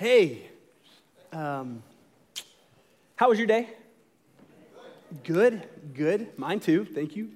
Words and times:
Hey, 0.00 0.44
um, 1.30 1.82
how 3.16 3.28
was 3.28 3.36
your 3.36 3.46
day? 3.46 3.68
Good, 5.24 5.68
good. 5.92 6.38
Mine 6.38 6.58
too. 6.58 6.86
Thank 6.86 7.16
you. 7.16 7.28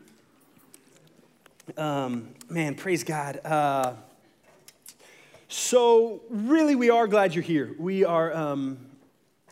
Um, 1.77 2.31
man, 2.49 2.75
praise 2.75 3.05
God. 3.05 3.39
Uh, 3.45 3.93
so, 5.47 6.23
really, 6.31 6.75
we 6.75 6.89
are 6.89 7.07
glad 7.07 7.35
you're 7.35 7.45
here. 7.45 7.75
We 7.79 8.03
are 8.03 8.35
um, 8.35 8.79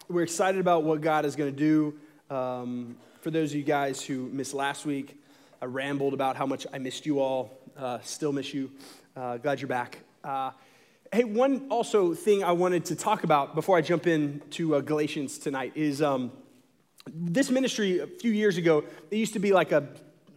we're 0.08 0.22
excited 0.22 0.58
about 0.58 0.82
what 0.82 1.02
God 1.02 1.26
is 1.26 1.36
going 1.36 1.54
to 1.54 1.58
do. 1.58 2.34
Um, 2.34 2.96
for 3.20 3.30
those 3.30 3.50
of 3.50 3.56
you 3.58 3.62
guys 3.62 4.02
who 4.02 4.30
missed 4.32 4.54
last 4.54 4.86
week, 4.86 5.22
I 5.60 5.66
rambled 5.66 6.14
about 6.14 6.36
how 6.36 6.46
much 6.46 6.66
I 6.72 6.78
missed 6.78 7.04
you 7.04 7.20
all. 7.20 7.58
Uh, 7.76 7.98
still 8.00 8.32
miss 8.32 8.54
you. 8.54 8.70
Uh, 9.14 9.36
glad 9.36 9.60
you're 9.60 9.68
back. 9.68 9.98
Hey, 11.14 11.24
one 11.24 11.66
also 11.68 12.14
thing 12.14 12.42
I 12.42 12.52
wanted 12.52 12.86
to 12.86 12.96
talk 12.96 13.22
about 13.22 13.54
before 13.54 13.76
I 13.76 13.82
jump 13.82 14.06
into 14.06 14.76
uh, 14.76 14.80
Galatians 14.80 15.36
tonight 15.36 15.72
is 15.74 16.00
um, 16.00 16.32
this 17.06 17.50
ministry 17.50 17.98
a 17.98 18.06
few 18.06 18.32
years 18.32 18.56
ago. 18.56 18.82
It 19.10 19.16
used 19.16 19.34
to 19.34 19.38
be 19.38 19.52
like 19.52 19.72
a 19.72 19.86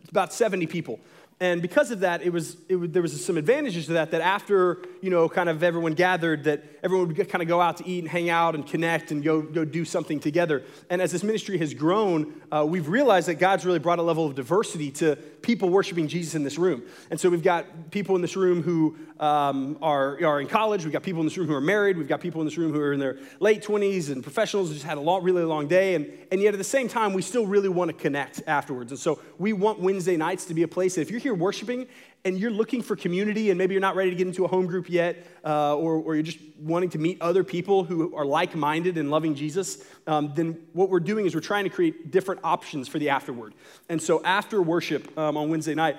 about 0.09 0.33
70 0.33 0.67
people. 0.67 0.99
And 1.39 1.61
because 1.61 1.91
of 1.91 2.01
that, 2.01 2.23
it 2.23 2.33
was, 2.33 2.57
it 2.67 2.91
there 2.91 3.01
was 3.01 3.23
some 3.25 3.37
advantages 3.37 3.85
to 3.85 3.93
that, 3.93 4.11
that 4.11 4.19
after, 4.19 4.79
you 5.01 5.09
know, 5.09 5.29
kind 5.29 5.47
of 5.47 5.63
everyone 5.63 5.93
gathered, 5.93 6.43
that 6.43 6.74
everyone 6.85 7.07
would 7.07 7.29
kind 7.29 7.41
of 7.41 7.47
go 7.47 7.59
out 7.59 7.77
to 7.77 7.87
eat 7.87 7.97
and 7.97 8.07
hang 8.07 8.29
out 8.29 8.53
and 8.53 8.67
connect 8.67 9.09
and 9.09 9.23
go, 9.23 9.41
go 9.41 9.65
do 9.65 9.83
something 9.83 10.19
together. 10.19 10.61
And 10.91 11.01
as 11.01 11.11
this 11.11 11.23
ministry 11.23 11.57
has 11.57 11.73
grown, 11.73 12.39
uh, 12.51 12.63
we've 12.63 12.87
realized 12.87 13.27
that 13.27 13.35
God's 13.35 13.65
really 13.65 13.79
brought 13.79 13.97
a 13.97 14.03
level 14.03 14.23
of 14.27 14.35
diversity 14.35 14.91
to 14.91 15.15
people 15.41 15.69
worshiping 15.69 16.07
Jesus 16.07 16.35
in 16.35 16.43
this 16.43 16.59
room. 16.59 16.83
And 17.09 17.19
so 17.19 17.27
we've 17.27 17.41
got 17.41 17.89
people 17.89 18.15
in 18.15 18.21
this 18.21 18.35
room 18.35 18.61
who 18.61 18.97
um, 19.19 19.79
are, 19.81 20.23
are 20.23 20.39
in 20.39 20.47
college, 20.47 20.83
we've 20.83 20.93
got 20.93 21.01
people 21.01 21.21
in 21.21 21.25
this 21.25 21.37
room 21.37 21.47
who 21.47 21.55
are 21.55 21.61
married, 21.61 21.97
we've 21.97 22.07
got 22.07 22.21
people 22.21 22.39
in 22.41 22.45
this 22.45 22.57
room 22.57 22.71
who 22.71 22.79
are 22.79 22.93
in 22.93 22.99
their 22.99 23.17
late 23.39 23.63
20s 23.63 24.11
and 24.11 24.21
professionals 24.21 24.67
who 24.67 24.75
just 24.75 24.85
had 24.85 24.99
a 24.99 25.01
long, 25.01 25.23
really 25.23 25.43
long 25.43 25.67
day. 25.67 25.95
And, 25.95 26.07
and 26.31 26.39
yet 26.39 26.53
at 26.53 26.59
the 26.59 26.63
same 26.63 26.87
time, 26.87 27.13
we 27.13 27.23
still 27.23 27.47
really 27.47 27.69
want 27.69 27.89
to 27.89 27.97
connect 27.97 28.43
afterwards. 28.45 28.91
And 28.91 28.99
so 28.99 29.19
we 29.39 29.53
want 29.53 29.79
Wednesday 29.79 30.17
nights 30.17 30.45
to 30.45 30.53
be 30.53 30.61
a 30.61 30.67
place 30.67 30.95
that 30.95 31.01
if 31.01 31.09
you're 31.09 31.19
here 31.19 31.33
worshiping 31.33 31.87
and 32.25 32.39
you're 32.39 32.51
looking 32.51 32.81
for 32.81 32.95
community 32.95 33.51
and 33.51 33.57
maybe 33.57 33.75
you're 33.75 33.81
not 33.81 33.95
ready 33.95 34.09
to 34.09 34.15
get 34.15 34.25
into 34.25 34.43
a 34.45 34.47
home 34.47 34.65
group 34.65 34.89
yet, 34.89 35.25
uh, 35.45 35.75
or, 35.75 35.97
or, 35.97 36.15
you're 36.15 36.23
just 36.23 36.39
wanting 36.59 36.89
to 36.89 36.97
meet 36.97 37.21
other 37.21 37.43
people 37.43 37.83
who 37.83 38.15
are 38.15 38.25
like 38.25 38.55
minded 38.55 38.97
and 38.97 39.11
loving 39.11 39.35
Jesus, 39.35 39.85
um, 40.07 40.33
then 40.35 40.57
what 40.73 40.89
we're 40.89 40.99
doing 40.99 41.27
is 41.27 41.35
we're 41.35 41.41
trying 41.41 41.65
to 41.65 41.69
create 41.69 42.09
different 42.09 42.41
options 42.43 42.87
for 42.87 42.97
the 42.97 43.09
afterward. 43.09 43.53
And 43.89 44.01
so 44.01 44.23
after 44.23 44.59
worship 44.59 45.15
um, 45.17 45.37
on 45.37 45.49
Wednesday 45.49 45.75
night, 45.75 45.97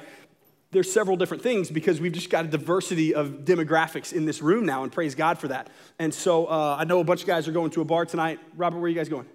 there's 0.73 0.93
several 0.93 1.17
different 1.17 1.45
things 1.45 1.71
because 1.71 2.01
we've 2.01 2.13
just 2.13 2.29
got 2.29 2.45
a 2.45 2.49
diversity 2.49 3.15
of 3.15 3.45
demographics 3.45 4.13
in 4.13 4.27
this 4.27 4.43
room 4.43 4.67
now, 4.67 4.83
and 4.83 4.91
praise 4.91 5.15
God 5.15 5.39
for 5.39 5.47
that. 5.49 5.71
And 6.01 6.13
so 6.13 6.47
uh, 6.47 6.77
I 6.79 6.85
know 6.85 6.99
a 6.99 7.05
bunch 7.05 7.21
of 7.21 7.29
guys 7.29 7.47
are 7.47 7.53
going 7.53 7.71
to 7.71 7.83
a 7.83 7.85
bar 7.85 8.05
tonight. 8.05 8.41
Robert, 8.57 8.79
where 8.79 8.87
are 8.87 8.89
you 8.89 8.97
guys 8.97 9.09
going? 9.09 9.27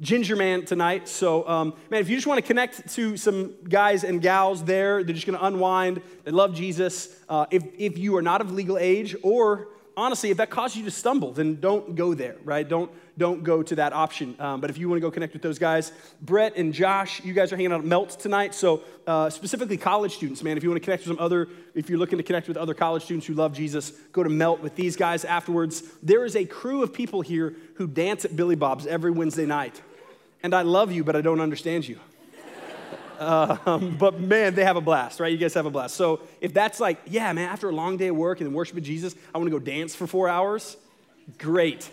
Ginger 0.00 0.36
Man 0.36 0.64
tonight. 0.66 1.08
So, 1.08 1.48
um, 1.48 1.74
man, 1.90 2.02
if 2.02 2.10
you 2.10 2.16
just 2.16 2.26
want 2.26 2.38
to 2.38 2.46
connect 2.46 2.94
to 2.94 3.16
some 3.16 3.54
guys 3.66 4.04
and 4.04 4.20
gals 4.20 4.62
there, 4.62 5.02
they're 5.02 5.14
just 5.14 5.26
going 5.26 5.38
to 5.38 5.44
unwind, 5.44 6.02
they 6.24 6.30
love 6.30 6.54
Jesus. 6.54 7.08
Uh, 7.28 7.46
if, 7.50 7.64
if 7.78 7.96
you 7.96 8.16
are 8.16 8.22
not 8.22 8.42
of 8.42 8.52
legal 8.52 8.76
age, 8.76 9.16
or 9.22 9.68
honestly, 9.96 10.30
if 10.30 10.36
that 10.36 10.50
causes 10.50 10.76
you 10.76 10.84
to 10.84 10.90
stumble, 10.90 11.32
then 11.32 11.60
don't 11.60 11.94
go 11.94 12.12
there, 12.12 12.36
right? 12.44 12.68
Don't, 12.68 12.90
don't 13.18 13.42
go 13.42 13.62
to 13.62 13.74
that 13.76 13.92
option. 13.92 14.36
Um, 14.38 14.60
but 14.60 14.70
if 14.70 14.78
you 14.78 14.88
want 14.88 14.98
to 14.98 15.00
go 15.00 15.10
connect 15.10 15.32
with 15.32 15.42
those 15.42 15.58
guys, 15.58 15.92
Brett 16.20 16.56
and 16.56 16.72
Josh, 16.74 17.24
you 17.24 17.32
guys 17.32 17.52
are 17.52 17.56
hanging 17.56 17.72
out 17.72 17.80
at 17.80 17.86
Melt 17.86 18.10
tonight. 18.10 18.54
So, 18.54 18.82
uh, 19.06 19.30
specifically 19.30 19.76
college 19.76 20.14
students, 20.14 20.42
man, 20.42 20.56
if 20.56 20.62
you 20.62 20.68
want 20.68 20.82
to 20.82 20.84
connect 20.84 21.06
with 21.06 21.16
some 21.16 21.24
other, 21.24 21.48
if 21.74 21.88
you're 21.88 21.98
looking 21.98 22.18
to 22.18 22.24
connect 22.24 22.48
with 22.48 22.56
other 22.56 22.74
college 22.74 23.04
students 23.04 23.26
who 23.26 23.34
love 23.34 23.52
Jesus, 23.52 23.90
go 24.12 24.22
to 24.22 24.30
Melt 24.30 24.60
with 24.60 24.76
these 24.76 24.96
guys 24.96 25.24
afterwards. 25.24 25.82
There 26.02 26.24
is 26.24 26.36
a 26.36 26.44
crew 26.44 26.82
of 26.82 26.92
people 26.92 27.22
here 27.22 27.54
who 27.74 27.86
dance 27.86 28.24
at 28.24 28.36
Billy 28.36 28.56
Bob's 28.56 28.86
every 28.86 29.10
Wednesday 29.10 29.46
night 29.46 29.80
and 30.46 30.54
I 30.54 30.62
love 30.62 30.92
you, 30.92 31.02
but 31.02 31.16
I 31.16 31.22
don't 31.22 31.40
understand 31.40 31.88
you. 31.88 31.98
um, 33.18 33.96
but 33.98 34.20
man, 34.20 34.54
they 34.54 34.64
have 34.64 34.76
a 34.76 34.80
blast, 34.80 35.18
right? 35.18 35.32
You 35.32 35.38
guys 35.38 35.54
have 35.54 35.66
a 35.66 35.70
blast. 35.70 35.96
So 35.96 36.20
if 36.40 36.54
that's 36.54 36.78
like, 36.78 37.00
yeah, 37.06 37.32
man, 37.32 37.48
after 37.48 37.68
a 37.68 37.72
long 37.72 37.96
day 37.96 38.08
of 38.08 38.16
work 38.16 38.40
and 38.40 38.54
worship 38.54 38.76
with 38.76 38.84
Jesus, 38.84 39.16
I 39.34 39.38
want 39.38 39.50
to 39.50 39.58
go 39.58 39.64
dance 39.64 39.96
for 39.96 40.06
four 40.06 40.28
hours, 40.28 40.76
great. 41.38 41.90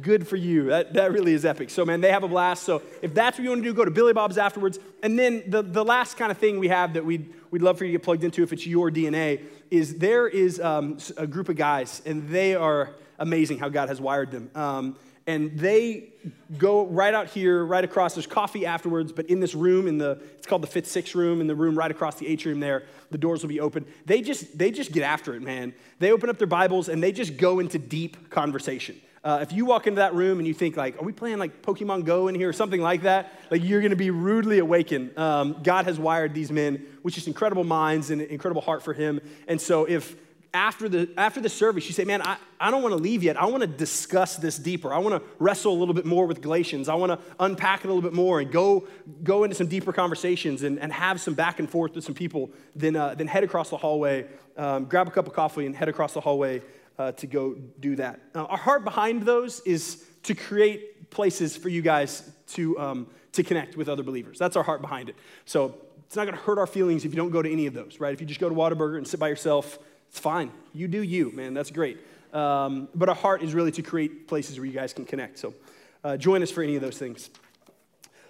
Good 0.00 0.26
for 0.26 0.36
you. 0.36 0.64
That, 0.64 0.94
that 0.94 1.12
really 1.12 1.34
is 1.34 1.44
epic. 1.44 1.70
So, 1.70 1.84
man, 1.84 2.00
they 2.00 2.10
have 2.10 2.22
a 2.22 2.28
blast. 2.28 2.62
So, 2.62 2.82
if 3.02 3.12
that's 3.14 3.38
what 3.38 3.44
you 3.44 3.50
want 3.50 3.62
to 3.62 3.68
do, 3.68 3.74
go 3.74 3.84
to 3.84 3.90
Billy 3.90 4.12
Bob's 4.12 4.38
afterwards. 4.38 4.78
And 5.02 5.18
then 5.18 5.42
the, 5.46 5.62
the 5.62 5.84
last 5.84 6.16
kind 6.16 6.30
of 6.30 6.38
thing 6.38 6.58
we 6.58 6.68
have 6.68 6.94
that 6.94 7.04
we'd, 7.04 7.32
we'd 7.50 7.62
love 7.62 7.78
for 7.78 7.84
you 7.84 7.92
to 7.92 7.98
get 7.98 8.04
plugged 8.04 8.24
into 8.24 8.42
if 8.42 8.52
it's 8.52 8.66
your 8.66 8.90
DNA 8.90 9.42
is 9.70 9.96
there 9.96 10.28
is 10.28 10.60
um, 10.60 10.98
a 11.16 11.26
group 11.26 11.48
of 11.48 11.56
guys, 11.56 12.02
and 12.04 12.28
they 12.28 12.54
are 12.54 12.90
amazing 13.18 13.58
how 13.58 13.68
God 13.68 13.88
has 13.88 14.00
wired 14.00 14.30
them. 14.30 14.50
Um, 14.54 14.96
and 15.26 15.56
they 15.58 16.10
go 16.58 16.86
right 16.86 17.14
out 17.14 17.28
here, 17.28 17.64
right 17.64 17.84
across. 17.84 18.14
There's 18.14 18.26
coffee 18.26 18.66
afterwards, 18.66 19.12
but 19.12 19.26
in 19.26 19.40
this 19.40 19.54
room, 19.54 19.86
in 19.86 19.98
the 19.98 20.20
it's 20.36 20.46
called 20.46 20.62
the 20.62 20.68
fifth 20.68 20.88
six 20.88 21.14
room, 21.14 21.40
in 21.40 21.46
the 21.46 21.54
room 21.54 21.78
right 21.78 21.90
across 21.90 22.16
the 22.16 22.26
atrium 22.26 22.60
there, 22.60 22.84
the 23.10 23.18
doors 23.18 23.42
will 23.42 23.48
be 23.48 23.60
open. 23.60 23.86
They 24.04 24.20
just 24.20 24.58
they 24.58 24.70
just 24.70 24.92
get 24.92 25.04
after 25.04 25.34
it, 25.34 25.42
man. 25.42 25.74
They 26.00 26.10
open 26.10 26.28
up 26.28 26.38
their 26.38 26.46
Bibles 26.46 26.88
and 26.88 27.02
they 27.02 27.12
just 27.12 27.36
go 27.36 27.60
into 27.60 27.78
deep 27.78 28.30
conversation. 28.30 29.00
Uh, 29.24 29.38
if 29.40 29.52
you 29.52 29.64
walk 29.64 29.86
into 29.86 30.00
that 30.00 30.14
room 30.14 30.38
and 30.38 30.48
you 30.48 30.54
think 30.54 30.76
like, 30.76 31.00
are 31.00 31.04
we 31.04 31.12
playing 31.12 31.38
like 31.38 31.62
Pokemon 31.62 32.04
Go 32.04 32.26
in 32.26 32.34
here 32.34 32.48
or 32.48 32.52
something 32.52 32.80
like 32.80 33.02
that? 33.02 33.32
Like 33.50 33.62
you're 33.62 33.80
going 33.80 33.90
to 33.90 33.96
be 33.96 34.10
rudely 34.10 34.58
awakened. 34.58 35.16
Um, 35.16 35.60
God 35.62 35.84
has 35.84 35.98
wired 35.98 36.34
these 36.34 36.50
men 36.50 36.84
with 37.04 37.14
just 37.14 37.28
incredible 37.28 37.62
minds 37.62 38.10
and 38.10 38.20
incredible 38.20 38.62
heart 38.62 38.82
for 38.82 38.92
Him. 38.92 39.20
And 39.46 39.60
so 39.60 39.84
if 39.84 40.16
after 40.54 40.88
the, 40.88 41.08
after 41.16 41.40
the 41.40 41.48
service, 41.48 41.86
you 41.86 41.92
say, 41.92 42.04
Man, 42.04 42.20
I, 42.20 42.36
I 42.60 42.70
don't 42.70 42.82
want 42.82 42.94
to 42.94 43.00
leave 43.00 43.22
yet. 43.22 43.40
I 43.40 43.46
want 43.46 43.62
to 43.62 43.66
discuss 43.66 44.36
this 44.36 44.58
deeper. 44.58 44.92
I 44.92 44.98
want 44.98 45.22
to 45.22 45.30
wrestle 45.38 45.72
a 45.72 45.78
little 45.78 45.94
bit 45.94 46.04
more 46.04 46.26
with 46.26 46.42
Galatians. 46.42 46.88
I 46.88 46.94
want 46.94 47.12
to 47.12 47.18
unpack 47.40 47.84
it 47.84 47.86
a 47.86 47.92
little 47.92 48.02
bit 48.02 48.12
more 48.12 48.40
and 48.40 48.50
go, 48.50 48.86
go 49.22 49.44
into 49.44 49.54
some 49.54 49.68
deeper 49.68 49.92
conversations 49.92 50.62
and, 50.64 50.78
and 50.78 50.92
have 50.92 51.20
some 51.20 51.34
back 51.34 51.58
and 51.60 51.70
forth 51.70 51.94
with 51.94 52.04
some 52.04 52.14
people. 52.14 52.50
Then, 52.74 52.96
uh, 52.96 53.14
then 53.14 53.28
head 53.28 53.44
across 53.44 53.70
the 53.70 53.78
hallway, 53.78 54.26
um, 54.56 54.84
grab 54.86 55.08
a 55.08 55.10
cup 55.10 55.26
of 55.26 55.32
coffee, 55.32 55.64
and 55.64 55.74
head 55.74 55.88
across 55.88 56.12
the 56.12 56.20
hallway 56.20 56.60
uh, 56.98 57.12
to 57.12 57.26
go 57.26 57.54
do 57.80 57.96
that. 57.96 58.20
Our 58.34 58.56
heart 58.56 58.84
behind 58.84 59.22
those 59.22 59.60
is 59.60 60.04
to 60.24 60.34
create 60.34 61.10
places 61.10 61.56
for 61.56 61.68
you 61.68 61.82
guys 61.82 62.30
to, 62.48 62.78
um, 62.78 63.06
to 63.32 63.42
connect 63.42 63.76
with 63.76 63.88
other 63.88 64.02
believers. 64.02 64.38
That's 64.38 64.56
our 64.56 64.62
heart 64.62 64.80
behind 64.80 65.08
it. 65.08 65.16
So 65.44 65.74
it's 66.06 66.16
not 66.16 66.24
going 66.24 66.36
to 66.36 66.42
hurt 66.42 66.58
our 66.58 66.66
feelings 66.66 67.04
if 67.04 67.12
you 67.12 67.16
don't 67.16 67.30
go 67.30 67.42
to 67.42 67.50
any 67.50 67.66
of 67.66 67.74
those, 67.74 68.00
right? 68.00 68.12
If 68.12 68.20
you 68.20 68.26
just 68.26 68.40
go 68.40 68.48
to 68.48 68.54
Whataburger 68.54 68.98
and 68.98 69.06
sit 69.06 69.18
by 69.18 69.28
yourself, 69.28 69.78
it's 70.08 70.18
fine. 70.18 70.50
You 70.72 70.88
do 70.88 71.02
you, 71.02 71.32
man. 71.32 71.54
That's 71.54 71.70
great. 71.70 71.98
Um, 72.32 72.88
but 72.94 73.08
our 73.08 73.14
heart 73.14 73.42
is 73.42 73.54
really 73.54 73.72
to 73.72 73.82
create 73.82 74.28
places 74.28 74.58
where 74.58 74.66
you 74.66 74.72
guys 74.72 74.92
can 74.92 75.04
connect. 75.04 75.38
So 75.38 75.54
uh, 76.04 76.16
join 76.16 76.42
us 76.42 76.50
for 76.50 76.62
any 76.62 76.76
of 76.76 76.82
those 76.82 76.98
things. 76.98 77.30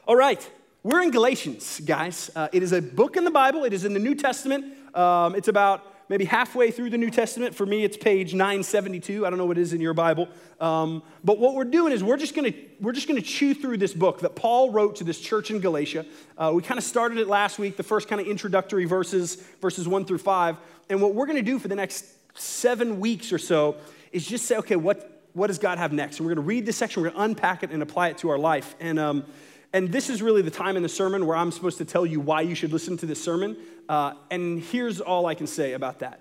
All 0.06 0.16
right. 0.16 0.48
We're 0.84 1.02
in 1.02 1.12
Galatians, 1.12 1.80
guys. 1.80 2.30
Uh, 2.34 2.48
it 2.52 2.62
is 2.62 2.72
a 2.72 2.82
book 2.82 3.16
in 3.16 3.24
the 3.24 3.30
Bible. 3.30 3.64
It 3.64 3.72
is 3.72 3.84
in 3.84 3.94
the 3.94 4.00
New 4.00 4.16
Testament. 4.16 4.64
Um, 4.96 5.36
it's 5.36 5.46
about 5.46 5.91
maybe 6.12 6.26
halfway 6.26 6.70
through 6.70 6.90
the 6.90 6.98
New 6.98 7.08
Testament. 7.08 7.54
For 7.54 7.64
me, 7.64 7.84
it's 7.84 7.96
page 7.96 8.34
972. 8.34 9.24
I 9.24 9.30
don't 9.30 9.38
know 9.38 9.46
what 9.46 9.56
it 9.56 9.62
is 9.62 9.72
in 9.72 9.80
your 9.80 9.94
Bible. 9.94 10.28
Um, 10.60 11.02
but 11.24 11.38
what 11.38 11.54
we're 11.54 11.64
doing 11.64 11.90
is 11.90 12.04
we're 12.04 12.18
just 12.18 12.34
going 12.34 12.52
to 12.52 12.58
we're 12.82 12.92
just 12.92 13.08
going 13.08 13.18
to 13.18 13.26
chew 13.26 13.54
through 13.54 13.78
this 13.78 13.94
book 13.94 14.20
that 14.20 14.36
Paul 14.36 14.68
wrote 14.72 14.96
to 14.96 15.04
this 15.04 15.18
church 15.18 15.50
in 15.50 15.58
Galatia. 15.58 16.04
Uh, 16.36 16.52
we 16.54 16.60
kind 16.60 16.76
of 16.76 16.84
started 16.84 17.16
it 17.16 17.28
last 17.28 17.58
week, 17.58 17.78
the 17.78 17.82
first 17.82 18.08
kind 18.08 18.20
of 18.20 18.26
introductory 18.26 18.84
verses, 18.84 19.36
verses 19.62 19.88
one 19.88 20.04
through 20.04 20.18
five. 20.18 20.58
And 20.90 21.00
what 21.00 21.14
we're 21.14 21.24
going 21.24 21.42
to 21.42 21.50
do 21.50 21.58
for 21.58 21.68
the 21.68 21.76
next 21.76 22.04
seven 22.34 23.00
weeks 23.00 23.32
or 23.32 23.38
so 23.38 23.76
is 24.12 24.26
just 24.26 24.44
say, 24.44 24.58
okay, 24.58 24.76
what 24.76 25.22
what 25.32 25.46
does 25.46 25.58
God 25.58 25.78
have 25.78 25.94
next? 25.94 26.18
And 26.18 26.26
we're 26.26 26.34
going 26.34 26.44
to 26.44 26.48
read 26.48 26.66
this 26.66 26.76
section. 26.76 27.02
We're 27.02 27.08
going 27.08 27.20
to 27.20 27.24
unpack 27.24 27.62
it 27.62 27.70
and 27.70 27.82
apply 27.82 28.08
it 28.08 28.18
to 28.18 28.28
our 28.28 28.38
life. 28.38 28.74
And 28.80 28.98
um, 28.98 29.24
and 29.72 29.90
this 29.90 30.10
is 30.10 30.22
really 30.22 30.42
the 30.42 30.50
time 30.50 30.76
in 30.76 30.82
the 30.82 30.88
sermon 30.88 31.26
where 31.26 31.36
I'm 31.36 31.50
supposed 31.50 31.78
to 31.78 31.84
tell 31.84 32.04
you 32.04 32.20
why 32.20 32.42
you 32.42 32.54
should 32.54 32.72
listen 32.72 32.96
to 32.98 33.06
this 33.06 33.22
sermon. 33.22 33.56
Uh, 33.88 34.14
and 34.30 34.60
here's 34.60 35.00
all 35.00 35.26
I 35.26 35.34
can 35.34 35.46
say 35.46 35.72
about 35.72 36.00
that 36.00 36.20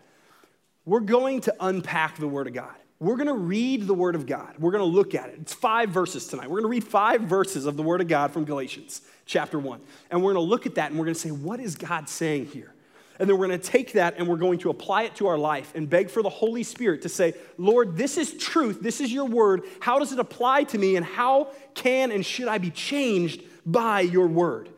we're 0.85 0.99
going 0.99 1.41
to 1.41 1.55
unpack 1.59 2.17
the 2.17 2.27
Word 2.27 2.47
of 2.47 2.53
God. 2.53 2.75
We're 2.99 3.15
going 3.15 3.27
to 3.27 3.33
read 3.33 3.87
the 3.87 3.93
Word 3.93 4.15
of 4.15 4.25
God. 4.25 4.55
We're 4.59 4.71
going 4.71 4.83
to 4.83 4.85
look 4.95 5.15
at 5.15 5.29
it. 5.29 5.39
It's 5.41 5.53
five 5.53 5.89
verses 5.89 6.27
tonight. 6.27 6.49
We're 6.49 6.61
going 6.61 6.71
to 6.71 6.81
read 6.81 6.83
five 6.83 7.21
verses 7.21 7.65
of 7.65 7.77
the 7.77 7.83
Word 7.83 8.01
of 8.01 8.07
God 8.07 8.31
from 8.31 8.45
Galatians 8.45 9.01
chapter 9.25 9.57
1. 9.57 9.81
And 10.11 10.21
we're 10.21 10.33
going 10.33 10.45
to 10.45 10.49
look 10.49 10.65
at 10.65 10.75
that 10.75 10.91
and 10.91 10.99
we're 10.99 11.05
going 11.05 11.15
to 11.15 11.19
say, 11.19 11.31
what 11.31 11.59
is 11.59 11.75
God 11.75 12.09
saying 12.09 12.47
here? 12.47 12.73
And 13.21 13.29
then 13.29 13.37
we're 13.37 13.45
going 13.45 13.59
to 13.59 13.69
take 13.69 13.91
that 13.93 14.15
and 14.17 14.27
we're 14.27 14.35
going 14.35 14.57
to 14.59 14.71
apply 14.71 15.03
it 15.03 15.13
to 15.17 15.27
our 15.27 15.37
life 15.37 15.73
and 15.75 15.87
beg 15.87 16.09
for 16.09 16.23
the 16.23 16.29
Holy 16.29 16.63
Spirit 16.63 17.03
to 17.03 17.09
say, 17.09 17.35
Lord, 17.55 17.95
this 17.95 18.17
is 18.17 18.33
truth. 18.33 18.81
This 18.81 18.99
is 18.99 19.13
your 19.13 19.25
word. 19.25 19.61
How 19.79 19.99
does 19.99 20.11
it 20.11 20.17
apply 20.17 20.63
to 20.63 20.79
me? 20.79 20.95
And 20.95 21.05
how 21.05 21.49
can 21.75 22.11
and 22.11 22.25
should 22.25 22.47
I 22.47 22.57
be 22.57 22.71
changed 22.71 23.43
by 23.63 24.01
your 24.01 24.25
word? 24.25 24.69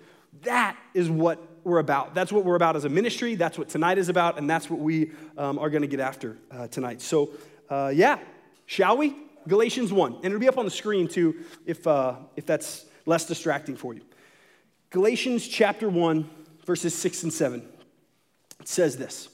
That 0.41 0.75
is 0.93 1.09
what 1.09 1.39
we're 1.63 1.79
about. 1.79 2.15
That's 2.15 2.33
what 2.33 2.43
we're 2.43 2.57
about 2.57 2.75
as 2.75 2.83
a 2.83 2.89
ministry. 2.89 3.35
That's 3.35 3.57
what 3.57 3.69
tonight 3.69 3.97
is 3.97 4.09
about. 4.09 4.37
And 4.37 4.49
that's 4.49 4.69
what 4.69 4.81
we 4.81 5.13
um, 5.37 5.57
are 5.57 5.69
going 5.69 5.83
to 5.83 5.87
get 5.87 6.01
after 6.01 6.37
uh, 6.51 6.67
tonight. 6.67 7.01
So, 7.01 7.29
uh, 7.69 7.93
yeah, 7.95 8.19
shall 8.65 8.97
we? 8.97 9.15
Galatians 9.47 9.93
1. 9.93 10.15
And 10.15 10.25
it'll 10.25 10.39
be 10.39 10.49
up 10.49 10.57
on 10.57 10.65
the 10.65 10.71
screen 10.71 11.07
too 11.07 11.45
if, 11.65 11.87
uh, 11.87 12.15
if 12.35 12.45
that's 12.45 12.87
less 13.05 13.25
distracting 13.25 13.77
for 13.77 13.93
you. 13.93 14.01
Galatians 14.89 15.47
chapter 15.47 15.87
1, 15.87 16.29
verses 16.65 16.93
6 16.93 17.23
and 17.23 17.31
7. 17.31 17.69
Says 18.65 18.97
this 18.97 19.29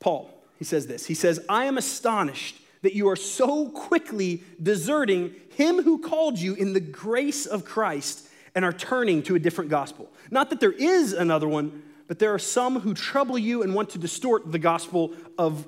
Paul, 0.00 0.30
he 0.58 0.64
says 0.64 0.86
this. 0.86 1.06
He 1.06 1.14
says, 1.14 1.40
I 1.48 1.66
am 1.66 1.78
astonished 1.78 2.56
that 2.82 2.94
you 2.94 3.08
are 3.08 3.16
so 3.16 3.68
quickly 3.70 4.42
deserting 4.62 5.34
him 5.56 5.82
who 5.82 5.98
called 5.98 6.38
you 6.38 6.54
in 6.54 6.72
the 6.72 6.80
grace 6.80 7.46
of 7.46 7.64
Christ 7.64 8.28
and 8.54 8.64
are 8.64 8.72
turning 8.72 9.22
to 9.24 9.34
a 9.34 9.38
different 9.38 9.70
gospel. 9.70 10.10
Not 10.30 10.50
that 10.50 10.60
there 10.60 10.72
is 10.72 11.12
another 11.12 11.48
one, 11.48 11.82
but 12.08 12.18
there 12.18 12.32
are 12.32 12.38
some 12.38 12.80
who 12.80 12.94
trouble 12.94 13.38
you 13.38 13.62
and 13.62 13.74
want 13.74 13.90
to 13.90 13.98
distort 13.98 14.50
the 14.52 14.58
gospel 14.58 15.14
of 15.38 15.66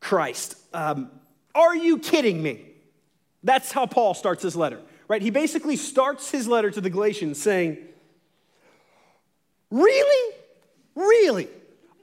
Christ. 0.00 0.56
Um, 0.72 1.10
are 1.54 1.76
you 1.76 1.98
kidding 1.98 2.42
me? 2.42 2.60
That's 3.42 3.70
how 3.70 3.86
Paul 3.86 4.14
starts 4.14 4.42
his 4.42 4.56
letter, 4.56 4.80
right? 5.08 5.22
He 5.22 5.30
basically 5.30 5.76
starts 5.76 6.30
his 6.30 6.48
letter 6.48 6.70
to 6.70 6.80
the 6.80 6.90
Galatians 6.90 7.40
saying, 7.40 7.78
Really? 9.70 10.34
Really? 10.94 11.48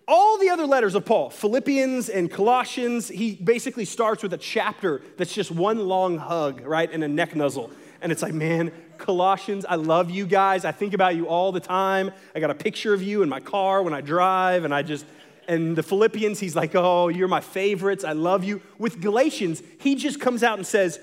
All 0.07 0.38
the 0.38 0.50
other 0.50 0.65
letters 0.65 0.95
of 0.95 1.05
Paul, 1.05 1.29
Philippians 1.29 2.09
and 2.09 2.29
Colossians, 2.29 3.07
he 3.07 3.35
basically 3.35 3.85
starts 3.85 4.21
with 4.21 4.33
a 4.33 4.38
chapter 4.38 5.01
that's 5.17 5.33
just 5.33 5.50
one 5.50 5.88
long 5.88 6.17
hug, 6.17 6.61
right? 6.65 6.91
And 6.91 7.03
a 7.03 7.07
neck 7.07 7.35
nuzzle. 7.35 7.71
And 8.01 8.11
it's 8.11 8.21
like, 8.21 8.33
man, 8.33 8.73
Colossians, 8.97 9.65
I 9.65 9.75
love 9.75 10.11
you 10.11 10.25
guys. 10.25 10.65
I 10.65 10.73
think 10.73 10.94
about 10.94 11.15
you 11.15 11.27
all 11.27 11.53
the 11.53 11.61
time. 11.61 12.11
I 12.35 12.41
got 12.41 12.50
a 12.50 12.55
picture 12.55 12.94
of 12.94 13.01
you 13.01 13.21
in 13.23 13.29
my 13.29 13.39
car 13.39 13.81
when 13.81 13.94
I 13.94 14.01
drive, 14.01 14.65
and 14.65 14.73
I 14.73 14.81
just, 14.81 15.05
and 15.47 15.75
the 15.75 15.83
Philippians, 15.83 16.39
he's 16.39 16.56
like, 16.56 16.75
oh, 16.75 17.07
you're 17.07 17.29
my 17.29 17.41
favorites. 17.41 18.03
I 18.03 18.11
love 18.11 18.44
you. 18.44 18.61
With 18.77 19.01
Galatians, 19.01 19.63
he 19.79 19.95
just 19.95 20.19
comes 20.19 20.44
out 20.44 20.57
and 20.57 20.67
says, 20.67 20.99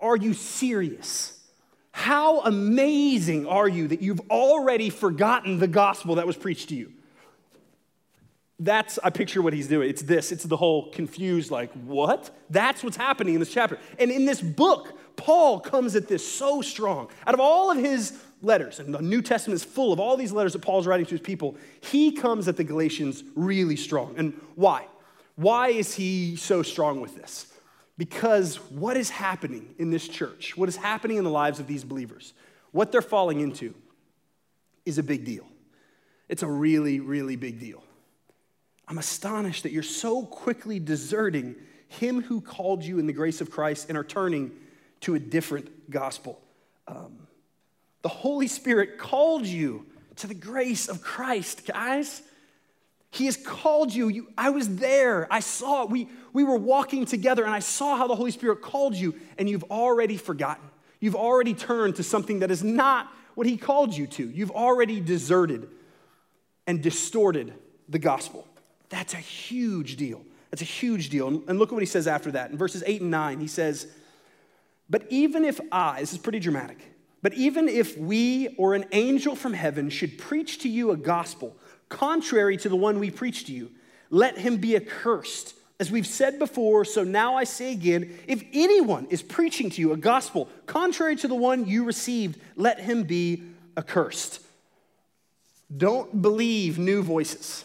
Are 0.00 0.16
you 0.16 0.34
serious? 0.34 1.40
How 1.92 2.40
amazing 2.40 3.46
are 3.46 3.68
you 3.68 3.88
that 3.88 4.02
you've 4.02 4.20
already 4.28 4.90
forgotten 4.90 5.60
the 5.60 5.68
gospel 5.68 6.16
that 6.16 6.26
was 6.26 6.36
preached 6.36 6.70
to 6.70 6.74
you? 6.74 6.93
That's, 8.64 8.98
I 9.04 9.10
picture 9.10 9.42
what 9.42 9.52
he's 9.52 9.68
doing. 9.68 9.90
It's 9.90 10.00
this, 10.00 10.32
it's 10.32 10.44
the 10.44 10.56
whole 10.56 10.90
confused, 10.90 11.50
like, 11.50 11.70
what? 11.84 12.34
That's 12.48 12.82
what's 12.82 12.96
happening 12.96 13.34
in 13.34 13.40
this 13.40 13.52
chapter. 13.52 13.78
And 13.98 14.10
in 14.10 14.24
this 14.24 14.40
book, 14.40 14.98
Paul 15.16 15.60
comes 15.60 15.94
at 15.94 16.08
this 16.08 16.26
so 16.26 16.62
strong. 16.62 17.10
Out 17.26 17.34
of 17.34 17.40
all 17.40 17.70
of 17.70 17.76
his 17.76 18.18
letters, 18.40 18.80
and 18.80 18.94
the 18.94 19.02
New 19.02 19.20
Testament 19.20 19.56
is 19.56 19.64
full 19.64 19.92
of 19.92 20.00
all 20.00 20.16
these 20.16 20.32
letters 20.32 20.54
that 20.54 20.62
Paul's 20.62 20.86
writing 20.86 21.04
to 21.04 21.10
his 21.10 21.20
people, 21.20 21.56
he 21.82 22.12
comes 22.12 22.48
at 22.48 22.56
the 22.56 22.64
Galatians 22.64 23.22
really 23.34 23.76
strong. 23.76 24.14
And 24.16 24.32
why? 24.54 24.86
Why 25.36 25.68
is 25.68 25.94
he 25.94 26.36
so 26.36 26.62
strong 26.62 27.02
with 27.02 27.14
this? 27.14 27.52
Because 27.98 28.56
what 28.70 28.96
is 28.96 29.10
happening 29.10 29.74
in 29.78 29.90
this 29.90 30.08
church, 30.08 30.56
what 30.56 30.70
is 30.70 30.76
happening 30.76 31.18
in 31.18 31.24
the 31.24 31.30
lives 31.30 31.60
of 31.60 31.66
these 31.66 31.84
believers, 31.84 32.32
what 32.72 32.90
they're 32.90 33.02
falling 33.02 33.40
into 33.40 33.74
is 34.86 34.96
a 34.96 35.02
big 35.02 35.26
deal. 35.26 35.46
It's 36.30 36.42
a 36.42 36.48
really, 36.48 37.00
really 37.00 37.36
big 37.36 37.60
deal. 37.60 37.84
I'm 38.86 38.98
astonished 38.98 39.62
that 39.62 39.72
you're 39.72 39.82
so 39.82 40.24
quickly 40.24 40.78
deserting 40.78 41.56
him 41.88 42.22
who 42.22 42.40
called 42.40 42.82
you 42.82 42.98
in 42.98 43.06
the 43.06 43.12
grace 43.12 43.40
of 43.40 43.50
Christ 43.50 43.88
and 43.88 43.96
are 43.96 44.04
turning 44.04 44.52
to 45.00 45.14
a 45.14 45.18
different 45.18 45.90
gospel. 45.90 46.40
Um, 46.86 47.26
the 48.02 48.08
Holy 48.08 48.46
Spirit 48.48 48.98
called 48.98 49.46
you 49.46 49.86
to 50.16 50.26
the 50.26 50.34
grace 50.34 50.88
of 50.88 51.00
Christ, 51.00 51.66
guys. 51.66 52.22
He 53.10 53.26
has 53.26 53.36
called 53.36 53.94
you. 53.94 54.08
you. 54.08 54.28
I 54.36 54.50
was 54.50 54.76
there. 54.76 55.26
I 55.30 55.40
saw 55.40 55.84
it. 55.84 55.90
We, 55.90 56.08
we 56.32 56.44
were 56.44 56.58
walking 56.58 57.06
together, 57.06 57.44
and 57.44 57.54
I 57.54 57.60
saw 57.60 57.96
how 57.96 58.06
the 58.06 58.16
Holy 58.16 58.30
Spirit 58.30 58.60
called 58.60 58.94
you, 58.94 59.14
and 59.38 59.48
you've 59.48 59.64
already 59.64 60.16
forgotten. 60.16 60.68
You've 61.00 61.14
already 61.14 61.54
turned 61.54 61.96
to 61.96 62.02
something 62.02 62.40
that 62.40 62.50
is 62.50 62.64
not 62.64 63.08
what 63.34 63.46
He 63.46 63.56
called 63.56 63.94
you 63.94 64.06
to. 64.08 64.28
You've 64.28 64.50
already 64.50 65.00
deserted 65.00 65.68
and 66.66 66.82
distorted 66.82 67.54
the 67.88 67.98
gospel. 67.98 68.48
That's 68.88 69.14
a 69.14 69.18
huge 69.18 69.96
deal. 69.96 70.22
That's 70.50 70.62
a 70.62 70.66
huge 70.66 71.08
deal. 71.08 71.28
And 71.28 71.58
look 71.58 71.70
at 71.70 71.72
what 71.72 71.82
he 71.82 71.86
says 71.86 72.06
after 72.06 72.30
that. 72.32 72.50
In 72.50 72.56
verses 72.56 72.84
8 72.86 73.00
and 73.00 73.10
9, 73.10 73.40
he 73.40 73.48
says, 73.48 73.88
But 74.88 75.06
even 75.10 75.44
if 75.44 75.60
I, 75.72 76.00
this 76.00 76.12
is 76.12 76.18
pretty 76.18 76.38
dramatic, 76.38 76.78
but 77.22 77.34
even 77.34 77.68
if 77.68 77.96
we 77.96 78.54
or 78.58 78.74
an 78.74 78.84
angel 78.92 79.34
from 79.34 79.54
heaven 79.54 79.90
should 79.90 80.18
preach 80.18 80.58
to 80.58 80.68
you 80.68 80.90
a 80.90 80.96
gospel 80.96 81.56
contrary 81.88 82.56
to 82.58 82.68
the 82.68 82.76
one 82.76 83.00
we 83.00 83.10
preach 83.10 83.46
to 83.46 83.52
you, 83.52 83.70
let 84.10 84.38
him 84.38 84.58
be 84.58 84.76
accursed. 84.76 85.54
As 85.80 85.90
we've 85.90 86.06
said 86.06 86.38
before, 86.38 86.84
so 86.84 87.02
now 87.02 87.34
I 87.34 87.44
say 87.44 87.72
again 87.72 88.16
if 88.28 88.44
anyone 88.52 89.06
is 89.10 89.22
preaching 89.22 89.70
to 89.70 89.80
you 89.80 89.92
a 89.92 89.96
gospel 89.96 90.48
contrary 90.66 91.16
to 91.16 91.26
the 91.26 91.34
one 91.34 91.66
you 91.66 91.84
received, 91.84 92.38
let 92.56 92.78
him 92.78 93.04
be 93.04 93.42
accursed. 93.76 94.40
Don't 95.76 96.22
believe 96.22 96.78
new 96.78 97.02
voices. 97.02 97.64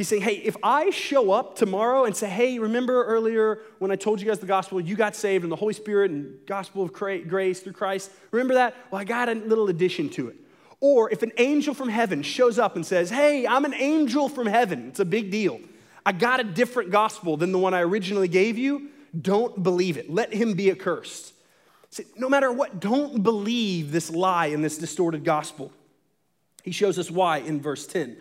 He's 0.00 0.08
saying, 0.08 0.22
hey, 0.22 0.36
if 0.36 0.56
I 0.62 0.88
show 0.88 1.30
up 1.30 1.56
tomorrow 1.56 2.06
and 2.06 2.16
say, 2.16 2.26
hey, 2.26 2.58
remember 2.58 3.04
earlier 3.04 3.58
when 3.80 3.90
I 3.90 3.96
told 3.96 4.18
you 4.18 4.26
guys 4.26 4.38
the 4.38 4.46
gospel, 4.46 4.80
you 4.80 4.96
got 4.96 5.14
saved 5.14 5.44
in 5.44 5.50
the 5.50 5.56
Holy 5.56 5.74
Spirit 5.74 6.10
and 6.10 6.38
gospel 6.46 6.82
of 6.82 6.90
grace 6.94 7.60
through 7.60 7.74
Christ? 7.74 8.10
Remember 8.30 8.54
that? 8.54 8.74
Well, 8.90 8.98
I 8.98 9.04
got 9.04 9.28
a 9.28 9.34
little 9.34 9.68
addition 9.68 10.08
to 10.12 10.28
it. 10.28 10.36
Or 10.80 11.10
if 11.10 11.22
an 11.22 11.32
angel 11.36 11.74
from 11.74 11.90
heaven 11.90 12.22
shows 12.22 12.58
up 12.58 12.76
and 12.76 12.86
says, 12.86 13.10
hey, 13.10 13.46
I'm 13.46 13.66
an 13.66 13.74
angel 13.74 14.30
from 14.30 14.46
heaven, 14.46 14.88
it's 14.88 15.00
a 15.00 15.04
big 15.04 15.30
deal. 15.30 15.60
I 16.06 16.12
got 16.12 16.40
a 16.40 16.44
different 16.44 16.90
gospel 16.90 17.36
than 17.36 17.52
the 17.52 17.58
one 17.58 17.74
I 17.74 17.82
originally 17.82 18.28
gave 18.28 18.56
you, 18.56 18.88
don't 19.20 19.62
believe 19.62 19.98
it. 19.98 20.08
Let 20.08 20.32
him 20.32 20.54
be 20.54 20.70
accursed. 20.70 21.34
See, 21.90 22.06
no 22.16 22.30
matter 22.30 22.50
what, 22.50 22.80
don't 22.80 23.22
believe 23.22 23.92
this 23.92 24.08
lie 24.08 24.46
in 24.46 24.62
this 24.62 24.78
distorted 24.78 25.24
gospel. 25.24 25.70
He 26.62 26.70
shows 26.70 26.98
us 26.98 27.10
why 27.10 27.40
in 27.40 27.60
verse 27.60 27.86
10. 27.86 28.16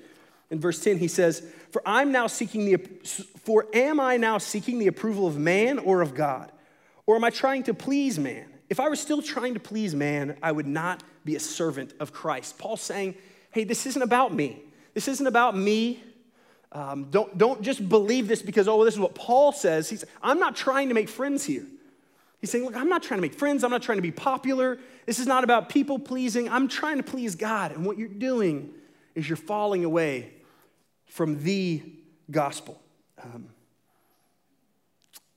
In 0.52 0.60
verse 0.60 0.80
10, 0.84 0.98
he 0.98 1.08
says, 1.08 1.44
For 1.72 1.82
I'm 1.86 2.12
now 2.12 2.28
seeking 2.28 2.66
the 2.66 2.78
for 3.44 3.66
am 3.74 4.00
I 4.00 4.18
now 4.18 4.38
seeking 4.38 4.80
the 4.80 4.88
approval 4.88 5.26
of 5.26 5.38
man 5.38 5.80
or 5.80 6.02
of 6.02 6.14
God? 6.14 6.52
Or 7.06 7.16
am 7.16 7.24
I 7.24 7.30
trying 7.30 7.64
to 7.64 7.74
please 7.74 8.20
man? 8.20 8.46
If 8.70 8.80
I 8.80 8.88
were 8.88 8.96
still 8.96 9.22
trying 9.22 9.56
to 9.56 9.60
please 9.60 9.96
man, 9.96 10.38
I 10.44 10.52
would 10.52 10.68
not 10.68 11.04
be 11.26 11.36
a 11.36 11.40
servant 11.40 11.94
of 12.00 12.14
Christ. 12.14 12.60
Paul's 12.60 12.82
saying, 12.82 13.16
hey, 13.52 13.64
this 13.64 13.88
isn't 13.88 14.02
about 14.02 14.34
me. 14.34 14.62
This 14.94 15.08
isn't 15.08 15.26
about 15.26 15.58
me. 15.58 16.04
Um, 16.72 17.06
don't, 17.10 17.36
don't 17.36 17.64
just 17.64 17.90
believe 17.90 18.28
this 18.28 18.44
because, 18.44 18.68
oh, 18.68 18.86
this 18.86 18.94
is 18.94 19.00
what 19.00 19.16
Paul 19.16 19.52
says. 19.52 19.90
He's, 19.90 20.06
I'm 20.22 20.38
not 20.38 20.56
trying 20.56 20.90
to 20.90 20.94
make 20.94 21.10
friends 21.10 21.44
here. 21.44 21.66
He's 22.42 22.52
saying, 22.52 22.64
look, 22.64 22.76
I'm 22.76 22.90
not 22.90 23.02
trying 23.02 23.18
to 23.18 23.24
make 23.24 23.34
friends. 23.34 23.64
I'm 23.64 23.72
not 23.72 23.82
trying 23.82 23.98
to 23.98 24.04
be 24.04 24.12
popular. 24.12 24.78
This 25.08 25.18
is 25.18 25.26
not 25.26 25.44
about 25.44 25.70
people 25.70 25.98
pleasing. 25.98 26.48
I'm 26.48 26.68
trying 26.68 26.98
to 26.98 27.04
please 27.04 27.34
God. 27.34 27.72
And 27.72 27.86
what 27.86 27.98
you're 27.98 28.08
doing 28.08 28.72
is 29.16 29.28
you're 29.28 29.36
falling 29.36 29.84
away 29.84 30.34
from 31.10 31.44
the 31.44 31.84
gospel. 32.32 32.82
Um, 33.22 33.50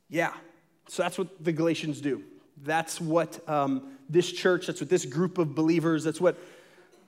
yeah, 0.09 0.33
so 0.89 1.03
that's 1.03 1.19
what 1.19 1.43
the 1.43 1.53
Galatians 1.53 2.01
do. 2.01 2.23
That's 2.63 3.01
what 3.01 3.47
um, 3.49 3.97
this 4.09 4.31
church, 4.31 4.67
that's 4.67 4.81
what 4.81 4.91
this 4.91 5.05
group 5.05 5.38
of 5.38 5.55
believers, 5.55 6.05
that's 6.05 6.21
what 6.21 6.38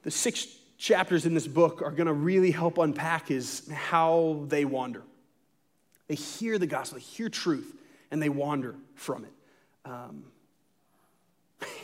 the 0.03 0.11
six 0.11 0.47
chapters 0.79 1.27
in 1.27 1.35
this 1.35 1.47
book 1.47 1.83
are 1.83 1.91
going 1.91 2.07
to 2.07 2.13
really 2.13 2.51
help 2.51 2.79
unpack 2.79 3.31
is 3.31 3.69
how 3.73 4.45
they 4.49 4.65
wander. 4.65 5.03
They 6.09 6.15
hear 6.15 6.59
the 6.59 6.67
gospel, 6.67 6.99
they 6.99 7.05
hear 7.05 7.29
truth, 7.29 7.77
and 8.11 8.21
they 8.23 8.29
wander 8.29 8.75
from 8.95 9.25
it. 9.25 9.33
Um, 9.85 10.25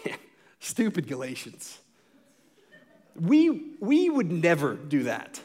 stupid 0.61 1.07
Galatians. 1.07 1.79
We, 3.15 3.75
we 3.81 4.09
would 4.09 4.33
never 4.33 4.75
do 4.75 5.05
that. 5.05 5.41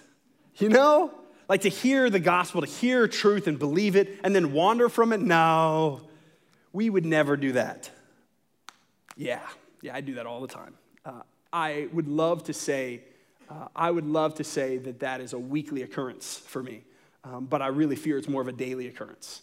You 0.58 0.70
know? 0.70 1.14
Like 1.48 1.62
to 1.62 1.70
hear 1.70 2.10
the 2.10 2.20
gospel, 2.20 2.62
to 2.62 2.68
hear 2.68 3.08
truth 3.08 3.48
and 3.48 3.60
believe 3.60 3.96
it, 3.96 4.20
and 4.24 4.36
then 4.36 4.52
wander 4.52 4.90
from 4.90 5.14
it? 5.14 5.22
No, 5.22 6.02
we 6.74 6.90
would 6.90 7.06
never 7.06 7.38
do 7.38 7.52
that. 7.54 7.90
Yeah, 9.16 9.42
yeah, 9.82 9.96
I 9.96 10.02
do 10.02 10.16
that 10.16 10.26
all 10.26 10.42
the 10.42 10.48
time. 10.48 10.74
Uh, 11.06 11.22
I 11.54 11.88
would 11.94 12.08
love 12.08 12.44
to 12.46 12.54
say, 12.54 13.02
uh, 13.50 13.68
I 13.76 13.92
would 13.92 14.06
love 14.06 14.36
to 14.36 14.44
say 14.44 14.78
that 14.78 15.00
that 15.02 15.22
is 15.22 15.34
a 15.34 15.40
weekly 15.40 15.84
occurrence 15.84 16.38
for 16.38 16.64
me, 16.64 16.84
um, 17.24 17.46
but 17.46 17.62
I 17.62 17.68
really 17.68 17.96
fear 17.96 18.18
it's 18.18 18.28
more 18.28 18.42
of 18.42 18.48
a 18.48 18.54
daily 18.54 18.88
occurrence. 18.88 19.42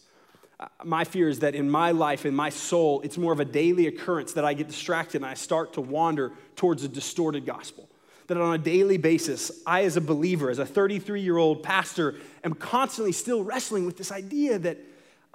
Uh, 0.59 0.67
my 0.85 1.05
fear 1.05 1.29
is 1.29 1.39
that 1.39 1.55
in 1.55 1.71
my 1.71 1.93
life, 1.93 2.27
in 2.27 2.35
my 2.35 2.51
soul, 2.51 3.01
it's 3.03 3.17
more 3.17 3.33
of 3.33 3.41
a 3.41 3.45
daily 3.45 3.87
occurrence 3.87 4.33
that 4.33 4.45
I 4.45 4.55
get 4.55 4.67
distracted 4.67 5.19
and 5.19 5.27
I 5.27 5.35
start 5.35 5.75
to 5.75 5.81
wander 5.81 6.33
towards 6.57 6.83
a 6.85 6.89
distorted 6.89 7.47
gospel 7.47 7.89
that 8.33 8.41
on 8.41 8.55
a 8.55 8.59
daily 8.59 8.97
basis, 8.97 9.51
I, 9.67 9.85
as 9.85 9.97
a 9.97 10.01
believer, 10.01 10.51
as 10.51 10.59
a 10.59 10.67
33 10.67 11.21
year 11.21 11.37
old 11.37 11.62
pastor, 11.62 12.17
am 12.45 12.55
constantly 12.55 13.12
still 13.12 13.43
wrestling 13.45 13.87
with 13.87 13.97
this 13.97 14.12
idea 14.12 14.59
that, 14.59 14.79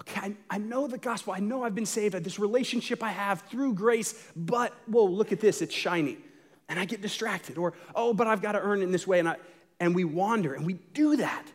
okay, 0.01 0.19
I, 0.21 0.35
I, 0.49 0.57
know 0.57 0.87
the 0.87 0.97
gospel, 0.97 1.33
I 1.33 1.39
know 1.39 1.63
I've 1.63 1.75
been 1.75 1.85
saved, 1.85 2.15
I 2.15 2.19
this 2.19 2.39
relationship 2.39 3.03
I 3.03 3.11
have 3.11 3.41
through 3.43 3.73
grace, 3.73 4.21
but, 4.35 4.73
whoa, 4.87 5.05
look 5.05 5.31
at 5.31 5.39
this, 5.39 5.61
it's 5.61 5.73
shiny. 5.73 6.17
And 6.69 6.79
I 6.79 6.85
get 6.85 7.01
distracted. 7.01 7.57
Or, 7.57 7.73
oh, 7.95 8.13
but 8.13 8.27
I've 8.27 8.41
got 8.41 8.53
to 8.53 8.61
earn 8.61 8.81
it 8.81 8.83
in 8.83 8.91
this 8.91 9.07
way. 9.07 9.19
And, 9.19 9.29
I, 9.29 9.35
and 9.79 9.95
we 9.95 10.03
wander, 10.03 10.53
and 10.53 10.65
we 10.65 10.73
do 10.93 11.17
that. 11.17 11.45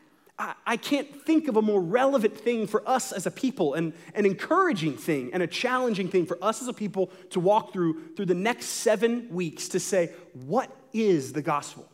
I, 0.67 0.77
can't 0.77 1.23
think 1.25 1.49
of 1.49 1.57
a 1.57 1.63
more 1.63 1.81
relevant 1.81 2.37
thing 2.37 2.67
for 2.67 2.87
us 2.89 3.13
as 3.13 3.27
a 3.27 3.31
people, 3.31 3.75
and 3.75 3.93
an 4.15 4.27
encouraging 4.27 4.97
thing 4.97 5.31
and 5.33 5.43
a 5.43 5.47
challenging 5.47 6.09
thing 6.09 6.27
for 6.27 6.39
us 6.43 6.63
as 6.63 6.69
a 6.69 6.73
people 6.73 7.11
to 7.31 7.41
walk 7.41 7.73
through 7.73 8.15
through 8.17 8.27
the 8.27 8.35
next 8.35 8.67
seven 8.67 9.29
weeks 9.31 9.69
to 9.69 9.81
say, 9.81 10.13
what 10.47 10.75
is 10.93 11.33
the 11.33 11.43
gospel? 11.43 11.89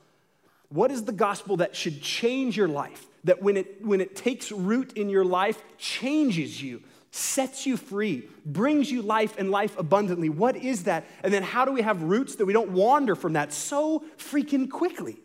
What 0.70 0.90
is 0.90 1.04
the 1.04 1.12
gospel 1.12 1.58
that 1.58 1.76
should 1.76 2.00
change 2.02 2.56
your 2.56 2.68
life? 2.68 3.06
That 3.24 3.42
when 3.42 3.56
it, 3.56 3.84
when 3.84 4.00
it 4.00 4.16
takes 4.16 4.52
root 4.52 4.92
in 4.96 5.08
your 5.08 5.24
life, 5.24 5.62
changes 5.76 6.62
you 6.62 6.82
sets 7.10 7.66
you 7.66 7.76
free, 7.76 8.28
brings 8.44 8.90
you 8.90 9.02
life 9.02 9.36
and 9.38 9.50
life 9.50 9.78
abundantly. 9.78 10.28
What 10.28 10.56
is 10.56 10.84
that? 10.84 11.06
And 11.22 11.32
then 11.32 11.42
how 11.42 11.64
do 11.64 11.72
we 11.72 11.80
have 11.80 12.02
roots 12.02 12.36
that 12.36 12.44
we 12.44 12.52
don't 12.52 12.70
wander 12.70 13.16
from 13.16 13.32
that 13.32 13.52
so 13.52 14.04
freaking 14.18 14.70
quickly? 14.70 15.18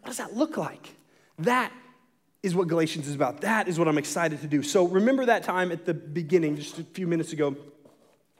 What 0.00 0.06
does 0.06 0.16
that 0.16 0.34
look 0.34 0.56
like? 0.56 0.94
That 1.40 1.70
is 2.42 2.54
what 2.54 2.68
Galatians 2.68 3.08
is 3.08 3.14
about. 3.14 3.40
That 3.40 3.68
is 3.68 3.78
what 3.78 3.88
I'm 3.88 3.98
excited 3.98 4.40
to 4.42 4.46
do. 4.46 4.62
So 4.62 4.86
remember 4.86 5.26
that 5.26 5.42
time 5.42 5.72
at 5.72 5.84
the 5.84 5.94
beginning, 5.94 6.56
just 6.56 6.78
a 6.78 6.84
few 6.84 7.06
minutes 7.06 7.32
ago, 7.32 7.56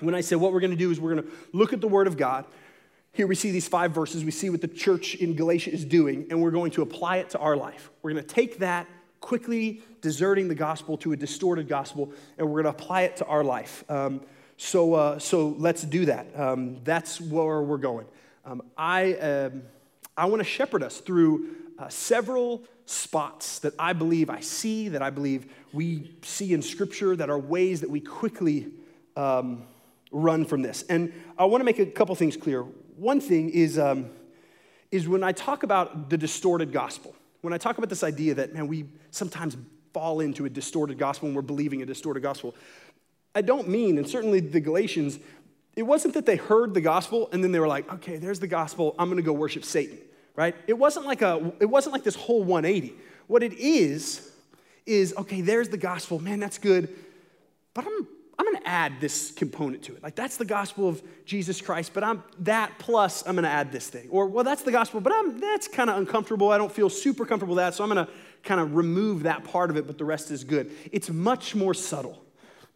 when 0.01 0.15
I 0.15 0.21
said 0.21 0.39
what 0.39 0.53
we're 0.53 0.61
going 0.61 0.71
to 0.71 0.77
do 0.77 0.91
is 0.91 1.01
we're 1.01 1.15
going 1.15 1.25
to 1.25 1.33
look 1.53 1.73
at 1.73 1.81
the 1.81 1.89
Word 1.89 2.07
of 2.07 2.17
God. 2.17 2.45
Here 3.13 3.27
we 3.27 3.35
see 3.35 3.51
these 3.51 3.67
five 3.67 3.91
verses. 3.91 4.25
We 4.25 4.31
see 4.31 4.51
what 4.51 4.61
the 4.61 4.69
church 4.69 5.17
in 5.17 5.35
Galatia 5.35 5.73
is 5.73 5.85
doing, 5.85 6.27
and 6.31 6.41
we're 6.41 6.53
going 6.53 6.71
to 6.73 6.83
apply 6.83 7.17
it 7.17 7.31
to 7.31 7.39
our 7.39 7.57
life. 7.57 7.91
We're 8.03 8.13
going 8.13 8.23
to 8.23 8.35
take 8.35 8.59
that, 8.59 8.87
quickly 9.21 9.83
deserting 10.01 10.47
the 10.47 10.55
gospel 10.55 10.97
to 10.99 11.13
a 11.13 11.17
distorted 11.17 11.67
gospel, 11.67 12.13
and 12.37 12.47
we're 12.47 12.63
going 12.63 12.73
to 12.73 12.83
apply 12.83 13.03
it 13.03 13.17
to 13.17 13.27
our 13.27 13.43
life. 13.43 13.83
Um, 13.91 14.21
so, 14.57 14.95
uh, 14.95 15.19
so 15.19 15.57
let's 15.59 15.83
do 15.83 16.05
that. 16.05 16.29
Um, 16.39 16.79
that's 16.85 17.21
where 17.21 17.61
we're 17.63 17.79
going. 17.79 18.07
Um, 18.45 18.63
I, 18.77 19.15
um, 19.15 19.63
I 20.17 20.27
want 20.27 20.41
to 20.41 20.49
shepherd 20.49 20.85
us 20.85 20.99
through 20.99 21.57
uh, 21.79 21.89
several 21.89 22.63
spots 22.87 23.61
that 23.61 23.75
I 23.79 23.93
believe 23.93 24.31
I 24.31 24.41
see, 24.41 24.89
that 24.89 25.03
I 25.03 25.11
believe 25.11 25.53
we 25.73 26.11
see 26.23 26.53
in 26.53 26.63
Scripture, 26.63 27.15
that 27.17 27.31
are 27.31 27.39
ways 27.39 27.81
that 27.83 27.91
we 27.91 28.01
quickly 28.01 28.69
um, 29.17 29.65
run 30.11 30.45
from 30.45 30.63
this. 30.63 30.83
And 30.89 31.13
I 31.37 31.45
want 31.45 31.61
to 31.61 31.65
make 31.65 31.79
a 31.79 31.87
couple 31.87 32.15
things 32.15 32.37
clear. 32.37 32.63
One 32.97 33.21
thing 33.21 33.51
is, 33.51 33.79
um, 33.79 34.11
is 34.91 35.07
when 35.07 35.23
I 35.23 35.33
talk 35.33 35.63
about 35.63 36.11
the 36.11 36.17
distorted 36.17 36.73
gospel, 36.73 37.15
when 37.43 37.53
I 37.53 37.59
talk 37.59 37.79
about 37.79 37.91
this 37.91 38.03
idea 38.03 38.35
that, 38.35 38.55
man, 38.55 38.67
we 38.67 38.87
sometimes 39.11 39.57
fall 39.93 40.21
into 40.21 40.45
a 40.47 40.51
distorted 40.51 40.99
gospel 40.99 41.29
and 41.29 41.37
we're 41.37 41.43
believing 41.43 41.83
a 41.83 41.87
distorted 41.87 42.23
gospel, 42.23 42.55
I 43.35 43.43
don't 43.43 43.69
mean, 43.69 43.99
and 43.99 44.09
certainly 44.09 44.41
the 44.41 44.61
Galatians, 44.61 45.19
it 45.77 45.83
wasn't 45.83 46.15
that 46.15 46.27
they 46.27 46.37
heard 46.37 46.75
the 46.75 46.81
gospel 46.81 47.29
and 47.33 47.45
then 47.45 47.53
they 47.53 47.61
were 47.61 47.69
like, 47.69 47.93
okay, 47.95 48.17
there's 48.17 48.41
the 48.41 48.49
gospel, 48.49 48.97
I'm 48.99 49.09
gonna 49.09 49.23
go 49.23 49.33
worship 49.33 49.65
Satan 49.65 49.99
right? 50.39 50.55
It 50.69 50.79
wasn't 50.79 51.05
like 51.05 51.21
a 51.21 51.53
it 51.59 51.67
wasn't 51.67 51.95
like 51.95 52.05
this 52.05 52.15
whole 52.15 52.45
180. 52.45 52.95
What 53.27 53.43
it 53.43 53.55
is 53.55 54.31
is 54.87 55.13
okay, 55.19 55.41
there's 55.41 55.69
the 55.69 55.77
gospel. 55.77 56.21
Man, 56.21 56.39
that's 56.39 56.59
good. 56.59 56.89
But 57.75 57.85
I'm 57.85 58.07
I'm 58.39 58.45
going 58.47 58.63
to 58.63 58.69
add 58.69 59.01
this 59.01 59.33
component 59.33 59.83
to 59.83 59.97
it. 59.97 60.03
Like 60.03 60.15
that's 60.15 60.37
the 60.37 60.45
gospel 60.45 60.89
of 60.89 61.03
Jesus 61.25 61.61
Christ, 61.61 61.91
but 61.93 62.05
I'm 62.05 62.23
that 62.39 62.79
plus 62.79 63.27
I'm 63.27 63.35
going 63.35 63.43
to 63.43 63.51
add 63.51 63.73
this 63.73 63.89
thing. 63.89 64.07
Or 64.11 64.27
well, 64.27 64.45
that's 64.45 64.63
the 64.63 64.71
gospel, 64.71 65.01
but 65.01 65.13
I'm 65.13 65.41
that's 65.41 65.67
kind 65.67 65.91
of 65.91 65.97
uncomfortable. 65.97 66.53
I 66.53 66.57
don't 66.57 66.73
feel 66.73 66.89
super 66.89 67.27
comfortable 67.27 67.57
with 67.57 67.65
that, 67.65 67.75
so 67.75 67.83
I'm 67.83 67.91
going 67.93 68.07
to 68.07 68.13
kind 68.45 68.61
of 68.61 68.77
remove 68.77 69.25
that 69.25 69.43
part 69.43 69.71
of 69.71 69.77
it, 69.77 69.89
but 69.89 69.99
the 69.99 70.05
rest 70.05 70.31
is 70.31 70.45
good. 70.45 70.71
It's 70.93 71.11
much 71.11 71.57
more 71.57 71.75
subtle. 71.75 72.25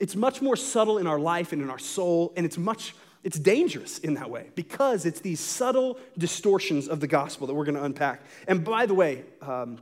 It's 0.00 0.16
much 0.16 0.42
more 0.42 0.56
subtle 0.56 0.98
in 0.98 1.06
our 1.06 1.20
life 1.20 1.52
and 1.52 1.62
in 1.62 1.70
our 1.70 1.78
soul, 1.78 2.32
and 2.36 2.44
it's 2.44 2.58
much 2.58 2.92
it's 3.24 3.38
dangerous 3.38 3.98
in 3.98 4.14
that 4.14 4.30
way 4.30 4.50
because 4.54 5.06
it's 5.06 5.20
these 5.20 5.40
subtle 5.40 5.98
distortions 6.18 6.88
of 6.88 7.00
the 7.00 7.06
gospel 7.06 7.46
that 7.46 7.54
we're 7.54 7.64
going 7.64 7.76
to 7.76 7.84
unpack. 7.84 8.20
And 8.48 8.64
by 8.64 8.86
the 8.86 8.94
way, 8.94 9.24
um, 9.40 9.78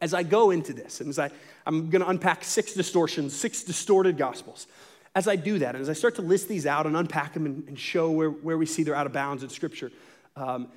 as 0.00 0.12
I 0.12 0.22
go 0.22 0.50
into 0.50 0.72
this, 0.72 1.00
and 1.00 1.08
as 1.08 1.18
I, 1.18 1.30
I'm 1.66 1.88
going 1.88 2.02
to 2.02 2.08
unpack 2.08 2.44
six 2.44 2.74
distortions, 2.74 3.34
six 3.34 3.62
distorted 3.62 4.18
gospels, 4.18 4.66
as 5.14 5.28
I 5.28 5.36
do 5.36 5.58
that, 5.60 5.74
and 5.74 5.82
as 5.82 5.88
I 5.88 5.94
start 5.94 6.16
to 6.16 6.22
list 6.22 6.48
these 6.48 6.66
out 6.66 6.86
and 6.86 6.96
unpack 6.96 7.32
them 7.32 7.46
and, 7.46 7.66
and 7.68 7.78
show 7.78 8.10
where, 8.10 8.30
where 8.30 8.58
we 8.58 8.66
see 8.66 8.82
they're 8.82 8.94
out 8.94 9.06
of 9.06 9.12
bounds 9.12 9.42
in 9.42 9.48
Scripture, 9.48 9.90
um, 10.36 10.68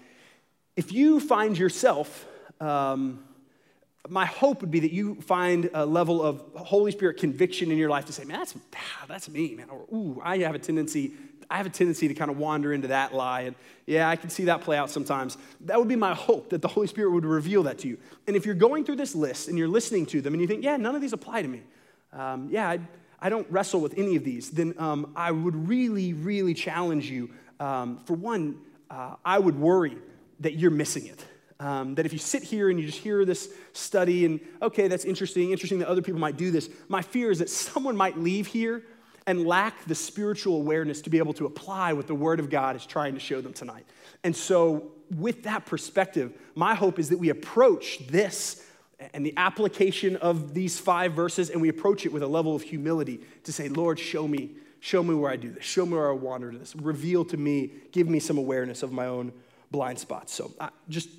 if 0.75 0.93
you 0.93 1.19
find 1.19 1.57
yourself, 1.57 2.25
um, 2.59 3.23
my 4.07 4.25
hope 4.25 4.61
would 4.61 4.71
be 4.71 4.79
that 4.79 4.91
you 4.91 5.15
find 5.21 5.69
a 5.73 5.85
level 5.85 6.23
of 6.23 6.41
Holy 6.55 6.91
Spirit 6.91 7.17
conviction 7.17 7.71
in 7.71 7.77
your 7.77 7.89
life 7.89 8.05
to 8.05 8.13
say, 8.13 8.23
man, 8.23 8.39
that's, 8.39 8.55
that's 9.07 9.29
me, 9.29 9.53
man. 9.55 9.69
Or, 9.69 9.81
ooh, 9.93 10.21
I 10.23 10.39
have 10.39 10.55
a 10.55 10.59
tendency 10.59 11.11
I 11.51 11.57
have 11.57 11.65
a 11.65 11.69
tendency 11.69 12.07
to 12.07 12.13
kind 12.13 12.31
of 12.31 12.37
wander 12.37 12.73
into 12.73 12.87
that 12.87 13.13
lie. 13.13 13.41
And 13.41 13.55
yeah, 13.85 14.09
I 14.09 14.15
can 14.15 14.29
see 14.29 14.45
that 14.45 14.61
play 14.61 14.77
out 14.77 14.89
sometimes. 14.89 15.37
That 15.65 15.77
would 15.77 15.89
be 15.89 15.97
my 15.97 16.13
hope 16.13 16.49
that 16.51 16.61
the 16.61 16.69
Holy 16.69 16.87
Spirit 16.87 17.11
would 17.11 17.25
reveal 17.25 17.63
that 17.63 17.79
to 17.79 17.89
you. 17.89 17.97
And 18.25 18.37
if 18.37 18.45
you're 18.45 18.55
going 18.55 18.85
through 18.85 18.95
this 18.95 19.13
list 19.13 19.49
and 19.49 19.57
you're 19.57 19.67
listening 19.67 20.05
to 20.07 20.21
them 20.21 20.33
and 20.33 20.41
you 20.41 20.47
think, 20.47 20.63
yeah, 20.63 20.77
none 20.77 20.95
of 20.95 21.01
these 21.01 21.11
apply 21.11 21.41
to 21.41 21.47
me, 21.49 21.61
um, 22.13 22.47
yeah, 22.49 22.69
I, 22.69 22.79
I, 23.19 23.29
don't 23.29 23.49
wrestle 23.51 23.81
with 23.81 23.97
any 23.97 24.15
of 24.15 24.23
these, 24.23 24.49
then 24.51 24.73
um, 24.77 25.11
I 25.15 25.31
would 25.31 25.67
really, 25.67 26.13
really 26.13 26.53
challenge 26.53 27.09
you. 27.09 27.29
Um, 27.59 27.99
for 28.05 28.13
one, 28.13 28.57
uh, 28.89 29.15
I 29.23 29.37
would 29.37 29.59
worry 29.59 29.97
that 30.39 30.53
you're 30.53 30.71
missing 30.71 31.05
it. 31.05 31.25
Um, 31.59 31.95
that 31.95 32.05
if 32.05 32.13
you 32.13 32.19
sit 32.19 32.43
here 32.43 32.69
and 32.69 32.79
you 32.79 32.85
just 32.85 32.97
hear 32.97 33.23
this 33.23 33.49
study 33.73 34.25
and, 34.25 34.39
okay, 34.61 34.87
that's 34.87 35.05
interesting, 35.05 35.51
interesting 35.51 35.79
that 35.79 35.87
other 35.87 36.01
people 36.01 36.19
might 36.19 36.37
do 36.37 36.49
this, 36.49 36.69
my 36.87 37.01
fear 37.01 37.29
is 37.29 37.39
that 37.39 37.49
someone 37.49 37.95
might 37.95 38.17
leave 38.17 38.47
here 38.47 38.83
and 39.27 39.45
lack 39.45 39.85
the 39.85 39.95
spiritual 39.95 40.55
awareness 40.55 41.01
to 41.01 41.09
be 41.09 41.17
able 41.17 41.33
to 41.33 41.45
apply 41.45 41.93
what 41.93 42.07
the 42.07 42.15
Word 42.15 42.39
of 42.39 42.49
God 42.49 42.75
is 42.75 42.85
trying 42.85 43.13
to 43.13 43.19
show 43.19 43.41
them 43.41 43.53
tonight. 43.53 43.85
And 44.23 44.35
so, 44.35 44.91
with 45.15 45.43
that 45.43 45.65
perspective, 45.65 46.33
my 46.55 46.73
hope 46.73 46.97
is 46.97 47.09
that 47.09 47.17
we 47.17 47.29
approach 47.29 47.99
this 48.07 48.65
and 49.13 49.25
the 49.25 49.33
application 49.35 50.15
of 50.17 50.53
these 50.53 50.79
five 50.79 51.13
verses 51.13 51.49
and 51.49 51.61
we 51.61 51.69
approach 51.69 52.05
it 52.05 52.13
with 52.13 52.23
a 52.23 52.27
level 52.27 52.55
of 52.55 52.61
humility 52.61 53.21
to 53.43 53.51
say, 53.51 53.67
Lord, 53.67 53.99
show 53.99 54.27
me, 54.27 54.51
show 54.79 55.01
me 55.03 55.15
where 55.15 55.31
I 55.31 55.35
do 55.35 55.49
this, 55.49 55.63
show 55.63 55.85
me 55.85 55.93
where 55.93 56.09
I 56.09 56.13
wander 56.13 56.51
to 56.51 56.57
this, 56.57 56.75
reveal 56.75 57.25
to 57.25 57.37
me, 57.37 57.71
give 57.91 58.07
me 58.07 58.19
some 58.19 58.37
awareness 58.37 58.83
of 58.83 58.91
my 58.91 59.07
own 59.07 59.33
blind 59.71 59.99
spots. 59.99 60.33
So, 60.33 60.51
I, 60.59 60.69
just 60.87 61.09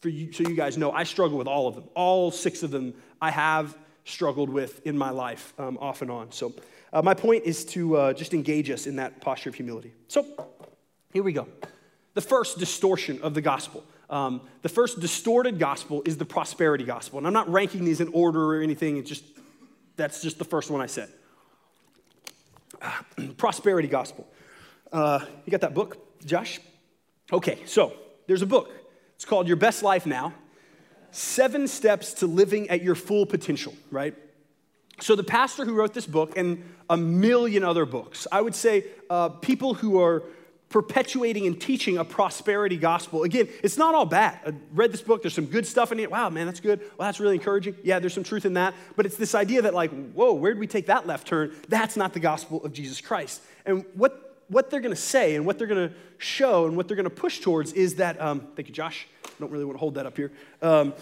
for 0.00 0.10
you, 0.10 0.32
so 0.32 0.46
you 0.46 0.54
guys 0.54 0.76
know, 0.76 0.92
I 0.92 1.04
struggle 1.04 1.38
with 1.38 1.46
all 1.46 1.66
of 1.66 1.76
them. 1.76 1.84
All 1.94 2.30
six 2.30 2.62
of 2.62 2.70
them 2.70 2.92
I 3.22 3.30
have 3.30 3.76
struggled 4.04 4.50
with 4.50 4.86
in 4.86 4.98
my 4.98 5.08
life 5.08 5.54
um, 5.58 5.78
off 5.80 6.02
and 6.02 6.10
on. 6.10 6.30
So, 6.30 6.52
uh, 6.94 7.02
my 7.02 7.12
point 7.12 7.44
is 7.44 7.64
to 7.64 7.96
uh, 7.96 8.12
just 8.12 8.32
engage 8.32 8.70
us 8.70 8.86
in 8.86 8.96
that 8.96 9.20
posture 9.20 9.50
of 9.50 9.56
humility. 9.56 9.92
So, 10.08 10.24
here 11.12 11.24
we 11.24 11.32
go. 11.32 11.48
The 12.14 12.20
first 12.20 12.58
distortion 12.58 13.20
of 13.20 13.34
the 13.34 13.40
gospel. 13.40 13.84
Um, 14.08 14.42
the 14.62 14.68
first 14.68 15.00
distorted 15.00 15.58
gospel 15.58 16.02
is 16.06 16.16
the 16.16 16.24
prosperity 16.24 16.84
gospel. 16.84 17.18
And 17.18 17.26
I'm 17.26 17.32
not 17.32 17.50
ranking 17.50 17.84
these 17.84 18.00
in 18.00 18.08
order 18.08 18.54
or 18.56 18.62
anything, 18.62 18.96
it's 18.96 19.08
just, 19.08 19.24
that's 19.96 20.22
just 20.22 20.38
the 20.38 20.44
first 20.44 20.70
one 20.70 20.80
I 20.80 20.86
said. 20.86 21.08
prosperity 23.36 23.88
gospel. 23.88 24.28
Uh, 24.92 25.20
you 25.44 25.50
got 25.50 25.62
that 25.62 25.74
book, 25.74 26.24
Josh? 26.24 26.60
Okay, 27.32 27.58
so 27.66 27.92
there's 28.28 28.42
a 28.42 28.46
book. 28.46 28.70
It's 29.16 29.24
called 29.24 29.48
Your 29.48 29.56
Best 29.56 29.82
Life 29.82 30.06
Now 30.06 30.32
Seven 31.10 31.66
Steps 31.66 32.14
to 32.14 32.26
Living 32.26 32.68
at 32.70 32.82
Your 32.82 32.94
Full 32.94 33.26
Potential, 33.26 33.74
right? 33.90 34.14
So, 35.00 35.16
the 35.16 35.24
pastor 35.24 35.64
who 35.64 35.74
wrote 35.74 35.92
this 35.94 36.06
book 36.06 36.36
and 36.36 36.62
a 36.88 36.96
million 36.96 37.64
other 37.64 37.84
books, 37.84 38.26
I 38.30 38.40
would 38.40 38.54
say 38.54 38.84
uh, 39.10 39.28
people 39.28 39.74
who 39.74 40.00
are 40.00 40.22
perpetuating 40.74 41.46
and 41.46 41.60
teaching 41.60 41.98
a 41.98 42.04
prosperity 42.04 42.76
gospel. 42.76 43.22
Again, 43.22 43.48
it's 43.62 43.76
not 43.78 43.94
all 43.94 44.06
bad. 44.06 44.40
I 44.44 44.52
read 44.72 44.92
this 44.92 45.02
book, 45.02 45.22
there's 45.22 45.32
some 45.32 45.46
good 45.46 45.68
stuff 45.68 45.92
in 45.92 46.00
it. 46.00 46.10
Wow, 46.10 46.30
man, 46.30 46.46
that's 46.46 46.58
good. 46.58 46.80
Well, 46.80 47.06
that's 47.06 47.20
really 47.20 47.36
encouraging. 47.36 47.76
Yeah, 47.84 48.00
there's 48.00 48.12
some 48.12 48.24
truth 48.24 48.44
in 48.44 48.54
that. 48.54 48.74
But 48.96 49.06
it's 49.06 49.16
this 49.16 49.36
idea 49.36 49.62
that, 49.62 49.72
like, 49.72 49.92
whoa, 50.14 50.32
where 50.32 50.52
did 50.52 50.58
we 50.58 50.66
take 50.66 50.86
that 50.86 51.06
left 51.06 51.28
turn? 51.28 51.54
That's 51.68 51.96
not 51.96 52.12
the 52.12 52.18
gospel 52.18 52.64
of 52.64 52.72
Jesus 52.72 53.00
Christ. 53.00 53.40
And 53.64 53.84
what, 53.94 54.42
what 54.48 54.68
they're 54.68 54.80
going 54.80 54.94
to 54.94 55.00
say 55.00 55.36
and 55.36 55.46
what 55.46 55.58
they're 55.58 55.68
going 55.68 55.88
to 55.88 55.94
show 56.18 56.66
and 56.66 56.76
what 56.76 56.88
they're 56.88 56.96
going 56.96 57.04
to 57.04 57.10
push 57.10 57.38
towards 57.38 57.72
is 57.72 57.94
that, 57.96 58.20
um, 58.20 58.48
thank 58.56 58.66
you, 58.66 58.74
Josh. 58.74 59.06
I 59.24 59.28
don't 59.38 59.52
really 59.52 59.64
want 59.64 59.76
to 59.76 59.80
hold 59.80 59.94
that 59.94 60.06
up 60.06 60.16
here. 60.16 60.32
Um, 60.60 60.92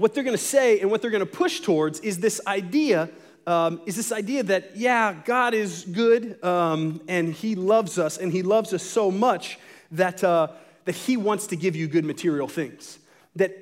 what 0.00 0.14
they're 0.14 0.24
going 0.24 0.36
to 0.36 0.42
say 0.42 0.80
and 0.80 0.90
what 0.90 1.02
they're 1.02 1.10
going 1.10 1.20
to 1.20 1.26
push 1.26 1.60
towards 1.60 2.00
is 2.00 2.18
this 2.18 2.40
idea 2.46 3.10
um, 3.46 3.80
is 3.86 3.96
this 3.96 4.12
idea 4.12 4.42
that 4.42 4.76
yeah 4.76 5.14
god 5.24 5.52
is 5.54 5.84
good 5.84 6.42
um, 6.42 7.00
and 7.06 7.32
he 7.32 7.54
loves 7.54 7.98
us 7.98 8.16
and 8.16 8.32
he 8.32 8.42
loves 8.42 8.72
us 8.72 8.82
so 8.82 9.10
much 9.10 9.58
that, 9.92 10.22
uh, 10.22 10.48
that 10.84 10.94
he 10.94 11.16
wants 11.16 11.48
to 11.48 11.56
give 11.56 11.74
you 11.74 11.88
good 11.88 12.04
material 12.04 12.46
things. 12.46 12.98
That 13.36 13.52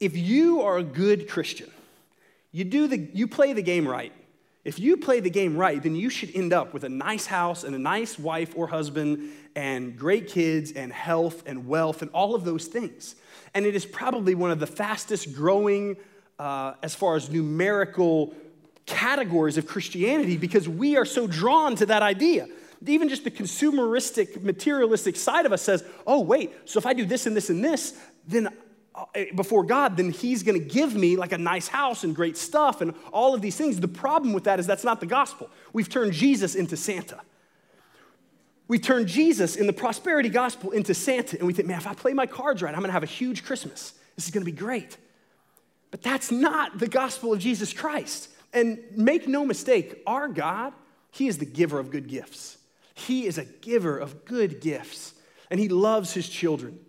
if 0.00 0.16
you 0.16 0.62
are 0.62 0.76
a 0.76 0.82
good 0.82 1.28
christian 1.28 1.70
you 2.52 2.64
do 2.64 2.86
the 2.86 2.98
you 3.14 3.26
play 3.26 3.54
the 3.54 3.62
game 3.62 3.88
right 3.88 4.12
if 4.66 4.78
you 4.78 4.96
play 4.96 5.20
the 5.20 5.30
game 5.30 5.56
right 5.56 5.82
then 5.82 5.94
you 5.94 6.10
should 6.10 6.34
end 6.34 6.52
up 6.52 6.74
with 6.74 6.84
a 6.84 6.88
nice 6.88 7.26
house 7.26 7.64
and 7.64 7.74
a 7.74 7.78
nice 7.78 8.18
wife 8.18 8.52
or 8.56 8.66
husband 8.66 9.30
and 9.54 9.96
great 9.96 10.28
kids 10.28 10.72
and 10.72 10.92
health 10.92 11.42
and 11.46 11.66
wealth 11.66 12.02
and 12.02 12.10
all 12.12 12.34
of 12.34 12.44
those 12.44 12.66
things 12.66 13.16
and 13.56 13.64
it 13.64 13.74
is 13.74 13.86
probably 13.86 14.34
one 14.34 14.50
of 14.50 14.60
the 14.60 14.66
fastest 14.66 15.34
growing, 15.34 15.96
uh, 16.38 16.74
as 16.82 16.94
far 16.94 17.16
as 17.16 17.30
numerical 17.30 18.34
categories 18.84 19.56
of 19.56 19.66
Christianity, 19.66 20.36
because 20.36 20.68
we 20.68 20.98
are 20.98 21.06
so 21.06 21.26
drawn 21.26 21.74
to 21.76 21.86
that 21.86 22.02
idea. 22.02 22.48
Even 22.86 23.08
just 23.08 23.24
the 23.24 23.30
consumeristic, 23.30 24.42
materialistic 24.42 25.16
side 25.16 25.46
of 25.46 25.52
us 25.52 25.62
says, 25.62 25.82
oh, 26.06 26.20
wait, 26.20 26.52
so 26.66 26.78
if 26.78 26.84
I 26.84 26.92
do 26.92 27.06
this 27.06 27.24
and 27.24 27.34
this 27.34 27.48
and 27.48 27.64
this, 27.64 27.98
then 28.28 28.50
Uh, 28.96 29.04
eh, 29.14 29.26
before 29.34 29.62
God, 29.62 29.96
then 29.96 30.10
He's 30.10 30.42
gonna 30.42 30.58
give 30.58 30.94
me 30.94 31.16
like 31.16 31.32
a 31.32 31.38
nice 31.38 31.68
house 31.68 32.02
and 32.02 32.16
great 32.16 32.36
stuff 32.36 32.80
and 32.80 32.94
all 33.12 33.34
of 33.34 33.42
these 33.42 33.56
things. 33.56 33.78
The 33.78 33.88
problem 33.88 34.32
with 34.32 34.44
that 34.44 34.58
is 34.58 34.66
that's 34.66 34.84
not 34.84 35.00
the 35.00 35.06
gospel. 35.06 35.50
We've 35.72 35.88
turned 35.88 36.12
Jesus 36.12 36.54
into 36.54 36.76
Santa 36.76 37.20
we 38.68 38.78
turn 38.78 39.06
Jesus 39.06 39.56
in 39.56 39.66
the 39.66 39.72
prosperity 39.72 40.28
gospel 40.28 40.72
into 40.72 40.92
Santa, 40.92 41.38
and 41.38 41.46
we 41.46 41.52
think, 41.52 41.68
man, 41.68 41.78
if 41.78 41.86
I 41.86 41.94
play 41.94 42.12
my 42.12 42.26
cards 42.26 42.62
right, 42.62 42.74
I'm 42.74 42.80
gonna 42.80 42.92
have 42.92 43.04
a 43.04 43.06
huge 43.06 43.44
Christmas. 43.44 43.92
This 44.16 44.24
is 44.24 44.30
gonna 44.30 44.44
be 44.44 44.52
great. 44.52 44.96
But 45.90 46.02
that's 46.02 46.32
not 46.32 46.78
the 46.78 46.88
gospel 46.88 47.32
of 47.32 47.38
Jesus 47.38 47.72
Christ. 47.72 48.28
And 48.52 48.78
make 48.96 49.28
no 49.28 49.44
mistake, 49.44 50.02
our 50.06 50.28
God, 50.28 50.72
He 51.12 51.28
is 51.28 51.38
the 51.38 51.46
giver 51.46 51.78
of 51.78 51.90
good 51.90 52.08
gifts. 52.08 52.58
He 52.94 53.26
is 53.26 53.38
a 53.38 53.44
giver 53.44 53.98
of 53.98 54.24
good 54.24 54.60
gifts, 54.60 55.14
and 55.50 55.60
He 55.60 55.68
loves 55.68 56.12
His 56.12 56.28
children. 56.28 56.80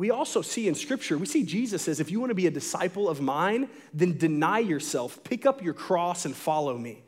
We 0.00 0.10
also 0.10 0.40
see 0.40 0.66
in 0.66 0.74
Scripture, 0.74 1.18
we 1.18 1.26
see 1.26 1.42
Jesus 1.42 1.82
says, 1.82 2.00
if 2.00 2.10
you 2.10 2.20
want 2.20 2.30
to 2.30 2.34
be 2.34 2.46
a 2.46 2.50
disciple 2.50 3.06
of 3.06 3.20
mine, 3.20 3.68
then 3.92 4.16
deny 4.16 4.58
yourself, 4.58 5.22
pick 5.24 5.44
up 5.44 5.62
your 5.62 5.74
cross, 5.74 6.24
and 6.24 6.34
follow 6.34 6.78
me. 6.78 7.02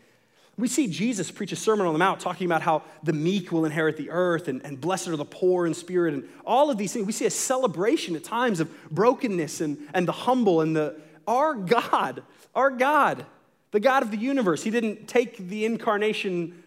We 0.58 0.68
see 0.68 0.88
Jesus 0.88 1.30
preach 1.30 1.52
a 1.52 1.56
Sermon 1.56 1.87
on 1.87 1.94
the 1.94 1.99
Mount 1.99 2.20
talking 2.20 2.44
about 2.44 2.61
how 2.61 2.82
the 3.02 3.14
meek 3.14 3.50
will 3.50 3.64
inherit 3.64 3.96
the 3.96 4.11
earth 4.11 4.46
and, 4.46 4.62
and 4.62 4.78
blessed 4.78 5.08
are 5.08 5.16
the 5.16 5.25
poor 5.25 5.66
in 5.66 5.72
spirit 5.72 6.12
and 6.12 6.28
all 6.44 6.70
of 6.70 6.76
these 6.76 6.92
things. 6.92 7.06
We 7.06 7.14
see 7.14 7.25
a 7.25 7.30
celebration 7.30 8.14
at 8.14 8.25
times 8.25 8.61
of 8.61 8.70
brokenness 8.90 9.62
and, 9.62 9.78
and 9.94 10.06
the 10.06 10.12
humble 10.12 10.61
and 10.61 10.76
the 10.76 11.00
our 11.26 11.54
God, 11.54 12.22
our 12.54 12.70
God, 12.70 13.25
the 13.70 13.80
God 13.80 14.02
of 14.02 14.11
the 14.11 14.18
universe. 14.18 14.62
He 14.62 14.70
didn't 14.70 15.08
take 15.08 15.38
the 15.38 15.64
incarnation 15.64 16.62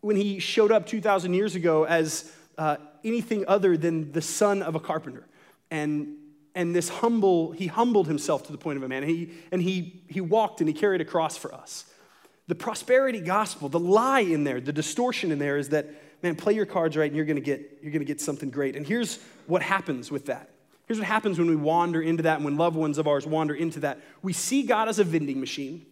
when 0.00 0.16
he 0.16 0.38
showed 0.38 0.72
up 0.72 0.86
2,000 0.86 1.34
years 1.34 1.54
ago 1.54 1.84
as 1.84 2.32
uh, 2.56 2.78
anything 3.04 3.44
other 3.46 3.76
than 3.76 4.12
the 4.12 4.22
son 4.22 4.62
of 4.62 4.74
a 4.74 4.80
carpenter. 4.80 5.26
And, 5.70 6.16
and 6.54 6.74
this 6.74 6.88
humble, 6.88 7.52
he 7.52 7.66
humbled 7.66 8.08
himself 8.08 8.44
to 8.46 8.52
the 8.52 8.58
point 8.58 8.76
of 8.76 8.82
a 8.82 8.88
man. 8.88 9.02
He, 9.02 9.32
and 9.52 9.62
he, 9.62 10.02
he 10.08 10.20
walked 10.20 10.60
and 10.60 10.68
he 10.68 10.74
carried 10.74 11.00
a 11.00 11.04
cross 11.04 11.36
for 11.36 11.52
us. 11.54 11.84
The 12.46 12.54
prosperity 12.54 13.20
gospel, 13.20 13.68
the 13.68 13.78
lie 13.78 14.20
in 14.20 14.44
there, 14.44 14.60
the 14.60 14.72
distortion 14.72 15.30
in 15.30 15.38
there 15.38 15.58
is 15.58 15.68
that, 15.68 15.86
man, 16.22 16.34
play 16.34 16.54
your 16.54 16.66
cards 16.66 16.96
right 16.96 17.06
and 17.06 17.16
you're 17.16 17.26
gonna 17.26 17.40
get, 17.40 17.80
you're 17.82 17.92
gonna 17.92 18.04
get 18.04 18.20
something 18.20 18.50
great. 18.50 18.74
And 18.74 18.86
here's 18.86 19.18
what 19.46 19.62
happens 19.62 20.10
with 20.10 20.26
that. 20.26 20.50
Here's 20.86 20.98
what 20.98 21.06
happens 21.06 21.38
when 21.38 21.48
we 21.48 21.56
wander 21.56 22.00
into 22.00 22.22
that 22.22 22.36
and 22.36 22.44
when 22.46 22.56
loved 22.56 22.74
ones 22.74 22.96
of 22.96 23.06
ours 23.06 23.26
wander 23.26 23.54
into 23.54 23.80
that. 23.80 24.00
We 24.22 24.32
see 24.32 24.62
God 24.62 24.88
as 24.88 24.98
a 24.98 25.04
vending 25.04 25.38
machine. 25.38 25.84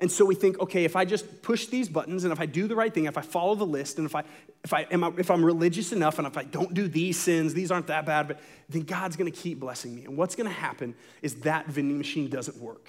And 0.00 0.10
so 0.10 0.24
we 0.24 0.34
think, 0.34 0.58
okay, 0.60 0.84
if 0.84 0.96
I 0.96 1.04
just 1.04 1.42
push 1.42 1.66
these 1.66 1.88
buttons 1.88 2.24
and 2.24 2.32
if 2.32 2.40
I 2.40 2.46
do 2.46 2.66
the 2.66 2.74
right 2.74 2.92
thing, 2.92 3.04
if 3.04 3.18
I 3.18 3.20
follow 3.20 3.54
the 3.54 3.66
list, 3.66 3.98
and 3.98 4.06
if, 4.06 4.14
I, 4.14 4.24
if, 4.64 4.72
I, 4.72 4.86
am 4.90 5.04
I, 5.04 5.12
if 5.18 5.30
I'm 5.30 5.44
religious 5.44 5.92
enough 5.92 6.18
and 6.18 6.26
if 6.26 6.38
I 6.38 6.44
don't 6.44 6.72
do 6.72 6.88
these 6.88 7.18
sins, 7.18 7.52
these 7.52 7.70
aren't 7.70 7.88
that 7.88 8.06
bad, 8.06 8.26
but 8.26 8.40
then 8.70 8.82
God's 8.82 9.16
gonna 9.16 9.30
keep 9.30 9.60
blessing 9.60 9.94
me. 9.94 10.06
And 10.06 10.16
what's 10.16 10.34
gonna 10.34 10.48
happen 10.48 10.94
is 11.20 11.36
that 11.40 11.66
vending 11.66 11.98
machine 11.98 12.30
doesn't 12.30 12.56
work. 12.56 12.88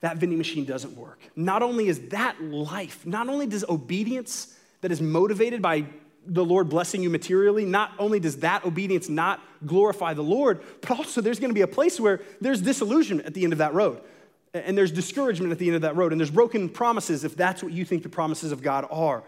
That 0.00 0.16
vending 0.16 0.38
machine 0.38 0.64
doesn't 0.64 0.96
work. 0.96 1.20
Not 1.36 1.62
only 1.62 1.86
is 1.86 2.08
that 2.08 2.42
life, 2.42 3.06
not 3.06 3.28
only 3.28 3.46
does 3.46 3.64
obedience 3.68 4.56
that 4.80 4.90
is 4.90 5.00
motivated 5.00 5.62
by 5.62 5.86
the 6.26 6.44
Lord 6.44 6.68
blessing 6.68 7.00
you 7.00 7.10
materially, 7.10 7.64
not 7.64 7.92
only 7.98 8.18
does 8.18 8.38
that 8.38 8.64
obedience 8.64 9.08
not 9.08 9.40
glorify 9.64 10.14
the 10.14 10.22
Lord, 10.22 10.62
but 10.80 10.90
also 10.98 11.20
there's 11.20 11.38
gonna 11.38 11.54
be 11.54 11.60
a 11.60 11.68
place 11.68 12.00
where 12.00 12.22
there's 12.40 12.60
disillusionment 12.60 13.28
at 13.28 13.34
the 13.34 13.44
end 13.44 13.52
of 13.52 13.60
that 13.60 13.72
road 13.72 14.00
and 14.54 14.76
there's 14.76 14.92
discouragement 14.92 15.52
at 15.52 15.58
the 15.58 15.66
end 15.66 15.76
of 15.76 15.82
that 15.82 15.96
road, 15.96 16.12
and 16.12 16.20
there's 16.20 16.30
broken 16.30 16.68
promises 16.68 17.24
if 17.24 17.36
that's 17.36 17.62
what 17.62 17.72
you 17.72 17.84
think 17.84 18.02
the 18.02 18.08
promises 18.08 18.52
of 18.52 18.62
God 18.62 18.86
are. 18.90 19.22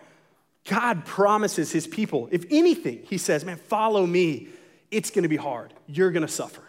God 0.68 1.04
promises 1.04 1.72
his 1.72 1.86
people, 1.86 2.28
if 2.30 2.44
anything, 2.50 3.00
he 3.04 3.18
says, 3.18 3.44
man, 3.44 3.56
follow 3.56 4.06
me. 4.06 4.48
It's 4.90 5.10
gonna 5.10 5.28
be 5.28 5.36
hard. 5.36 5.72
You're 5.86 6.10
gonna 6.10 6.28
suffer. 6.28 6.62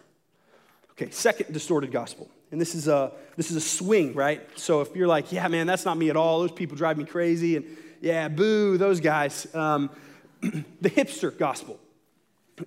Okay, 0.92 1.12
second 1.12 1.52
distorted 1.54 1.92
gospel. 1.92 2.30
And 2.52 2.60
this 2.60 2.76
is 2.76 2.88
a 2.88 3.12
this 3.38 3.50
is 3.50 3.58
a 3.58 3.62
swing, 3.62 4.14
right? 4.14 4.48
So 4.58 4.82
if 4.82 4.96
you're 4.96 5.08
like, 5.08 5.32
yeah, 5.32 5.48
man, 5.48 5.68
that's 5.68 5.86
not 5.86 5.98
me 5.98 6.10
at 6.10 6.18
all. 6.18 6.42
Those 6.42 6.52
people 6.52 6.78
drive 6.78 6.98
me 6.98 7.06
crazy, 7.06 7.56
and 7.56 7.66
yeah, 8.02 8.28
boo, 8.28 8.78
those 8.78 9.00
guys. 9.00 9.48
Um, 9.56 9.90
the 10.42 10.90
hipster 10.90 11.36
gospel. 11.36 11.80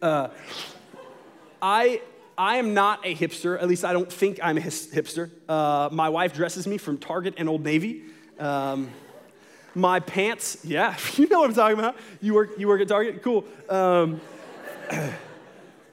Uh, 0.00 0.29
I 1.61 2.00
I 2.37 2.57
am 2.57 2.75
not 2.75 3.00
a 3.05 3.14
hipster. 3.14 3.61
At 3.61 3.69
least 3.69 3.85
I 3.85 3.93
don't 3.93 4.12
think 4.12 4.41
I'm 4.43 4.59
a 4.59 4.61
hipster. 4.61 5.31
Uh, 5.49 5.88
my 5.93 6.09
wife 6.09 6.35
dresses 6.35 6.67
me 6.67 6.79
from 6.79 6.99
Target 6.99 7.35
and 7.37 7.49
Old 7.49 7.62
Navy. 7.62 8.03
Um, 8.38 8.91
my 9.75 10.00
pants, 10.00 10.59
yeah, 10.64 10.97
you 11.17 11.29
know 11.29 11.41
what 11.41 11.50
I'm 11.50 11.55
talking 11.55 11.79
about. 11.79 11.97
You 12.21 12.35
work, 12.35 12.50
you 12.59 12.67
work 12.69 12.81
at 12.81 12.88
Target? 12.88 13.23
Cool. 13.23 13.45
Um, 13.68 14.20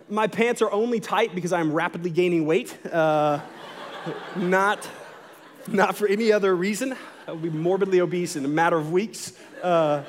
my 0.10 0.28
pants 0.28 0.62
are 0.62 0.72
only 0.72 1.00
tight 1.00 1.36
because 1.36 1.54
I'm 1.54 1.72
rapidly 1.72 2.10
gaining 2.10 2.46
weight, 2.46 2.76
uh, 2.92 3.40
not, 4.36 4.88
not 5.68 5.96
for 5.96 6.08
any 6.08 6.32
other 6.32 6.56
reason. 6.56 6.96
I 7.28 7.32
will 7.32 7.40
be 7.40 7.50
morbidly 7.50 8.02
obese 8.02 8.36
in 8.36 8.46
a 8.46 8.50
matter 8.50 8.78
of 8.78 8.92
weeks. 8.92 9.34
Uh, 9.62 10.04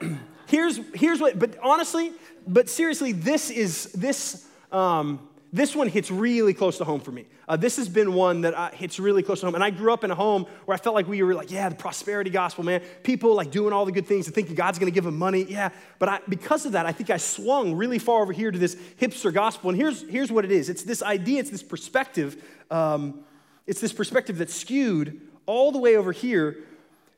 here's, 0.46 0.80
here's 0.94 1.20
what, 1.20 1.38
but 1.38 1.56
honestly, 1.62 2.12
but 2.46 2.68
seriously, 2.68 3.12
this 3.12 3.50
is, 3.50 3.92
this, 3.92 4.46
um, 4.72 5.20
this 5.56 5.74
one 5.74 5.88
hits 5.88 6.10
really 6.10 6.54
close 6.54 6.78
to 6.78 6.84
home 6.84 7.00
for 7.00 7.12
me. 7.12 7.26
Uh, 7.48 7.56
this 7.56 7.76
has 7.76 7.88
been 7.88 8.14
one 8.14 8.42
that 8.42 8.54
uh, 8.54 8.70
hits 8.70 8.98
really 8.98 9.22
close 9.22 9.40
to 9.40 9.46
home. 9.46 9.54
And 9.54 9.64
I 9.64 9.70
grew 9.70 9.92
up 9.92 10.04
in 10.04 10.10
a 10.10 10.14
home 10.14 10.46
where 10.64 10.74
I 10.74 10.78
felt 10.78 10.94
like 10.94 11.06
we 11.06 11.22
were 11.22 11.34
like, 11.34 11.50
yeah, 11.50 11.68
the 11.68 11.74
prosperity 11.74 12.30
gospel, 12.30 12.64
man. 12.64 12.82
People 13.02 13.34
like 13.34 13.50
doing 13.50 13.72
all 13.72 13.84
the 13.84 13.92
good 13.92 14.06
things 14.06 14.26
and 14.26 14.34
thinking 14.34 14.54
God's 14.54 14.78
gonna 14.78 14.90
give 14.90 15.04
them 15.04 15.18
money. 15.18 15.44
Yeah. 15.48 15.70
But 15.98 16.08
I, 16.08 16.20
because 16.28 16.66
of 16.66 16.72
that, 16.72 16.86
I 16.86 16.92
think 16.92 17.10
I 17.10 17.16
swung 17.16 17.74
really 17.74 17.98
far 17.98 18.22
over 18.22 18.32
here 18.32 18.50
to 18.50 18.58
this 18.58 18.76
hipster 19.00 19.32
gospel. 19.32 19.70
And 19.70 19.78
here's, 19.78 20.08
here's 20.08 20.32
what 20.32 20.44
it 20.44 20.52
is 20.52 20.68
it's 20.68 20.82
this 20.82 21.02
idea, 21.02 21.40
it's 21.40 21.50
this 21.50 21.62
perspective. 21.62 22.42
Um, 22.70 23.24
it's 23.66 23.80
this 23.80 23.92
perspective 23.92 24.38
that's 24.38 24.54
skewed 24.54 25.20
all 25.46 25.72
the 25.72 25.78
way 25.78 25.96
over 25.96 26.12
here 26.12 26.58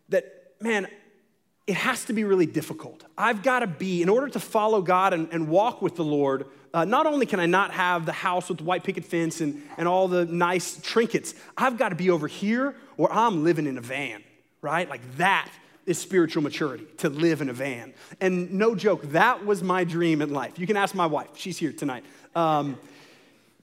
that, 0.09 0.53
man, 0.61 0.87
it 1.67 1.77
has 1.77 2.07
to 2.07 2.15
be 2.15 2.25
really 2.25 2.47
difficult. 2.47 3.05
I've 3.17 3.43
got 3.43 3.61
to 3.61 3.67
be, 3.67 4.01
in 4.01 4.09
order 4.09 4.29
to 4.29 4.41
follow 4.41 4.81
God 4.81 5.13
and, 5.13 5.29
and 5.33 5.49
walk 5.49 5.83
with 5.83 5.97
the 5.97 6.05
Lord, 6.05 6.47
uh, 6.75 6.85
not 6.85 7.07
only 7.07 7.27
can 7.27 7.41
I 7.41 7.47
not 7.47 7.71
have 7.73 8.07
the 8.07 8.13
house 8.13 8.49
with 8.49 8.59
the 8.59 8.65
white 8.65 8.85
picket 8.85 9.05
fence 9.05 9.41
and, 9.41 9.63
and 9.77 9.89
all 9.89 10.09
the 10.09 10.25
nice 10.25 10.79
trinkets, 10.83 11.35
I've 11.57 11.79
got 11.79 11.91
to 11.91 11.95
be 11.95 12.11
over 12.11 12.27
here 12.27 12.75
where 12.97 13.13
I'm 13.13 13.45
living 13.45 13.67
in 13.67 13.79
a 13.79 13.81
van, 13.81 14.23
right? 14.61 14.89
Like 14.89 15.17
that 15.17 15.51
is 15.87 15.99
spiritual 15.99 16.43
maturity, 16.43 16.85
to 16.99 17.09
live 17.09 17.41
in 17.41 17.49
a 17.49 17.53
van. 17.53 17.95
And 18.21 18.53
no 18.53 18.75
joke, 18.75 19.03
that 19.13 19.47
was 19.47 19.63
my 19.63 19.85
dream 19.85 20.21
in 20.21 20.33
life. 20.33 20.59
You 20.59 20.67
can 20.67 20.77
ask 20.77 20.95
my 20.95 21.07
wife, 21.07 21.29
she's 21.35 21.57
here 21.57 21.73
tonight. 21.73 22.05
Um, 22.35 22.79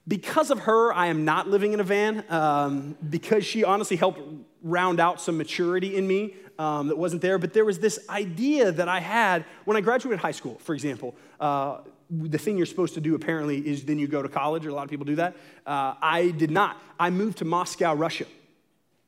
because 0.08 0.50
of 0.50 0.60
her, 0.60 0.92
I 0.92 1.06
am 1.06 1.24
not 1.24 1.48
living 1.48 1.72
in 1.72 1.80
a 1.80 1.84
van 1.84 2.24
um, 2.28 2.96
because 3.08 3.44
she 3.44 3.64
honestly 3.64 3.96
helped 3.96 4.20
round 4.62 4.98
out 4.98 5.20
some 5.20 5.36
maturity 5.36 5.96
in 5.96 6.06
me 6.06 6.34
um, 6.58 6.88
that 6.88 6.96
wasn't 6.96 7.22
there. 7.22 7.38
But 7.38 7.52
there 7.52 7.64
was 7.64 7.78
this 7.78 7.98
idea 8.08 8.72
that 8.72 8.88
I 8.88 9.00
had 9.00 9.44
when 9.64 9.76
I 9.76 9.80
graduated 9.80 10.20
high 10.20 10.32
school, 10.32 10.58
for 10.62 10.74
example. 10.74 11.14
Uh, 11.38 11.78
the 12.10 12.38
thing 12.38 12.56
you're 12.56 12.66
supposed 12.66 12.94
to 12.94 13.00
do 13.00 13.14
apparently 13.14 13.58
is 13.58 13.84
then 13.84 13.98
you 13.98 14.06
go 14.06 14.22
to 14.22 14.28
college, 14.28 14.64
or 14.64 14.70
a 14.70 14.74
lot 14.74 14.84
of 14.84 14.90
people 14.90 15.04
do 15.04 15.16
that. 15.16 15.36
Uh, 15.66 15.94
I 16.00 16.30
did 16.36 16.50
not. 16.50 16.80
I 16.98 17.10
moved 17.10 17.38
to 17.38 17.44
Moscow, 17.44 17.94
Russia 17.94 18.26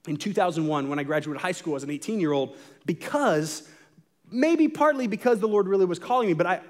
in 0.06 0.16
2001 0.16 0.88
when 0.88 0.98
I 0.98 1.02
graduated 1.02 1.40
high 1.40 1.52
school 1.52 1.76
as 1.76 1.82
an 1.82 1.90
18 1.90 2.20
year 2.20 2.32
old 2.32 2.56
because, 2.87 3.68
maybe 4.30 4.68
partly 4.68 5.06
because 5.06 5.38
the 5.40 5.48
Lord 5.48 5.68
really 5.68 5.84
was 5.84 5.98
calling 5.98 6.28
me, 6.28 6.34
but 6.34 6.46
I, 6.46 6.61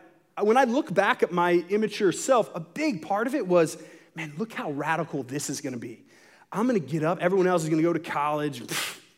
when 0.43 0.57
I 0.57 0.65
look 0.65 0.93
back 0.93 1.23
at 1.23 1.33
my 1.33 1.65
immature 1.69 2.13
self, 2.13 2.51
a 2.55 2.61
big 2.61 3.03
part 3.03 3.27
of 3.27 3.35
it 3.35 3.47
was 3.47 3.79
man, 4.15 4.33
look 4.37 4.53
how 4.53 4.73
radical 4.73 5.23
this 5.23 5.49
is 5.49 5.61
gonna 5.61 5.77
be. 5.77 6.05
I'm 6.51 6.67
gonna 6.67 6.81
get 6.81 7.05
up, 7.05 7.19
everyone 7.21 7.47
else 7.47 7.63
is 7.63 7.69
gonna 7.69 7.83
go 7.83 7.93
to 7.93 8.01
college, 8.01 8.63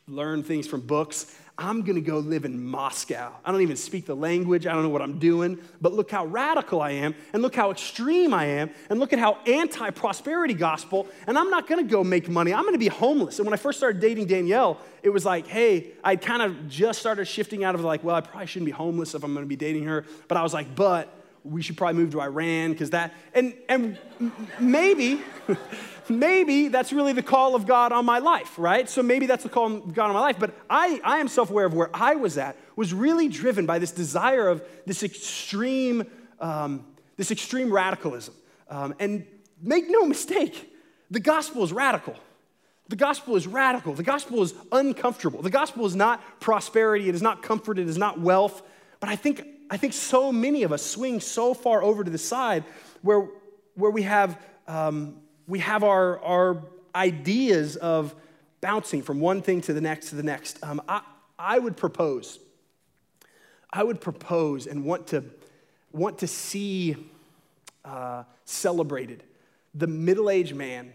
learn 0.09 0.43
things 0.43 0.67
from 0.67 0.83
books. 0.83 1.35
I'm 1.61 1.83
gonna 1.83 2.01
go 2.01 2.21
live 2.21 2.47
in 2.47 2.65
Moscow. 2.65 3.35
I 3.45 3.53
don't 3.53 3.61
even 3.61 3.77
speak 3.77 4.07
the 4.07 4.17
language, 4.17 4.67
I 4.67 4.73
don't 4.73 4.83
know 4.83 4.89
what 4.89 5.03
I'm 5.03 5.19
doing, 5.19 5.59
but 5.79 5.93
look 5.93 6.11
how 6.11 6.25
radical 6.25 6.81
I 6.81 6.93
am, 6.93 7.15
and 7.35 7.43
look 7.43 7.55
how 7.55 7.71
extreme 7.71 8.33
I 8.33 8.47
am, 8.47 8.71
and 8.89 8.99
look 8.99 9.13
at 9.13 9.19
how 9.19 9.37
anti 9.47 9.91
prosperity 9.91 10.55
gospel, 10.55 11.07
and 11.27 11.39
I'm 11.39 11.51
not 11.51 11.67
gonna 11.67 11.83
go 11.83 12.03
make 12.03 12.31
money, 12.31 12.55
I'm 12.55 12.65
gonna 12.65 12.79
be 12.79 12.89
homeless. 12.89 13.39
And 13.39 13.47
when 13.47 13.53
I 13.53 13.59
first 13.59 13.79
started 13.79 14.01
dating 14.01 14.27
Danielle, 14.27 14.81
it 15.03 15.11
was 15.11 15.27
like, 15.27 15.47
hey, 15.47 15.89
I 16.03 16.17
kind 16.17 16.41
of 16.41 16.67
just 16.67 16.99
started 16.99 17.27
shifting 17.27 17.63
out 17.63 17.75
of 17.75 17.83
like, 17.83 18.03
well, 18.03 18.17
I 18.17 18.23
probably 18.23 18.47
shouldn't 18.47 18.67
be 18.67 18.73
homeless 18.73 19.15
if 19.15 19.23
I'm 19.23 19.35
gonna 19.35 19.45
be 19.45 19.55
dating 19.55 19.85
her, 19.85 20.07
but 20.29 20.39
I 20.39 20.43
was 20.43 20.55
like, 20.55 20.75
but 20.75 21.15
we 21.45 21.61
should 21.61 21.77
probably 21.77 22.01
move 22.01 22.13
to 22.13 22.23
Iran 22.23 22.73
because 22.73 22.91
that, 22.91 23.13
and, 23.35 23.55
and 23.69 23.99
maybe, 24.59 25.21
maybe 26.11 26.69
that's 26.69 26.93
really 26.93 27.13
the 27.13 27.23
call 27.23 27.55
of 27.55 27.67
God 27.67 27.93
on 27.93 28.05
my 28.05 28.19
life, 28.19 28.59
right? 28.59 28.89
So 28.89 29.03
maybe 29.03 29.27
that's 29.27 29.43
the 29.43 29.49
call 29.49 29.67
of 29.67 29.95
God 29.95 30.07
on 30.07 30.15
my 30.15 30.21
life. 30.21 30.39
But 30.39 30.55
I, 30.69 31.01
I 31.05 31.19
am 31.19 31.29
self 31.29 31.51
aware 31.51 31.67
of 31.67 31.75
where 31.75 31.91
I 31.95 32.17
was 32.17 32.39
at, 32.39 32.57
was 32.77 32.93
really 32.93 33.29
driven 33.29 33.67
by 33.67 33.79
this 33.79 33.93
desire 33.93 34.49
of 34.49 34.63
this 34.87 35.03
extreme, 35.03 36.05
um, 36.41 36.87
this 37.17 37.31
extreme 37.31 37.73
radicalism. 37.73 38.35
Um, 38.69 38.95
and 38.99 39.27
make 39.63 39.87
no 39.89 40.07
mistake, 40.07 40.73
the 41.11 41.21
gospel 41.21 41.65
is 41.65 41.73
radical. 41.73 42.17
The 42.89 42.97
gospel 42.97 43.37
is 43.37 43.47
radical. 43.47 43.95
The 43.95 44.03
gospel 44.03 44.43
is 44.43 44.55
uncomfortable. 44.73 45.43
The 45.43 45.51
gospel 45.51 45.87
is 45.87 45.95
not 45.95 46.41
prosperity, 46.41 47.09
it 47.09 47.15
is 47.15 47.23
not 47.23 47.43
comfort, 47.43 47.79
it 47.79 47.89
is 47.89 47.99
not 47.99 48.21
wealth. 48.21 48.63
But 48.99 49.09
I 49.09 49.17
think 49.17 49.45
I 49.71 49.77
think 49.77 49.93
so 49.93 50.33
many 50.33 50.65
of 50.65 50.73
us 50.73 50.85
swing 50.85 51.21
so 51.21 51.55
far 51.55 51.81
over 51.83 52.03
to 52.03 52.11
the 52.11 52.19
side 52.19 52.65
where, 53.03 53.29
where 53.75 53.91
we 53.93 54.03
have, 54.03 54.37
um, 54.67 55.21
we 55.51 55.59
have 55.59 55.83
our, 55.83 56.21
our 56.21 56.63
ideas 56.95 57.75
of 57.77 58.15
bouncing 58.61 59.03
from 59.03 59.19
one 59.19 59.43
thing 59.43 59.61
to 59.63 59.73
the 59.73 59.81
next 59.81 60.11
to 60.11 60.15
the 60.15 60.23
next. 60.23 60.63
Um, 60.63 60.81
I, 60.89 61.03
I 61.39 61.59
would 61.59 61.77
propose, 61.77 62.39
I 63.73 63.83
would 63.83 64.01
propose 64.01 64.69
and 64.69 64.85
want 64.85 65.09
to, 65.09 65.25
want 65.93 66.19
to 66.19 66.29
see 66.29 66.97
uh, 67.85 68.23
celebrated 68.45 69.25
the 69.75 69.89
middle 69.89 70.31
aged 70.31 70.55
man 70.55 70.93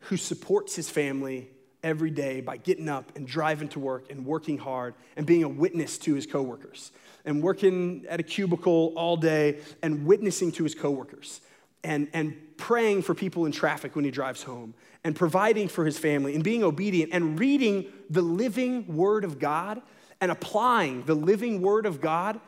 who 0.00 0.16
supports 0.16 0.76
his 0.76 0.88
family 0.88 1.48
every 1.82 2.10
day 2.10 2.40
by 2.40 2.56
getting 2.56 2.88
up 2.88 3.10
and 3.16 3.26
driving 3.26 3.68
to 3.68 3.80
work 3.80 4.10
and 4.10 4.24
working 4.24 4.58
hard 4.58 4.94
and 5.16 5.26
being 5.26 5.42
a 5.42 5.48
witness 5.48 5.98
to 5.98 6.14
his 6.14 6.26
coworkers 6.26 6.92
and 7.24 7.42
working 7.42 8.04
at 8.08 8.20
a 8.20 8.22
cubicle 8.22 8.92
all 8.96 9.16
day 9.16 9.58
and 9.82 10.04
witnessing 10.06 10.52
to 10.52 10.62
his 10.62 10.74
coworkers 10.74 11.40
and, 11.84 12.08
and 12.12 12.36
praying 12.56 13.02
for 13.02 13.14
people 13.14 13.46
in 13.46 13.52
traffic 13.52 13.94
when 13.94 14.04
he 14.04 14.10
drives 14.10 14.42
home 14.42 14.74
and 15.04 15.14
providing 15.14 15.68
for 15.68 15.84
his 15.84 15.98
family 15.98 16.34
and 16.34 16.42
being 16.42 16.64
obedient 16.64 17.12
and 17.12 17.38
reading 17.38 17.86
the 18.10 18.22
living 18.22 18.96
word 18.96 19.24
of 19.24 19.38
God 19.38 19.80
and 20.20 20.30
applying 20.30 21.04
the 21.04 21.14
living 21.14 21.62
word 21.62 21.86
of 21.86 22.00
God 22.00 22.40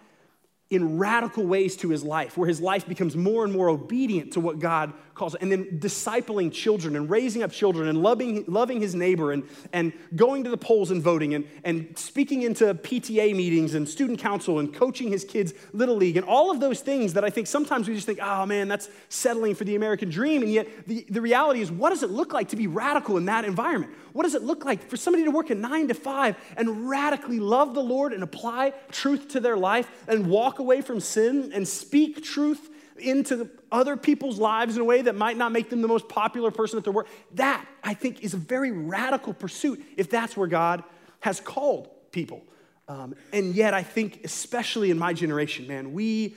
in 0.71 0.99
radical 0.99 1.45
ways 1.45 1.77
to 1.77 1.89
his 1.89 2.05
life, 2.05 2.37
where 2.37 2.49
his 2.49 2.61
life 2.61 2.87
becomes 2.87 3.17
more 3.17 3.45
and 3.45 3.53
more 3.53 3.69
obedient 3.69 4.33
to 4.35 4.41
what 4.41 4.61
God 4.61 4.93
calls 5.21 5.35
and 5.37 5.53
then 5.53 5.67
discipling 5.79 6.51
children 6.51 6.97
and 6.97 7.11
raising 7.11 7.43
up 7.43 7.53
children 7.53 7.89
and 7.89 8.03
loving, 8.03 8.43
loving 8.49 8.81
his 8.81 8.95
neighbor 8.95 9.33
and, 9.33 9.45
and 9.73 9.93
going 10.17 10.43
to 10.43 10.51
the 10.51 10.57
polls 10.57 10.91
and 10.91 11.03
voting 11.03 11.35
and, 11.35 11.47
and 11.63 11.97
speaking 11.97 12.43
into 12.43 12.75
PTA 12.75 13.37
meetings 13.37 13.75
and 13.75 13.87
student 13.87 14.19
council 14.19 14.59
and 14.59 14.75
coaching 14.75 15.09
his 15.09 15.23
kids' 15.25 15.53
little 15.73 15.95
league 15.95 16.17
and 16.17 16.27
all 16.27 16.51
of 16.51 16.59
those 16.59 16.81
things 16.81 17.13
that 17.13 17.25
I 17.25 17.29
think 17.29 17.47
sometimes 17.47 17.87
we 17.87 17.95
just 17.95 18.07
think, 18.07 18.19
oh 18.23 18.47
man, 18.47 18.67
that's 18.67 18.89
settling 19.11 19.55
for 19.55 19.65
the 19.65 19.77
American 19.77 20.09
dream. 20.09 20.43
And 20.43 20.51
yet 20.51 20.67
the, 20.87 21.05
the 21.11 21.21
reality 21.21 21.61
is, 21.61 21.71
what 21.71 21.91
does 21.91 22.03
it 22.03 22.11
look 22.11 22.33
like 22.33 22.49
to 22.49 22.57
be 22.57 22.67
radical 22.67 23.19
in 23.19 23.27
that 23.27 23.45
environment? 23.45 23.93
What 24.15 24.23
does 24.23 24.35
it 24.35 24.43
look 24.43 24.65
like 24.65 24.89
for 24.89 24.97
somebody 24.97 25.25
to 25.25 25.31
work 25.31 25.51
a 25.51 25.55
nine 25.55 25.89
to 25.89 25.95
five 25.95 26.37
and 26.57 26.89
radically 26.89 27.41
love 27.41 27.75
the 27.75 27.83
Lord 27.83 28.15
and 28.15 28.23
apply 28.23 28.73
truth 28.91 29.29
to 29.29 29.41
their 29.41 29.59
life 29.59 29.87
and 30.09 30.29
walk 30.29 30.61
away 30.61 30.81
from 30.81 30.99
sin 30.99 31.53
and 31.53 31.69
speak 31.69 32.25
truth 32.25 32.70
into 33.01 33.49
other 33.73 33.97
people's 33.97 34.39
lives 34.39 34.77
in 34.77 34.83
a 34.83 34.85
way 34.85 35.03
that 35.03 35.17
might 35.17 35.37
not 35.37 35.53
make 35.53 35.71
them 35.71 35.83
the 35.83 35.89
most 35.89 36.09
popular 36.09 36.51
person 36.51 36.79
at 36.79 36.85
their 36.85 36.93
work? 36.93 37.09
That, 37.35 37.67
I 37.83 37.95
think, 37.95 38.23
is 38.23 38.35
a 38.35 38.37
very 38.37 38.71
radical 38.71 39.35
pursuit 39.35 39.85
if 39.97 40.09
that's 40.09 40.37
where 40.37 40.47
God 40.47 40.85
has 41.21 41.41
called 41.41 41.89
people. 42.13 42.43
Um, 42.89 43.15
and 43.33 43.55
yet, 43.55 43.75
I 43.75 43.83
think, 43.83 44.21
especially 44.25 44.91
in 44.91 44.99
my 44.99 45.13
generation, 45.13 45.67
man, 45.67 45.93
we, 45.93 46.37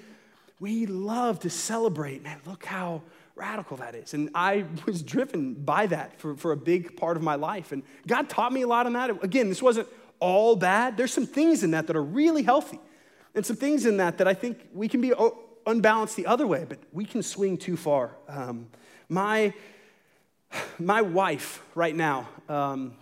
we 0.60 0.86
love 0.86 1.40
to 1.40 1.50
celebrate. 1.50 2.24
Man, 2.24 2.40
look 2.46 2.66
how 2.66 3.02
radical 3.36 3.78
that 3.78 3.96
is. 3.96 4.14
And 4.14 4.30
I 4.36 4.66
was 4.86 5.02
driven 5.02 5.56
by 5.56 5.88
that 5.88 6.20
for, 6.20 6.36
for 6.36 6.52
a 6.52 6.58
big 6.58 6.96
part 6.96 7.18
of 7.18 7.24
my 7.24 7.36
life. 7.36 7.72
And 7.72 7.84
God 8.08 8.30
taught 8.30 8.54
me 8.54 8.62
a 8.62 8.68
lot 8.68 8.86
on 8.86 8.94
that. 8.94 9.24
Again, 9.24 9.50
this 9.50 9.62
wasn't 9.62 9.88
all 10.20 10.56
bad. 10.56 10.96
There's 10.96 11.12
some 11.12 11.26
things 11.26 11.64
in 11.64 11.72
that 11.72 11.88
that 11.88 11.96
are 11.96 12.04
really 12.04 12.44
healthy, 12.44 12.80
and 13.36 13.46
some 13.46 13.56
things 13.56 13.86
in 13.86 13.98
that 13.98 14.20
that 14.20 14.28
I 14.28 14.34
think 14.34 14.70
we 14.74 14.88
can 14.88 15.02
be 15.02 15.12
unbalanced 15.66 16.16
the 16.16 16.26
other 16.26 16.48
way, 16.48 16.66
but 16.68 16.80
we 16.92 17.06
can 17.06 17.24
swing 17.24 17.58
too 17.58 17.78
far. 17.78 18.12
Um, 18.28 18.68
my, 19.10 19.54
my 20.80 21.02
wife 21.02 21.64
right 21.76 21.96
now, 21.96 22.28
um, 22.50 22.96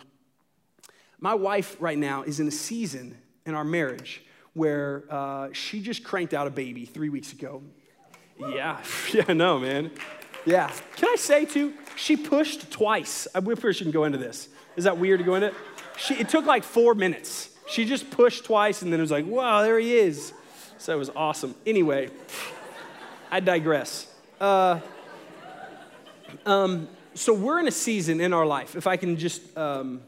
my 1.20 1.36
wife 1.36 1.78
right 1.80 1.98
now 1.98 2.24
is 2.24 2.40
in 2.40 2.48
a 2.48 2.52
season 2.52 3.18
in 3.46 3.56
our 3.56 3.64
marriage 3.64 4.24
where 4.54 5.04
uh, 5.10 5.50
she 5.54 5.82
just 5.82 6.04
cranked 6.04 6.34
out 6.34 6.48
a 6.48 6.50
baby 6.50 6.86
three 6.86 7.10
weeks 7.10 7.32
ago. 7.32 7.62
Yeah, 8.38 8.82
yeah, 9.14 9.34
no, 9.34 9.60
man. 9.60 9.92
Yeah. 10.46 10.72
Can 10.96 11.10
I 11.10 11.16
say 11.16 11.46
too? 11.46 11.74
She 11.96 12.18
pushed 12.18 12.72
twice. 12.72 13.28
Uh, 13.34 13.42
we 13.44 13.54
probably 13.54 13.74
shouldn't 13.74 13.94
go 13.94 14.06
into 14.06 14.18
this. 14.18 14.50
Is 14.76 14.86
that 14.86 14.98
weird 14.98 15.20
to 15.20 15.26
go 15.26 15.36
into 15.36 15.48
it? 15.48 15.54
She, 15.98 16.16
it 16.16 16.30
took 16.30 16.46
like 16.46 16.64
four 16.64 16.96
minutes. 16.96 17.50
She 17.68 17.86
just 17.86 18.10
pushed 18.10 18.46
twice 18.46 18.82
and 18.82 18.92
then 18.92 19.00
it 19.00 19.04
was 19.04 19.12
like, 19.12 19.26
wow, 19.26 19.62
there 19.62 19.78
he 19.78 19.96
is. 19.96 20.34
So 20.82 20.92
it 20.92 20.98
was 20.98 21.12
awesome. 21.16 21.54
Anyway, 21.64 22.10
I 23.30 23.40
digress. 23.40 24.08
Uh, 24.40 24.80
um, 26.44 26.88
so 27.14 27.36
we're 27.36 27.60
in 27.60 27.68
a 27.68 27.72
season 27.72 28.20
in 28.20 28.34
our 28.34 28.48
life. 28.48 28.76
If 28.76 28.88
I 28.88 28.98
can 28.98 29.16
just, 29.16 29.56
um, 29.56 30.02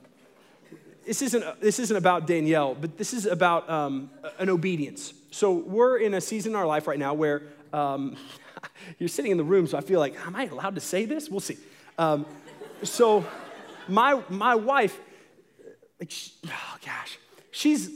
this 1.06 1.22
isn't 1.22 1.62
this 1.62 1.78
isn't 1.78 1.96
about 1.96 2.26
Danielle, 2.26 2.74
but 2.74 2.98
this 2.98 3.14
is 3.14 3.28
about 3.28 3.70
um, 3.70 4.10
an 4.40 4.50
obedience. 4.50 5.14
So 5.30 5.54
we're 5.54 5.98
in 5.98 6.16
a 6.16 6.22
season 6.22 6.54
in 6.54 6.56
our 6.56 6.66
life 6.66 6.88
right 6.88 6.98
now 6.98 7.14
where 7.14 7.44
um, 7.72 8.18
you're 8.98 9.10
sitting 9.10 9.30
in 9.30 9.38
the 9.38 9.44
room, 9.44 9.68
so 9.68 9.78
I 9.78 9.82
feel 9.82 10.00
like, 10.00 10.20
am 10.26 10.36
I 10.36 10.46
allowed 10.46 10.74
to 10.74 10.82
say 10.82 11.06
this? 11.06 11.30
We'll 11.30 11.40
see. 11.40 11.58
Um, 12.00 12.26
so 12.82 13.24
my, 13.88 14.24
my 14.28 14.56
wife, 14.56 15.00
like, 16.00 16.10
she, 16.10 16.32
oh 16.48 16.78
gosh, 16.84 17.20
she's, 17.52 17.92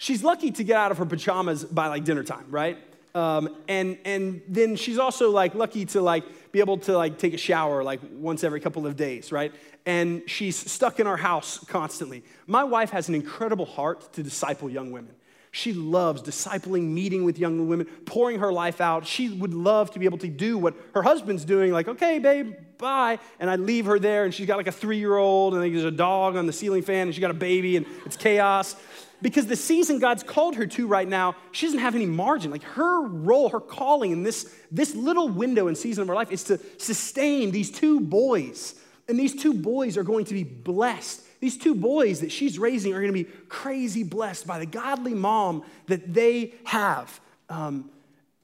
she's 0.00 0.24
lucky 0.24 0.50
to 0.50 0.64
get 0.64 0.76
out 0.76 0.90
of 0.90 0.98
her 0.98 1.04
pajamas 1.04 1.62
by 1.62 1.86
like 1.86 2.04
dinner 2.04 2.24
time, 2.24 2.46
right? 2.48 2.78
Um, 3.14 3.54
and, 3.68 3.98
and 4.04 4.40
then 4.48 4.76
she's 4.76 4.98
also 4.98 5.30
like 5.30 5.54
lucky 5.54 5.84
to 5.86 6.00
like 6.00 6.24
be 6.52 6.60
able 6.60 6.78
to 6.78 6.96
like 6.96 7.18
take 7.18 7.34
a 7.34 7.38
shower 7.38 7.84
like 7.84 8.00
once 8.12 8.42
every 8.42 8.60
couple 8.60 8.86
of 8.86 8.96
days, 8.96 9.30
right? 9.30 9.52
And 9.84 10.22
she's 10.26 10.56
stuck 10.56 11.00
in 11.00 11.06
our 11.06 11.18
house 11.18 11.62
constantly. 11.66 12.24
My 12.46 12.64
wife 12.64 12.90
has 12.90 13.08
an 13.08 13.14
incredible 13.14 13.66
heart 13.66 14.12
to 14.14 14.22
disciple 14.22 14.70
young 14.70 14.90
women. 14.90 15.14
She 15.52 15.72
loves 15.74 16.22
discipling, 16.22 16.84
meeting 16.84 17.24
with 17.24 17.38
young 17.38 17.68
women, 17.68 17.86
pouring 18.06 18.38
her 18.38 18.52
life 18.52 18.80
out. 18.80 19.06
She 19.06 19.28
would 19.28 19.52
love 19.52 19.90
to 19.90 19.98
be 19.98 20.06
able 20.06 20.18
to 20.18 20.28
do 20.28 20.56
what 20.56 20.74
her 20.94 21.02
husband's 21.02 21.44
doing, 21.44 21.72
like, 21.72 21.88
okay, 21.88 22.20
babe, 22.20 22.54
bye. 22.78 23.18
And 23.40 23.50
I 23.50 23.56
leave 23.56 23.86
her 23.86 23.98
there, 23.98 24.24
and 24.24 24.32
she's 24.32 24.46
got 24.46 24.58
like 24.58 24.68
a 24.68 24.72
three 24.72 24.98
year 24.98 25.16
old, 25.16 25.54
and 25.54 25.62
there's 25.62 25.84
a 25.84 25.90
dog 25.90 26.36
on 26.36 26.46
the 26.46 26.52
ceiling 26.52 26.82
fan, 26.82 27.08
and 27.08 27.14
she's 27.14 27.20
got 27.20 27.32
a 27.32 27.34
baby, 27.34 27.76
and 27.76 27.84
it's 28.06 28.16
chaos. 28.16 28.76
Because 29.22 29.46
the 29.46 29.56
season 29.56 29.98
God's 29.98 30.22
called 30.22 30.56
her 30.56 30.66
to 30.66 30.86
right 30.86 31.06
now, 31.06 31.36
she 31.52 31.66
doesn't 31.66 31.80
have 31.80 31.94
any 31.94 32.06
margin. 32.06 32.50
Like 32.50 32.62
her 32.62 33.02
role, 33.02 33.50
her 33.50 33.60
calling 33.60 34.12
in 34.12 34.22
this, 34.22 34.54
this 34.70 34.94
little 34.94 35.28
window 35.28 35.68
and 35.68 35.76
season 35.76 36.02
of 36.02 36.08
her 36.08 36.14
life 36.14 36.32
is 36.32 36.44
to 36.44 36.58
sustain 36.78 37.50
these 37.50 37.70
two 37.70 38.00
boys. 38.00 38.74
And 39.08 39.18
these 39.18 39.34
two 39.34 39.54
boys 39.54 39.96
are 39.96 40.04
going 40.04 40.24
to 40.26 40.34
be 40.34 40.44
blessed 40.44 41.22
these 41.40 41.56
two 41.56 41.74
boys 41.74 42.20
that 42.20 42.30
she's 42.30 42.58
raising 42.58 42.92
are 42.92 43.00
going 43.00 43.12
to 43.12 43.24
be 43.24 43.30
crazy 43.48 44.04
blessed 44.04 44.46
by 44.46 44.58
the 44.58 44.66
godly 44.66 45.14
mom 45.14 45.64
that 45.86 46.12
they 46.12 46.54
have. 46.64 47.18
Um, 47.48 47.90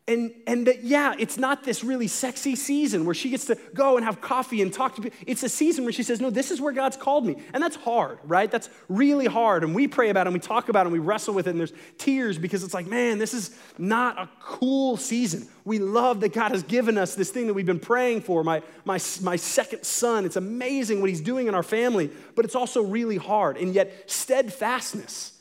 and, 0.09 0.31
and 0.47 0.69
that, 0.69 0.85
yeah, 0.85 1.15
it's 1.19 1.37
not 1.37 1.65
this 1.65 1.83
really 1.83 2.07
sexy 2.07 2.55
season 2.55 3.07
where 3.07 3.15
she 3.15 3.29
gets 3.29 3.47
to 3.47 3.59
go 3.75 3.97
and 3.97 4.05
have 4.05 4.21
coffee 4.21 4.63
and 4.63 4.73
talk 4.73 4.95
to 4.95 5.03
people. 5.03 5.19
It's 5.27 5.43
a 5.43 5.49
season 5.49 5.83
where 5.85 5.93
she 5.93 6.05
says, 6.05 6.21
No, 6.21 6.31
this 6.31 6.53
is 6.53 6.61
where 6.61 6.73
God's 6.73 6.97
called 6.97 7.27
me. 7.27 7.43
And 7.53 7.61
that's 7.61 7.75
hard, 7.75 8.21
right? 8.23 8.49
That's 8.49 8.71
really 8.89 9.27
hard. 9.27 9.65
And 9.65 9.75
we 9.75 9.89
pray 9.89 10.11
about 10.11 10.27
it 10.27 10.29
and 10.29 10.35
we 10.35 10.39
talk 10.39 10.69
about 10.69 10.83
it 10.83 10.89
and 10.89 10.93
we 10.93 11.01
wrestle 11.01 11.35
with 11.35 11.49
it 11.49 11.51
and 11.51 11.59
there's 11.59 11.73
tears 11.99 12.39
because 12.39 12.63
it's 12.63 12.73
like, 12.73 12.87
man, 12.87 13.19
this 13.19 13.35
is 13.35 13.59
not 13.79 14.17
a 14.17 14.31
cool 14.41 14.97
season. 14.97 15.49
We 15.65 15.81
love 15.81 16.21
that 16.21 16.33
God 16.33 16.53
has 16.53 16.63
given 16.63 16.99
us 16.99 17.17
this 17.17 17.31
thing 17.31 17.49
that 17.49 17.55
we've 17.55 17.67
been 17.67 17.81
praying 17.81 18.21
for, 18.21 18.45
my, 18.45 18.63
my, 18.85 19.01
my 19.23 19.35
second 19.35 19.83
son. 19.83 20.25
It's 20.25 20.37
amazing 20.37 21.01
what 21.01 21.11
he's 21.11 21.21
doing 21.21 21.49
in 21.49 21.55
our 21.57 21.65
family, 21.65 22.13
but 22.37 22.45
it's 22.45 22.55
also 22.55 22.81
really 22.81 23.17
hard. 23.17 23.57
And 23.57 23.75
yet, 23.75 24.09
steadfastness, 24.09 25.33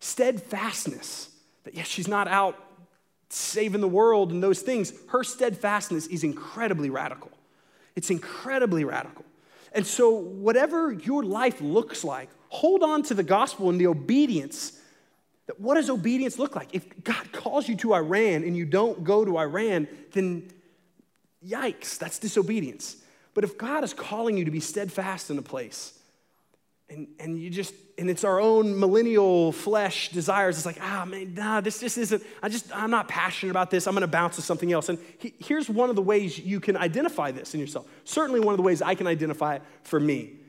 steadfastness, 0.00 1.28
that 1.62 1.74
yes, 1.74 1.86
she's 1.86 2.08
not 2.08 2.26
out 2.26 2.56
saving 3.32 3.80
the 3.80 3.88
world 3.88 4.32
and 4.32 4.42
those 4.42 4.60
things, 4.60 4.92
her 5.08 5.24
steadfastness 5.24 6.06
is 6.08 6.24
incredibly 6.24 6.90
radical. 6.90 7.30
It's 7.96 8.10
incredibly 8.10 8.84
radical. 8.84 9.24
And 9.72 9.86
so, 9.86 10.10
whatever 10.10 10.92
your 10.92 11.22
life 11.22 11.60
looks 11.60 12.02
like, 12.02 12.28
hold 12.48 12.82
on 12.82 13.02
to 13.04 13.14
the 13.14 13.22
gospel 13.22 13.70
and 13.70 13.80
the 13.80 13.86
obedience. 13.86 14.78
That 15.46 15.60
what 15.60 15.74
does 15.74 15.88
obedience 15.90 16.38
look 16.38 16.56
like? 16.56 16.68
If 16.72 17.04
God 17.04 17.32
calls 17.32 17.68
you 17.68 17.76
to 17.76 17.94
Iran 17.94 18.42
and 18.42 18.56
you 18.56 18.64
don't 18.64 19.04
go 19.04 19.24
to 19.24 19.38
Iran, 19.38 19.88
then 20.12 20.50
yikes, 21.46 21.98
that's 21.98 22.18
disobedience. 22.18 22.96
But 23.34 23.44
if 23.44 23.56
God 23.56 23.84
is 23.84 23.94
calling 23.94 24.36
you 24.36 24.44
to 24.44 24.50
be 24.50 24.60
steadfast 24.60 25.30
in 25.30 25.38
a 25.38 25.42
place, 25.42 25.99
and, 26.90 27.06
and 27.18 27.38
you 27.38 27.50
just 27.50 27.72
and 27.96 28.10
it's 28.10 28.24
our 28.24 28.40
own 28.40 28.78
millennial 28.78 29.52
flesh 29.52 30.10
desires. 30.10 30.56
It's 30.56 30.66
like 30.66 30.78
ah 30.80 31.04
man 31.06 31.34
nah 31.34 31.60
this 31.60 31.80
just 31.80 31.96
isn't 31.96 32.22
i 32.42 32.48
just 32.48 32.74
i'm 32.76 32.90
not 32.90 33.08
passionate 33.08 33.50
about 33.50 33.70
this. 33.70 33.86
I'm 33.86 33.94
going 33.94 34.02
to 34.02 34.08
bounce 34.08 34.36
to 34.36 34.42
something 34.42 34.72
else. 34.72 34.88
And 34.88 34.98
he, 35.18 35.32
here's 35.38 35.68
one 35.68 35.90
of 35.90 35.96
the 35.96 36.02
ways 36.02 36.38
you 36.38 36.60
can 36.60 36.76
identify 36.76 37.30
this 37.30 37.54
in 37.54 37.60
yourself. 37.60 37.86
Certainly 38.04 38.40
one 38.40 38.52
of 38.52 38.58
the 38.58 38.62
ways 38.62 38.82
i 38.82 38.94
can 38.94 39.06
identify 39.06 39.56
it 39.56 39.62
for 39.82 40.00
me 40.00 40.39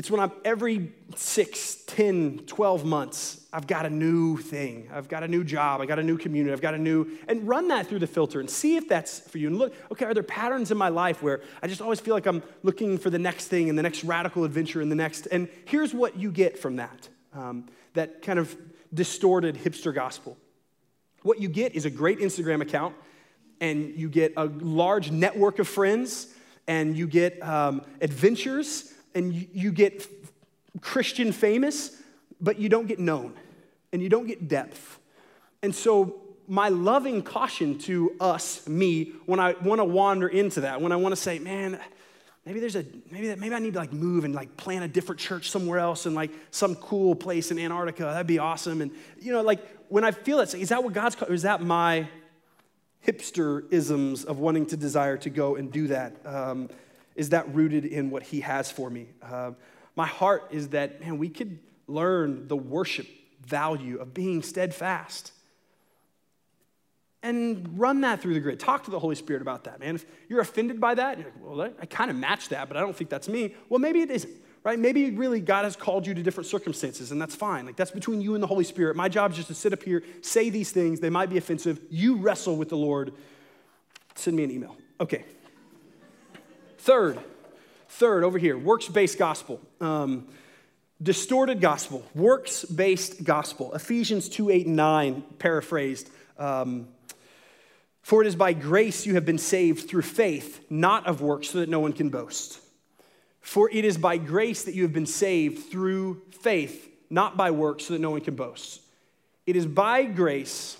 it's 0.00 0.10
when 0.10 0.18
I'm 0.18 0.32
every 0.46 0.92
six, 1.14 1.84
10, 1.86 2.44
12 2.46 2.86
months, 2.86 3.44
I've 3.52 3.66
got 3.66 3.84
a 3.84 3.90
new 3.90 4.38
thing. 4.38 4.88
I've 4.90 5.10
got 5.10 5.22
a 5.24 5.28
new 5.28 5.44
job. 5.44 5.82
I've 5.82 5.88
got 5.88 5.98
a 5.98 6.02
new 6.02 6.16
community. 6.16 6.54
I've 6.54 6.62
got 6.62 6.72
a 6.72 6.78
new, 6.78 7.18
and 7.28 7.46
run 7.46 7.68
that 7.68 7.86
through 7.86 7.98
the 7.98 8.06
filter 8.06 8.40
and 8.40 8.48
see 8.48 8.76
if 8.76 8.88
that's 8.88 9.20
for 9.20 9.36
you. 9.36 9.48
And 9.48 9.58
look, 9.58 9.74
okay, 9.92 10.06
are 10.06 10.14
there 10.14 10.22
patterns 10.22 10.70
in 10.70 10.78
my 10.78 10.88
life 10.88 11.22
where 11.22 11.42
I 11.62 11.66
just 11.66 11.82
always 11.82 12.00
feel 12.00 12.14
like 12.14 12.24
I'm 12.24 12.42
looking 12.62 12.96
for 12.96 13.10
the 13.10 13.18
next 13.18 13.48
thing 13.48 13.68
and 13.68 13.78
the 13.78 13.82
next 13.82 14.02
radical 14.02 14.44
adventure 14.44 14.80
and 14.80 14.90
the 14.90 14.96
next, 14.96 15.26
and 15.26 15.50
here's 15.66 15.92
what 15.92 16.16
you 16.16 16.32
get 16.32 16.58
from 16.58 16.76
that 16.76 17.10
um, 17.34 17.66
that 17.92 18.22
kind 18.22 18.38
of 18.38 18.56
distorted 18.94 19.54
hipster 19.54 19.94
gospel. 19.94 20.38
What 21.24 21.42
you 21.42 21.50
get 21.50 21.74
is 21.74 21.84
a 21.84 21.90
great 21.90 22.20
Instagram 22.20 22.62
account, 22.62 22.94
and 23.60 23.94
you 23.98 24.08
get 24.08 24.32
a 24.38 24.46
large 24.46 25.10
network 25.10 25.58
of 25.58 25.68
friends, 25.68 26.28
and 26.66 26.96
you 26.96 27.06
get 27.06 27.42
um, 27.42 27.82
adventures 28.00 28.94
and 29.14 29.34
you, 29.34 29.72
get 29.72 30.06
Christian 30.80 31.32
famous, 31.32 31.96
but 32.40 32.58
you 32.58 32.68
don't 32.68 32.86
get 32.86 32.98
known 32.98 33.34
and 33.92 34.02
you 34.02 34.08
don't 34.08 34.26
get 34.26 34.48
depth. 34.48 34.98
And 35.62 35.74
so, 35.74 36.22
my 36.46 36.68
loving 36.68 37.22
caution 37.22 37.78
to 37.78 38.16
us, 38.18 38.66
me, 38.66 39.12
when 39.26 39.38
I 39.38 39.52
want 39.62 39.78
to 39.78 39.84
wander 39.84 40.26
into 40.26 40.62
that, 40.62 40.80
when 40.80 40.90
I 40.90 40.96
want 40.96 41.12
to 41.12 41.20
say, 41.20 41.38
man, 41.38 41.78
maybe 42.44 42.58
there's 42.58 42.76
a 42.76 42.84
maybe 43.10 43.28
that 43.28 43.38
maybe 43.38 43.54
I 43.54 43.58
need 43.58 43.74
to 43.74 43.78
like 43.78 43.92
move 43.92 44.24
and 44.24 44.34
like 44.34 44.56
plant 44.56 44.84
a 44.84 44.88
different 44.88 45.20
church 45.20 45.50
somewhere 45.50 45.78
else 45.78 46.06
in 46.06 46.14
like 46.14 46.30
some 46.50 46.74
cool 46.76 47.14
place 47.14 47.50
in 47.50 47.58
Antarctica. 47.58 48.04
That'd 48.04 48.26
be 48.26 48.38
awesome. 48.38 48.80
And 48.80 48.90
you 49.20 49.32
know, 49.32 49.42
like 49.42 49.60
when 49.88 50.04
I 50.04 50.10
feel 50.10 50.40
it, 50.40 50.54
is 50.54 50.70
that 50.70 50.82
what 50.82 50.92
God's 50.92 51.16
or 51.22 51.32
is 51.32 51.42
that 51.42 51.62
my 51.62 52.08
hipster 53.06 53.70
isms 53.72 54.24
of 54.24 54.38
wanting 54.38 54.66
to 54.66 54.76
desire 54.76 55.16
to 55.18 55.30
go 55.30 55.56
and 55.56 55.70
do 55.70 55.86
that? 55.88 56.16
Um, 56.26 56.68
is 57.20 57.28
that 57.28 57.54
rooted 57.54 57.84
in 57.84 58.08
what 58.10 58.22
He 58.22 58.40
has 58.40 58.70
for 58.70 58.88
me? 58.88 59.06
Uh, 59.22 59.50
my 59.94 60.06
heart 60.06 60.48
is 60.52 60.70
that 60.70 61.02
man, 61.02 61.18
we 61.18 61.28
could 61.28 61.58
learn 61.86 62.48
the 62.48 62.56
worship 62.56 63.06
value 63.44 63.98
of 63.98 64.14
being 64.14 64.42
steadfast 64.42 65.32
and 67.22 67.78
run 67.78 68.00
that 68.00 68.22
through 68.22 68.32
the 68.32 68.40
grid. 68.40 68.58
Talk 68.58 68.84
to 68.84 68.90
the 68.90 68.98
Holy 68.98 69.16
Spirit 69.16 69.42
about 69.42 69.64
that, 69.64 69.80
man. 69.80 69.96
If 69.96 70.06
you're 70.30 70.40
offended 70.40 70.80
by 70.80 70.94
that, 70.94 71.18
you're 71.18 71.26
like, 71.26 71.58
well, 71.58 71.74
I 71.82 71.84
kind 71.84 72.10
of 72.10 72.16
match 72.16 72.48
that, 72.48 72.68
but 72.68 72.78
I 72.78 72.80
don't 72.80 72.96
think 72.96 73.10
that's 73.10 73.28
me. 73.28 73.54
Well, 73.68 73.80
maybe 73.80 74.00
it 74.00 74.10
isn't, 74.10 74.32
right? 74.64 74.78
Maybe 74.78 75.10
really 75.10 75.40
God 75.40 75.64
has 75.64 75.76
called 75.76 76.06
you 76.06 76.14
to 76.14 76.22
different 76.22 76.46
circumstances, 76.46 77.12
and 77.12 77.20
that's 77.20 77.34
fine. 77.34 77.66
Like, 77.66 77.76
that's 77.76 77.90
between 77.90 78.22
you 78.22 78.32
and 78.32 78.42
the 78.42 78.46
Holy 78.46 78.64
Spirit. 78.64 78.96
My 78.96 79.10
job 79.10 79.32
is 79.32 79.36
just 79.36 79.48
to 79.48 79.54
sit 79.54 79.74
up 79.74 79.82
here, 79.82 80.02
say 80.22 80.48
these 80.48 80.72
things. 80.72 81.00
They 81.00 81.10
might 81.10 81.28
be 81.28 81.36
offensive. 81.36 81.80
You 81.90 82.16
wrestle 82.16 82.56
with 82.56 82.70
the 82.70 82.78
Lord. 82.78 83.12
Send 84.14 84.38
me 84.38 84.44
an 84.44 84.50
email. 84.50 84.74
Okay. 84.98 85.26
Third, 86.80 87.18
third, 87.90 88.24
over 88.24 88.38
here, 88.38 88.56
works 88.56 88.88
based 88.88 89.18
gospel. 89.18 89.60
Um, 89.82 90.26
distorted 91.02 91.60
gospel, 91.60 92.02
works 92.14 92.64
based 92.64 93.22
gospel. 93.22 93.74
Ephesians 93.74 94.30
2 94.30 94.48
8 94.48 94.66
and 94.66 94.76
9, 94.76 95.24
paraphrased. 95.38 96.08
Um, 96.38 96.88
for 98.00 98.22
it 98.22 98.26
is 98.26 98.34
by 98.34 98.54
grace 98.54 99.04
you 99.04 99.16
have 99.16 99.26
been 99.26 99.36
saved 99.36 99.90
through 99.90 100.02
faith, 100.02 100.64
not 100.70 101.06
of 101.06 101.20
works, 101.20 101.50
so 101.50 101.58
that 101.58 101.68
no 101.68 101.80
one 101.80 101.92
can 101.92 102.08
boast. 102.08 102.60
For 103.42 103.68
it 103.70 103.84
is 103.84 103.98
by 103.98 104.16
grace 104.16 104.64
that 104.64 104.74
you 104.74 104.84
have 104.84 104.94
been 104.94 105.04
saved 105.04 105.70
through 105.70 106.22
faith, 106.30 106.88
not 107.10 107.36
by 107.36 107.50
works, 107.50 107.84
so 107.84 107.92
that 107.92 108.00
no 108.00 108.10
one 108.10 108.22
can 108.22 108.36
boast. 108.36 108.80
It 109.46 109.54
is 109.54 109.66
by 109.66 110.04
grace, 110.04 110.78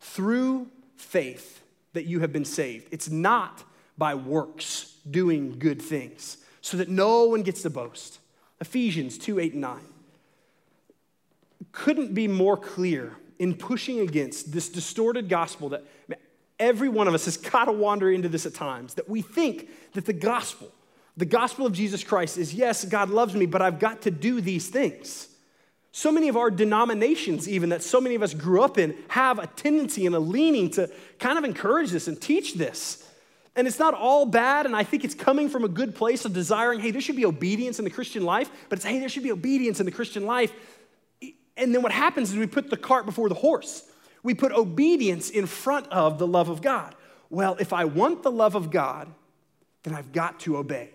through 0.00 0.66
faith, 0.96 1.62
that 1.92 2.06
you 2.06 2.18
have 2.20 2.32
been 2.32 2.44
saved. 2.44 2.88
It's 2.90 3.08
not 3.08 3.62
by 3.98 4.14
works, 4.14 4.94
doing 5.10 5.58
good 5.58 5.80
things, 5.80 6.38
so 6.60 6.76
that 6.76 6.88
no 6.88 7.24
one 7.24 7.42
gets 7.42 7.62
to 7.62 7.70
boast. 7.70 8.18
Ephesians 8.60 9.18
2 9.18 9.38
8 9.38 9.52
and 9.52 9.62
9. 9.62 9.80
Couldn't 11.72 12.14
be 12.14 12.28
more 12.28 12.56
clear 12.56 13.16
in 13.38 13.54
pushing 13.54 14.00
against 14.00 14.52
this 14.52 14.68
distorted 14.68 15.28
gospel 15.28 15.70
that 15.70 15.84
every 16.58 16.88
one 16.88 17.06
of 17.06 17.14
us 17.14 17.26
has 17.26 17.36
got 17.36 17.66
to 17.66 17.72
wander 17.72 18.10
into 18.10 18.28
this 18.28 18.46
at 18.46 18.54
times, 18.54 18.94
that 18.94 19.08
we 19.08 19.20
think 19.20 19.68
that 19.92 20.06
the 20.06 20.12
gospel, 20.12 20.68
the 21.16 21.26
gospel 21.26 21.66
of 21.66 21.72
Jesus 21.72 22.02
Christ 22.02 22.38
is 22.38 22.54
yes, 22.54 22.84
God 22.84 23.10
loves 23.10 23.34
me, 23.34 23.46
but 23.46 23.62
I've 23.62 23.78
got 23.78 24.02
to 24.02 24.10
do 24.10 24.40
these 24.40 24.68
things. 24.68 25.28
So 25.92 26.12
many 26.12 26.28
of 26.28 26.36
our 26.36 26.50
denominations, 26.50 27.48
even 27.48 27.70
that 27.70 27.82
so 27.82 28.02
many 28.02 28.14
of 28.14 28.22
us 28.22 28.34
grew 28.34 28.62
up 28.62 28.76
in, 28.76 28.94
have 29.08 29.38
a 29.38 29.46
tendency 29.46 30.04
and 30.04 30.14
a 30.14 30.18
leaning 30.18 30.70
to 30.72 30.90
kind 31.18 31.38
of 31.38 31.44
encourage 31.44 31.90
this 31.90 32.06
and 32.06 32.20
teach 32.20 32.54
this. 32.54 33.02
And 33.56 33.66
it's 33.66 33.78
not 33.78 33.94
all 33.94 34.26
bad, 34.26 34.66
and 34.66 34.76
I 34.76 34.84
think 34.84 35.02
it's 35.02 35.14
coming 35.14 35.48
from 35.48 35.64
a 35.64 35.68
good 35.68 35.94
place 35.94 36.24
of 36.26 36.34
desiring, 36.34 36.78
hey, 36.78 36.90
there 36.90 37.00
should 37.00 37.16
be 37.16 37.24
obedience 37.24 37.78
in 37.78 37.84
the 37.84 37.90
Christian 37.90 38.22
life, 38.22 38.50
but 38.68 38.78
it's, 38.78 38.84
hey, 38.84 38.98
there 39.00 39.08
should 39.08 39.22
be 39.22 39.32
obedience 39.32 39.80
in 39.80 39.86
the 39.86 39.92
Christian 39.92 40.26
life 40.26 40.52
and 41.56 41.74
then 41.74 41.82
what 41.82 41.92
happens 41.92 42.30
is 42.30 42.36
we 42.36 42.46
put 42.46 42.70
the 42.70 42.76
cart 42.76 43.06
before 43.06 43.28
the 43.28 43.34
horse. 43.34 43.84
We 44.22 44.34
put 44.34 44.52
obedience 44.52 45.30
in 45.30 45.46
front 45.46 45.86
of 45.88 46.18
the 46.18 46.26
love 46.26 46.48
of 46.48 46.60
God. 46.60 46.94
Well, 47.30 47.56
if 47.58 47.72
I 47.72 47.86
want 47.86 48.22
the 48.22 48.30
love 48.30 48.54
of 48.54 48.70
God, 48.70 49.12
then 49.82 49.94
I've 49.94 50.12
got 50.12 50.40
to 50.40 50.58
obey. 50.58 50.90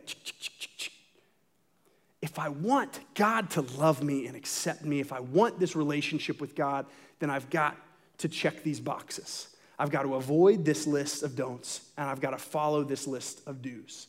If 2.21 2.37
I 2.37 2.49
want 2.49 2.99
God 3.15 3.49
to 3.51 3.61
love 3.61 4.03
me 4.03 4.27
and 4.27 4.35
accept 4.35 4.85
me, 4.85 4.99
if 4.99 5.11
I 5.11 5.19
want 5.19 5.59
this 5.59 5.75
relationship 5.75 6.39
with 6.39 6.55
God, 6.55 6.85
then 7.19 7.29
I've 7.29 7.49
got 7.49 7.75
to 8.19 8.29
check 8.29 8.63
these 8.63 8.79
boxes. 8.79 9.47
I've 9.81 9.89
got 9.89 10.03
to 10.03 10.13
avoid 10.13 10.63
this 10.63 10.85
list 10.85 11.23
of 11.23 11.35
don'ts, 11.35 11.81
and 11.97 12.07
I've 12.07 12.21
got 12.21 12.31
to 12.31 12.37
follow 12.37 12.83
this 12.83 13.07
list 13.07 13.41
of 13.47 13.63
do's. 13.63 14.05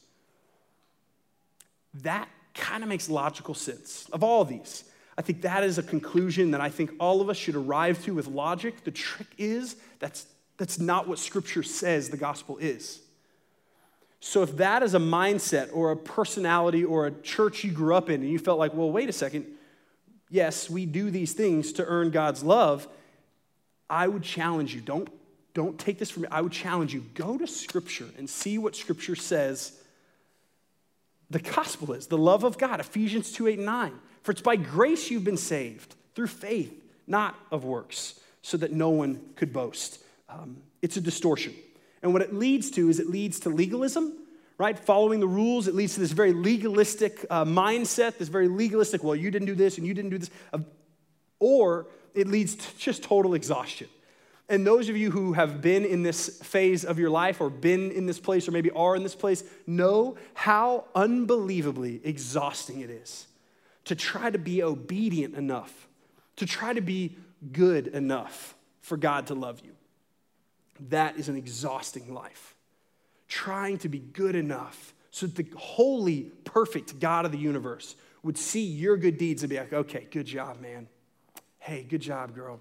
That 2.02 2.28
kind 2.52 2.82
of 2.82 2.90
makes 2.90 3.08
logical 3.08 3.54
sense 3.54 4.06
of 4.12 4.22
all 4.22 4.44
these. 4.44 4.84
I 5.16 5.22
think 5.22 5.40
that 5.40 5.64
is 5.64 5.78
a 5.78 5.82
conclusion 5.82 6.50
that 6.50 6.60
I 6.60 6.68
think 6.68 6.90
all 7.00 7.22
of 7.22 7.30
us 7.30 7.38
should 7.38 7.56
arrive 7.56 8.04
to 8.04 8.12
with 8.12 8.26
logic. 8.26 8.84
The 8.84 8.90
trick 8.90 9.28
is 9.38 9.76
that's, 9.98 10.26
that's 10.58 10.78
not 10.78 11.08
what 11.08 11.18
Scripture 11.18 11.62
says 11.62 12.10
the 12.10 12.18
gospel 12.18 12.58
is. 12.58 13.00
So, 14.20 14.42
if 14.42 14.54
that 14.58 14.82
is 14.82 14.92
a 14.92 14.98
mindset 14.98 15.70
or 15.72 15.90
a 15.90 15.96
personality 15.96 16.84
or 16.84 17.06
a 17.06 17.12
church 17.22 17.64
you 17.64 17.72
grew 17.72 17.94
up 17.94 18.10
in, 18.10 18.20
and 18.20 18.30
you 18.30 18.38
felt 18.38 18.58
like, 18.58 18.74
well, 18.74 18.92
wait 18.92 19.08
a 19.08 19.12
second, 19.12 19.46
yes, 20.28 20.68
we 20.68 20.84
do 20.84 21.10
these 21.10 21.32
things 21.32 21.72
to 21.72 21.84
earn 21.86 22.10
God's 22.10 22.42
love, 22.42 22.86
I 23.88 24.06
would 24.06 24.22
challenge 24.22 24.74
you. 24.74 24.82
Don't, 24.82 25.08
don't 25.54 25.78
take 25.78 25.98
this 25.98 26.10
from 26.10 26.22
me. 26.22 26.28
I 26.30 26.40
would 26.40 26.52
challenge 26.52 26.94
you. 26.94 27.04
Go 27.14 27.36
to 27.36 27.46
Scripture 27.46 28.08
and 28.16 28.28
see 28.28 28.58
what 28.58 28.74
Scripture 28.74 29.16
says 29.16 29.78
the 31.32 31.38
gospel 31.38 31.94
is 31.94 32.08
the 32.08 32.18
love 32.18 32.44
of 32.44 32.58
God, 32.58 32.78
Ephesians 32.78 33.32
2 33.32 33.48
8 33.48 33.56
and 33.58 33.66
9. 33.66 33.92
For 34.22 34.32
it's 34.32 34.42
by 34.42 34.56
grace 34.56 35.10
you've 35.10 35.24
been 35.24 35.38
saved 35.38 35.94
through 36.14 36.26
faith, 36.26 36.72
not 37.06 37.34
of 37.50 37.64
works, 37.64 38.20
so 38.42 38.56
that 38.58 38.72
no 38.72 38.90
one 38.90 39.20
could 39.34 39.52
boast. 39.52 39.98
Um, 40.28 40.58
it's 40.82 40.96
a 40.98 41.00
distortion. 41.00 41.54
And 42.02 42.12
what 42.12 42.22
it 42.22 42.34
leads 42.34 42.70
to 42.72 42.88
is 42.88 43.00
it 43.00 43.08
leads 43.08 43.40
to 43.40 43.48
legalism, 43.48 44.12
right? 44.58 44.78
Following 44.78 45.20
the 45.20 45.26
rules, 45.26 45.68
it 45.68 45.74
leads 45.74 45.94
to 45.94 46.00
this 46.00 46.12
very 46.12 46.32
legalistic 46.32 47.24
uh, 47.30 47.44
mindset, 47.44 48.18
this 48.18 48.28
very 48.28 48.48
legalistic, 48.48 49.02
well, 49.02 49.16
you 49.16 49.30
didn't 49.30 49.46
do 49.46 49.54
this 49.54 49.78
and 49.78 49.86
you 49.86 49.94
didn't 49.94 50.10
do 50.10 50.18
this. 50.18 50.30
Or 51.38 51.86
it 52.14 52.28
leads 52.28 52.56
to 52.56 52.78
just 52.78 53.02
total 53.02 53.34
exhaustion. 53.34 53.88
And 54.52 54.66
those 54.66 54.90
of 54.90 54.98
you 54.98 55.10
who 55.10 55.32
have 55.32 55.62
been 55.62 55.82
in 55.86 56.02
this 56.02 56.28
phase 56.42 56.84
of 56.84 56.98
your 56.98 57.08
life 57.08 57.40
or 57.40 57.48
been 57.48 57.90
in 57.90 58.04
this 58.04 58.20
place 58.20 58.46
or 58.46 58.50
maybe 58.50 58.70
are 58.72 58.94
in 58.94 59.02
this 59.02 59.14
place 59.14 59.42
know 59.66 60.18
how 60.34 60.84
unbelievably 60.94 62.02
exhausting 62.04 62.82
it 62.82 62.90
is 62.90 63.28
to 63.86 63.94
try 63.94 64.28
to 64.28 64.36
be 64.36 64.62
obedient 64.62 65.36
enough, 65.36 65.88
to 66.36 66.44
try 66.44 66.74
to 66.74 66.82
be 66.82 67.16
good 67.50 67.86
enough 67.86 68.54
for 68.82 68.98
God 68.98 69.28
to 69.28 69.34
love 69.34 69.62
you. 69.64 69.72
That 70.90 71.16
is 71.16 71.30
an 71.30 71.36
exhausting 71.36 72.12
life. 72.12 72.54
Trying 73.28 73.78
to 73.78 73.88
be 73.88 74.00
good 74.00 74.36
enough 74.36 74.92
so 75.10 75.26
that 75.26 75.34
the 75.34 75.56
holy, 75.56 76.30
perfect 76.44 77.00
God 77.00 77.24
of 77.24 77.32
the 77.32 77.38
universe 77.38 77.96
would 78.22 78.36
see 78.36 78.66
your 78.66 78.98
good 78.98 79.16
deeds 79.16 79.42
and 79.42 79.48
be 79.48 79.58
like, 79.58 79.72
okay, 79.72 80.08
good 80.10 80.26
job, 80.26 80.60
man. 80.60 80.88
Hey, 81.58 81.86
good 81.88 82.02
job, 82.02 82.34
girl. 82.34 82.60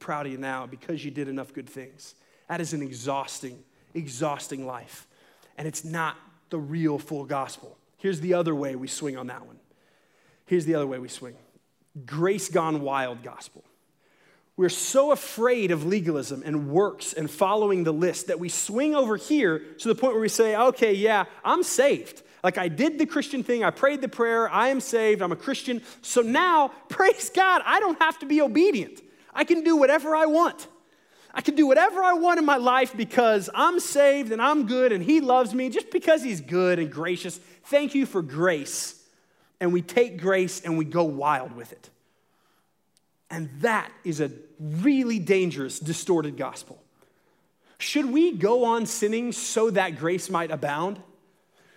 Proud 0.00 0.26
of 0.26 0.32
you 0.32 0.38
now 0.38 0.66
because 0.66 1.04
you 1.04 1.12
did 1.12 1.28
enough 1.28 1.52
good 1.52 1.68
things. 1.68 2.16
That 2.48 2.60
is 2.60 2.72
an 2.72 2.82
exhausting, 2.82 3.62
exhausting 3.94 4.66
life. 4.66 5.06
And 5.56 5.68
it's 5.68 5.84
not 5.84 6.16
the 6.48 6.58
real 6.58 6.98
full 6.98 7.24
gospel. 7.24 7.76
Here's 7.96 8.20
the 8.20 8.34
other 8.34 8.54
way 8.54 8.74
we 8.74 8.88
swing 8.88 9.16
on 9.16 9.28
that 9.28 9.46
one 9.46 9.60
Here's 10.46 10.64
the 10.64 10.74
other 10.74 10.86
way 10.86 10.98
we 10.98 11.08
swing 11.08 11.36
grace 12.06 12.48
gone 12.48 12.82
wild 12.82 13.22
gospel. 13.22 13.62
We're 14.56 14.68
so 14.68 15.12
afraid 15.12 15.70
of 15.70 15.86
legalism 15.86 16.42
and 16.44 16.68
works 16.68 17.12
and 17.12 17.30
following 17.30 17.84
the 17.84 17.92
list 17.92 18.26
that 18.26 18.38
we 18.38 18.48
swing 18.48 18.94
over 18.94 19.16
here 19.16 19.60
to 19.78 19.88
the 19.88 19.94
point 19.94 20.12
where 20.12 20.20
we 20.20 20.28
say, 20.28 20.54
okay, 20.54 20.92
yeah, 20.92 21.24
I'm 21.44 21.62
saved. 21.62 22.22
Like 22.44 22.58
I 22.58 22.68
did 22.68 22.98
the 22.98 23.06
Christian 23.06 23.42
thing, 23.42 23.64
I 23.64 23.70
prayed 23.70 24.00
the 24.00 24.08
prayer, 24.08 24.50
I 24.50 24.68
am 24.68 24.80
saved, 24.80 25.22
I'm 25.22 25.32
a 25.32 25.36
Christian. 25.36 25.82
So 26.02 26.20
now, 26.20 26.68
praise 26.88 27.30
God, 27.30 27.62
I 27.64 27.80
don't 27.80 27.98
have 28.00 28.18
to 28.18 28.26
be 28.26 28.40
obedient. 28.40 29.00
I 29.32 29.44
can 29.44 29.62
do 29.62 29.76
whatever 29.76 30.14
I 30.14 30.26
want. 30.26 30.66
I 31.32 31.40
can 31.40 31.54
do 31.54 31.66
whatever 31.66 32.02
I 32.02 32.14
want 32.14 32.38
in 32.38 32.44
my 32.44 32.56
life 32.56 32.96
because 32.96 33.48
I'm 33.54 33.78
saved 33.78 34.32
and 34.32 34.42
I'm 34.42 34.66
good 34.66 34.92
and 34.92 35.02
He 35.02 35.20
loves 35.20 35.54
me 35.54 35.68
just 35.68 35.90
because 35.90 36.22
He's 36.22 36.40
good 36.40 36.78
and 36.78 36.90
gracious. 36.90 37.38
Thank 37.64 37.94
you 37.94 38.06
for 38.06 38.22
grace 38.22 39.00
and 39.60 39.72
we 39.72 39.82
take 39.82 40.20
grace 40.20 40.60
and 40.60 40.76
we 40.76 40.84
go 40.84 41.04
wild 41.04 41.54
with 41.54 41.72
it. 41.72 41.90
And 43.30 43.48
that 43.60 43.90
is 44.02 44.20
a 44.20 44.32
really 44.58 45.20
dangerous, 45.20 45.78
distorted 45.78 46.36
gospel. 46.36 46.82
Should 47.78 48.10
we 48.10 48.32
go 48.32 48.64
on 48.64 48.86
sinning 48.86 49.32
so 49.32 49.70
that 49.70 49.98
grace 49.98 50.28
might 50.28 50.50
abound? 50.50 51.00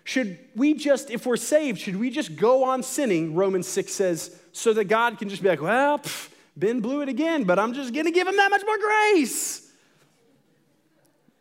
Should 0.04 0.38
we 0.56 0.74
just, 0.74 1.12
if 1.12 1.26
we're 1.26 1.38
saved, 1.38 1.80
should 1.80 1.96
we 1.96 2.10
just 2.10 2.36
go 2.36 2.64
on 2.64 2.84
sinning, 2.84 3.36
Romans 3.36 3.68
6 3.68 3.92
says, 3.92 4.38
so 4.52 4.74
that 4.74 4.86
God 4.86 5.18
can 5.18 5.30
just 5.30 5.42
be 5.42 5.50
like, 5.50 5.62
well, 5.62 6.00
pff, 6.00 6.30
Ben 6.56 6.82
blew 6.82 7.02
it 7.02 7.10
again, 7.10 7.44
but 7.44 7.58
I'm 7.60 7.74
just 7.74 7.94
gonna 7.94 8.12
give 8.12 8.28
him 8.28 8.38
that 8.38 8.50
much 8.50 8.64
more 8.66 8.78
grace? 8.78 9.72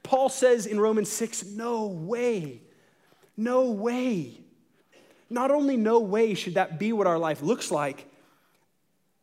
Paul 0.02 0.28
says 0.28 0.66
in 0.66 0.80
Romans 0.80 1.10
6, 1.10 1.46
no 1.46 1.86
way, 1.86 2.60
no 3.36 3.70
way 3.70 4.42
not 5.32 5.50
only 5.50 5.76
no 5.76 5.98
way 6.00 6.34
should 6.34 6.54
that 6.54 6.78
be 6.78 6.92
what 6.92 7.06
our 7.06 7.18
life 7.18 7.42
looks 7.42 7.70
like, 7.70 8.06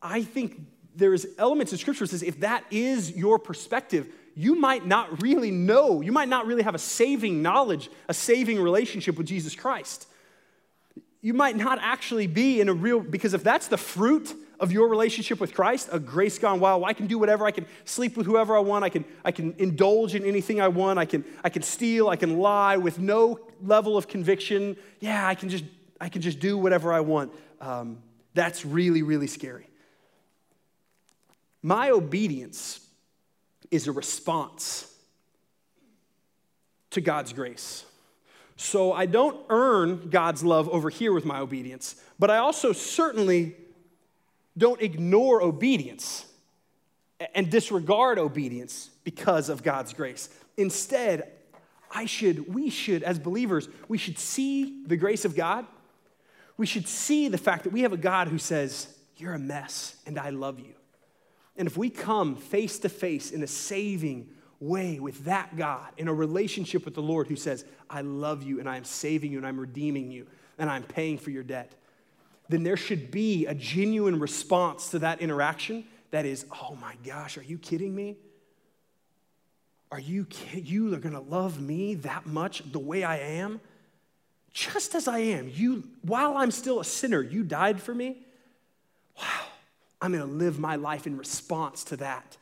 I 0.02 0.22
think 0.22 0.60
there's 0.94 1.26
elements 1.38 1.72
in 1.72 1.78
scripture 1.78 2.04
that 2.04 2.10
says 2.10 2.22
if 2.22 2.40
that 2.40 2.64
is 2.70 3.12
your 3.12 3.38
perspective, 3.38 4.08
you 4.34 4.54
might 4.54 4.86
not 4.86 5.22
really 5.22 5.50
know, 5.50 6.00
you 6.00 6.12
might 6.12 6.28
not 6.28 6.46
really 6.46 6.62
have 6.62 6.74
a 6.74 6.78
saving 6.78 7.42
knowledge, 7.42 7.90
a 8.08 8.14
saving 8.14 8.60
relationship 8.60 9.16
with 9.16 9.26
Jesus 9.26 9.54
Christ. 9.54 10.06
You 11.22 11.34
might 11.34 11.56
not 11.56 11.78
actually 11.80 12.26
be 12.26 12.60
in 12.60 12.68
a 12.68 12.72
real, 12.72 13.00
because 13.00 13.34
if 13.34 13.44
that's 13.44 13.68
the 13.68 13.76
fruit 13.76 14.34
of 14.60 14.70
your 14.70 14.88
relationship 14.88 15.40
with 15.40 15.54
Christ, 15.54 15.88
a 15.90 15.98
grace 15.98 16.38
gone 16.38 16.60
wild, 16.60 16.84
I 16.84 16.92
can 16.92 17.06
do 17.06 17.18
whatever, 17.18 17.46
I 17.46 17.50
can 17.50 17.66
sleep 17.84 18.16
with 18.16 18.26
whoever 18.26 18.54
I 18.54 18.60
want, 18.60 18.84
I 18.84 18.90
can, 18.90 19.04
I 19.24 19.32
can 19.32 19.54
indulge 19.58 20.14
in 20.14 20.24
anything 20.24 20.60
I 20.60 20.68
want, 20.68 20.98
I 20.98 21.06
can, 21.06 21.24
I 21.42 21.48
can 21.48 21.62
steal, 21.62 22.08
I 22.08 22.16
can 22.16 22.38
lie 22.38 22.76
with 22.76 22.98
no 22.98 23.40
level 23.62 23.96
of 23.96 24.06
conviction. 24.06 24.76
Yeah, 25.00 25.26
I 25.26 25.34
can 25.34 25.48
just, 25.48 25.64
I 26.00 26.10
can 26.10 26.20
just 26.20 26.38
do 26.40 26.58
whatever 26.58 26.92
I 26.92 27.00
want. 27.00 27.32
Um, 27.60 28.02
that's 28.34 28.64
really, 28.64 29.02
really 29.02 29.26
scary. 29.26 29.66
My 31.62 31.90
obedience 31.90 32.86
is 33.70 33.88
a 33.88 33.92
response 33.92 34.94
to 36.90 37.00
God's 37.00 37.32
grace. 37.32 37.84
So 38.56 38.92
I 38.92 39.06
don't 39.06 39.40
earn 39.48 40.10
God's 40.10 40.44
love 40.44 40.68
over 40.68 40.90
here 40.90 41.14
with 41.14 41.24
my 41.24 41.40
obedience, 41.40 41.96
but 42.18 42.30
I 42.30 42.38
also 42.38 42.72
certainly 42.72 43.56
don't 44.60 44.80
ignore 44.82 45.42
obedience 45.42 46.26
and 47.34 47.50
disregard 47.50 48.18
obedience 48.18 48.90
because 49.02 49.48
of 49.48 49.62
God's 49.62 49.92
grace. 49.92 50.28
Instead, 50.56 51.28
I 51.90 52.06
should, 52.06 52.54
we 52.54 52.70
should, 52.70 53.02
as 53.02 53.18
believers, 53.18 53.68
we 53.88 53.98
should 53.98 54.18
see 54.18 54.84
the 54.86 54.96
grace 54.96 55.24
of 55.24 55.34
God. 55.34 55.66
We 56.56 56.66
should 56.66 56.86
see 56.86 57.28
the 57.28 57.38
fact 57.38 57.64
that 57.64 57.72
we 57.72 57.82
have 57.82 57.92
a 57.92 57.96
God 57.96 58.28
who 58.28 58.38
says, 58.38 58.86
You're 59.16 59.34
a 59.34 59.38
mess 59.38 59.96
and 60.06 60.18
I 60.18 60.30
love 60.30 60.60
you. 60.60 60.74
And 61.56 61.66
if 61.66 61.76
we 61.76 61.90
come 61.90 62.36
face 62.36 62.78
to 62.80 62.88
face 62.88 63.30
in 63.32 63.42
a 63.42 63.46
saving 63.46 64.28
way 64.60 65.00
with 65.00 65.24
that 65.24 65.56
God, 65.56 65.88
in 65.96 66.06
a 66.06 66.14
relationship 66.14 66.84
with 66.84 66.94
the 66.94 67.02
Lord 67.02 67.28
who 67.28 67.36
says, 67.36 67.64
I 67.88 68.02
love 68.02 68.42
you 68.42 68.60
and 68.60 68.68
I 68.68 68.76
am 68.76 68.84
saving 68.84 69.32
you 69.32 69.38
and 69.38 69.46
I'm 69.46 69.58
redeeming 69.58 70.10
you 70.10 70.26
and 70.58 70.68
I'm 70.70 70.82
paying 70.82 71.16
for 71.18 71.30
your 71.30 71.42
debt, 71.42 71.72
then 72.50 72.62
there 72.62 72.76
should 72.76 73.10
be 73.10 73.46
a 73.46 73.54
genuine 73.54 74.18
response 74.18 74.90
to 74.90 74.98
that 75.00 75.20
interaction 75.20 75.84
that 76.10 76.26
is, 76.26 76.44
oh 76.50 76.76
my 76.80 76.94
gosh, 77.04 77.38
are 77.38 77.42
you 77.42 77.58
kidding 77.58 77.94
me? 77.94 78.16
Are 79.92 80.00
you 80.00 80.26
you 80.52 80.94
are 80.94 80.98
going 80.98 81.14
to 81.14 81.20
love 81.20 81.60
me 81.60 81.94
that 81.96 82.26
much 82.26 82.62
the 82.70 82.78
way 82.78 83.02
I 83.02 83.18
am? 83.18 83.60
Just 84.52 84.94
as 84.94 85.08
I 85.08 85.18
am. 85.18 85.48
You 85.48 85.84
while 86.02 86.36
I'm 86.36 86.50
still 86.50 86.80
a 86.80 86.84
sinner, 86.84 87.22
you 87.22 87.42
died 87.42 87.80
for 87.80 87.94
me. 87.94 88.18
Wow. 89.18 89.46
I'm 90.00 90.12
going 90.12 90.26
to 90.26 90.34
live 90.34 90.58
my 90.58 90.76
life 90.76 91.06
in 91.06 91.16
response 91.16 91.84
to 91.84 91.96
that. 91.98 92.36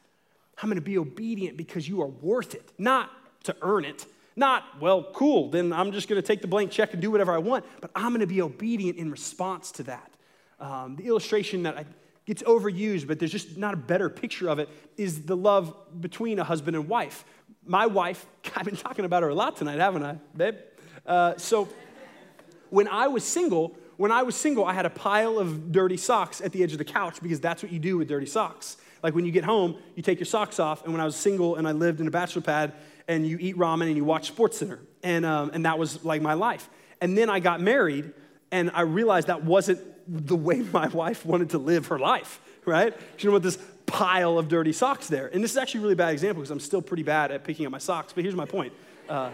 I'm 0.62 0.68
going 0.68 0.76
to 0.76 0.82
be 0.82 0.98
obedient 0.98 1.56
because 1.56 1.88
you 1.88 2.02
are 2.02 2.06
worth 2.06 2.54
it, 2.54 2.70
not 2.78 3.10
to 3.44 3.56
earn 3.62 3.84
it. 3.84 4.06
Not, 4.38 4.80
well, 4.80 5.02
cool, 5.02 5.50
then 5.50 5.72
I'm 5.72 5.90
just 5.90 6.06
going 6.06 6.22
to 6.22 6.24
take 6.24 6.42
the 6.42 6.46
blank 6.46 6.70
check 6.70 6.92
and 6.92 7.02
do 7.02 7.10
whatever 7.10 7.32
I 7.32 7.38
want, 7.38 7.64
but 7.80 7.90
I'm 7.96 8.10
going 8.10 8.20
to 8.20 8.26
be 8.28 8.40
obedient 8.40 8.96
in 8.96 9.10
response 9.10 9.72
to 9.72 9.82
that. 9.82 10.12
Um, 10.60 10.94
the 10.94 11.06
illustration 11.08 11.64
that 11.64 11.76
I, 11.76 11.84
gets 12.24 12.44
overused, 12.44 13.08
but 13.08 13.18
there's 13.18 13.32
just 13.32 13.58
not 13.58 13.74
a 13.74 13.76
better 13.76 14.08
picture 14.08 14.48
of 14.48 14.60
it, 14.60 14.68
is 14.96 15.22
the 15.24 15.36
love 15.36 15.74
between 16.00 16.38
a 16.38 16.44
husband 16.44 16.76
and 16.76 16.88
wife. 16.88 17.24
My 17.66 17.86
wife, 17.86 18.26
I've 18.54 18.64
been 18.64 18.76
talking 18.76 19.04
about 19.04 19.24
her 19.24 19.28
a 19.28 19.34
lot 19.34 19.56
tonight, 19.56 19.80
haven't 19.80 20.04
I, 20.04 20.18
babe? 20.36 20.54
Uh, 21.04 21.36
so 21.36 21.68
when 22.70 22.86
I 22.86 23.08
was 23.08 23.24
single, 23.24 23.76
when 23.96 24.12
I 24.12 24.22
was 24.22 24.36
single, 24.36 24.64
I 24.64 24.72
had 24.72 24.86
a 24.86 24.90
pile 24.90 25.40
of 25.40 25.72
dirty 25.72 25.96
socks 25.96 26.40
at 26.40 26.52
the 26.52 26.62
edge 26.62 26.70
of 26.70 26.78
the 26.78 26.84
couch 26.84 27.20
because 27.20 27.40
that's 27.40 27.60
what 27.60 27.72
you 27.72 27.80
do 27.80 27.98
with 27.98 28.06
dirty 28.06 28.26
socks. 28.26 28.76
Like 29.02 29.14
when 29.14 29.24
you 29.24 29.32
get 29.32 29.44
home, 29.44 29.76
you 29.94 30.02
take 30.02 30.18
your 30.18 30.26
socks 30.26 30.58
off. 30.58 30.84
And 30.84 30.92
when 30.92 31.00
I 31.00 31.04
was 31.04 31.16
single 31.16 31.56
and 31.56 31.66
I 31.66 31.72
lived 31.72 32.00
in 32.00 32.06
a 32.06 32.10
bachelor 32.10 32.42
pad, 32.42 32.72
and 33.06 33.26
you 33.26 33.38
eat 33.40 33.56
ramen 33.56 33.86
and 33.86 33.96
you 33.96 34.04
watch 34.04 34.34
SportsCenter, 34.34 34.78
and 35.02 35.24
um, 35.24 35.50
and 35.54 35.64
that 35.64 35.78
was 35.78 36.04
like 36.04 36.20
my 36.20 36.34
life. 36.34 36.68
And 37.00 37.16
then 37.16 37.30
I 37.30 37.40
got 37.40 37.60
married, 37.60 38.12
and 38.50 38.70
I 38.74 38.82
realized 38.82 39.28
that 39.28 39.44
wasn't 39.44 39.80
the 40.06 40.36
way 40.36 40.60
my 40.72 40.88
wife 40.88 41.24
wanted 41.24 41.50
to 41.50 41.58
live 41.58 41.86
her 41.86 41.98
life. 41.98 42.40
Right? 42.64 42.94
She 43.16 43.22
didn't 43.22 43.32
want 43.32 43.44
this 43.44 43.58
pile 43.86 44.38
of 44.38 44.48
dirty 44.48 44.72
socks 44.72 45.08
there. 45.08 45.28
And 45.32 45.42
this 45.42 45.52
is 45.52 45.56
actually 45.56 45.80
a 45.80 45.82
really 45.84 45.94
bad 45.94 46.12
example 46.12 46.42
because 46.42 46.50
I'm 46.50 46.60
still 46.60 46.82
pretty 46.82 47.02
bad 47.02 47.30
at 47.32 47.44
picking 47.44 47.64
up 47.64 47.72
my 47.72 47.78
socks. 47.78 48.12
But 48.12 48.24
here's 48.24 48.36
my 48.36 48.44
point. 48.44 48.74
Uh, 49.08 49.30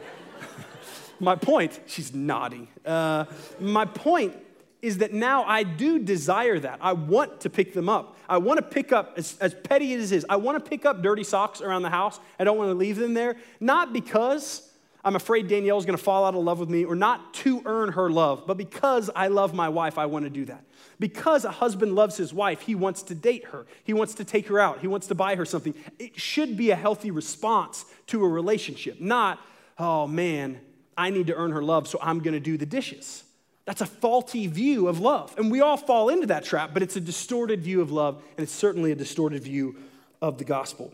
my 1.21 1.35
point, 1.35 1.81
she's 1.87 2.15
nodding. 2.15 2.69
Uh, 2.87 3.25
my 3.59 3.85
point 3.85 4.37
is 4.85 4.99
that 4.99 5.13
now 5.13 5.45
I 5.45 5.63
do 5.63 5.99
desire 5.99 6.59
that. 6.59 6.79
I 6.81 6.93
want 6.93 7.41
to 7.41 7.51
pick 7.51 7.73
them 7.73 7.89
up. 7.89 8.17
I 8.29 8.37
want 8.37 8.59
to 8.59 8.63
pick 8.63 8.93
up, 8.93 9.15
as, 9.17 9.37
as 9.41 9.55
petty 9.55 9.95
as 9.95 10.13
it 10.13 10.17
is, 10.17 10.27
I 10.29 10.37
want 10.37 10.63
to 10.63 10.71
pick 10.71 10.85
up 10.85 11.03
dirty 11.03 11.25
socks 11.25 11.63
around 11.63 11.83
the 11.83 11.91
house. 11.91 12.21
I 12.39 12.45
don't 12.45 12.59
want 12.59 12.69
to 12.69 12.75
leave 12.75 12.97
them 12.97 13.15
there. 13.15 13.37
Not 13.61 13.93
because 13.95 14.71
I'm 15.03 15.17
afraid 15.17 15.49
Danielle's 15.49 15.87
going 15.87 15.97
to 15.97 16.03
fall 16.03 16.25
out 16.25 16.35
of 16.35 16.45
love 16.45 16.61
with 16.61 16.69
me 16.69 16.85
or 16.85 16.95
not 16.95 17.33
to 17.35 17.63
earn 17.65 17.93
her 17.93 18.11
love, 18.11 18.45
but 18.47 18.57
because 18.57 19.11
I 19.17 19.29
love 19.29 19.55
my 19.55 19.69
wife, 19.69 19.99
I 19.99 20.07
want 20.07 20.25
to 20.25 20.31
do 20.31 20.45
that. 20.47 20.65
Because 20.99 21.45
a 21.45 21.51
husband 21.51 21.95
loves 21.95 22.17
his 22.17 22.33
wife, 22.33 22.61
he 22.61 22.75
wants 22.75 23.03
to 23.05 23.15
date 23.15 23.47
her. 23.47 23.67
He 23.85 23.93
wants 23.93 24.15
to 24.15 24.25
take 24.25 24.49
her 24.49 24.61
out. 24.61 24.81
He 24.81 24.87
wants 24.87 25.07
to 25.09 25.15
buy 25.15 25.35
her 25.37 25.45
something. 25.45 25.75
It 25.99 26.19
should 26.21 26.57
be 26.57 26.71
a 26.71 26.77
healthy 26.77 27.11
response 27.11 27.85
to 28.09 28.25
a 28.25 28.29
relationship, 28.29 29.01
not, 29.01 29.41
oh 29.79 30.07
man, 30.07 30.61
I 30.97 31.11
need 31.11 31.27
to 31.27 31.35
earn 31.35 31.53
her 31.53 31.63
love, 31.63 31.89
so 31.89 31.99
I'm 32.01 32.21
going 32.21 32.35
to 32.35 32.41
do 32.41 32.57
the 32.57 32.67
dishes. 32.67 33.25
That's 33.65 33.81
a 33.81 33.87
faulty 33.87 34.47
view 34.47 34.89
of 34.89 35.01
love. 35.01 35.35
And 35.39 35.51
we 35.51 35.61
all 35.61 35.77
fall 35.77 36.11
into 36.11 36.27
that 36.27 36.45
trap, 36.45 36.71
but 36.75 36.83
it's 36.83 36.97
a 36.97 37.01
distorted 37.01 37.63
view 37.63 37.81
of 37.81 37.91
love, 37.91 38.23
and 38.37 38.45
it's 38.45 38.53
certainly 38.53 38.93
a 38.93 38.95
distorted 38.95 39.43
view 39.43 39.77
of 40.21 40.39
the 40.39 40.45
gospel. 40.45 40.93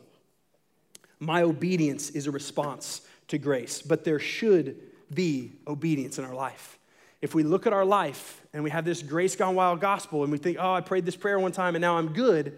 My 1.19 1.43
obedience 1.43 2.11
is 2.11 2.27
a 2.27 2.31
response 2.31 3.03
to 3.29 3.39
grace, 3.39 3.83
but 3.83 4.05
there 4.05 4.19
should 4.19 4.77
be 5.13 5.53
obedience 5.67 6.19
in 6.19 6.25
our 6.25 6.35
life. 6.35 6.79
If 7.21 7.35
we 7.35 7.43
look 7.43 7.67
at 7.67 7.73
our 7.73 7.85
life 7.85 8.41
and 8.55 8.65
we 8.65 8.71
have 8.71 8.85
this 8.85 9.03
grace 9.03 9.37
gone 9.37 9.55
wild 9.55 9.81
gospel 9.81 10.23
and 10.23 10.33
we 10.33 10.39
think, 10.39 10.57
oh, 10.59 10.73
I 10.73 10.81
prayed 10.81 11.05
this 11.05 11.17
prayer 11.17 11.39
one 11.39 11.53
time 11.53 11.75
and 11.75 11.83
now 11.83 11.99
I'm 11.99 12.13
good, 12.13 12.57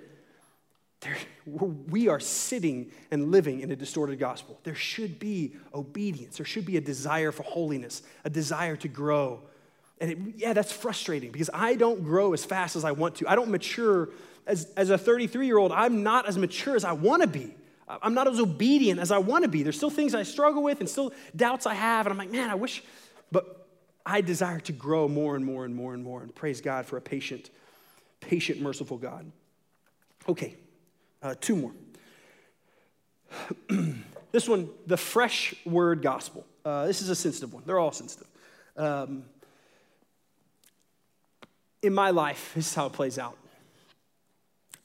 there, 1.00 1.16
we 1.44 2.06
are 2.08 2.20
sitting 2.20 2.92
and 3.10 3.32
living 3.32 3.60
in 3.60 3.72
a 3.72 3.76
distorted 3.76 4.20
gospel. 4.20 4.60
There 4.62 4.76
should 4.76 5.18
be 5.18 5.56
obedience, 5.74 6.36
there 6.36 6.46
should 6.46 6.64
be 6.64 6.76
a 6.76 6.80
desire 6.80 7.32
for 7.32 7.42
holiness, 7.42 8.02
a 8.24 8.30
desire 8.30 8.76
to 8.76 8.88
grow 8.88 9.40
and 10.02 10.10
it, 10.10 10.18
yeah, 10.36 10.52
that's 10.52 10.72
frustrating 10.72 11.30
because 11.30 11.48
I 11.54 11.76
don't 11.76 12.02
grow 12.02 12.32
as 12.32 12.44
fast 12.44 12.74
as 12.74 12.84
I 12.84 12.90
want 12.90 13.14
to. 13.16 13.28
I 13.28 13.36
don't 13.36 13.50
mature 13.50 14.08
as, 14.48 14.64
as 14.76 14.90
a 14.90 14.98
33 14.98 15.46
year 15.46 15.56
old. 15.56 15.70
I'm 15.70 16.02
not 16.02 16.26
as 16.26 16.36
mature 16.36 16.74
as 16.74 16.84
I 16.84 16.92
want 16.92 17.22
to 17.22 17.28
be. 17.28 17.54
I'm 17.88 18.12
not 18.14 18.26
as 18.26 18.40
obedient 18.40 18.98
as 18.98 19.12
I 19.12 19.18
want 19.18 19.44
to 19.44 19.48
be. 19.48 19.62
There's 19.62 19.76
still 19.76 19.90
things 19.90 20.14
I 20.14 20.24
struggle 20.24 20.62
with 20.62 20.80
and 20.80 20.88
still 20.88 21.12
doubts 21.36 21.66
I 21.66 21.74
have. 21.74 22.06
And 22.06 22.12
I'm 22.12 22.18
like, 22.18 22.32
man, 22.32 22.50
I 22.50 22.56
wish, 22.56 22.82
but 23.30 23.68
I 24.04 24.22
desire 24.22 24.58
to 24.60 24.72
grow 24.72 25.06
more 25.06 25.36
and 25.36 25.44
more 25.44 25.64
and 25.64 25.74
more 25.74 25.94
and 25.94 26.02
more. 26.02 26.22
And 26.22 26.34
praise 26.34 26.60
God 26.60 26.86
for 26.86 26.96
a 26.96 27.00
patient, 27.00 27.50
patient, 28.20 28.60
merciful 28.60 28.96
God. 28.96 29.30
Okay, 30.28 30.56
uh, 31.22 31.34
two 31.40 31.54
more. 31.54 31.72
this 34.32 34.48
one, 34.48 34.68
the 34.86 34.96
fresh 34.96 35.54
word 35.64 36.02
gospel. 36.02 36.44
Uh, 36.64 36.86
this 36.86 37.02
is 37.02 37.08
a 37.08 37.16
sensitive 37.16 37.52
one. 37.52 37.62
They're 37.66 37.78
all 37.78 37.92
sensitive. 37.92 38.26
Um, 38.76 39.24
in 41.82 41.94
my 41.94 42.10
life, 42.10 42.52
this 42.54 42.68
is 42.68 42.74
how 42.74 42.86
it 42.86 42.92
plays 42.92 43.18
out. 43.18 43.36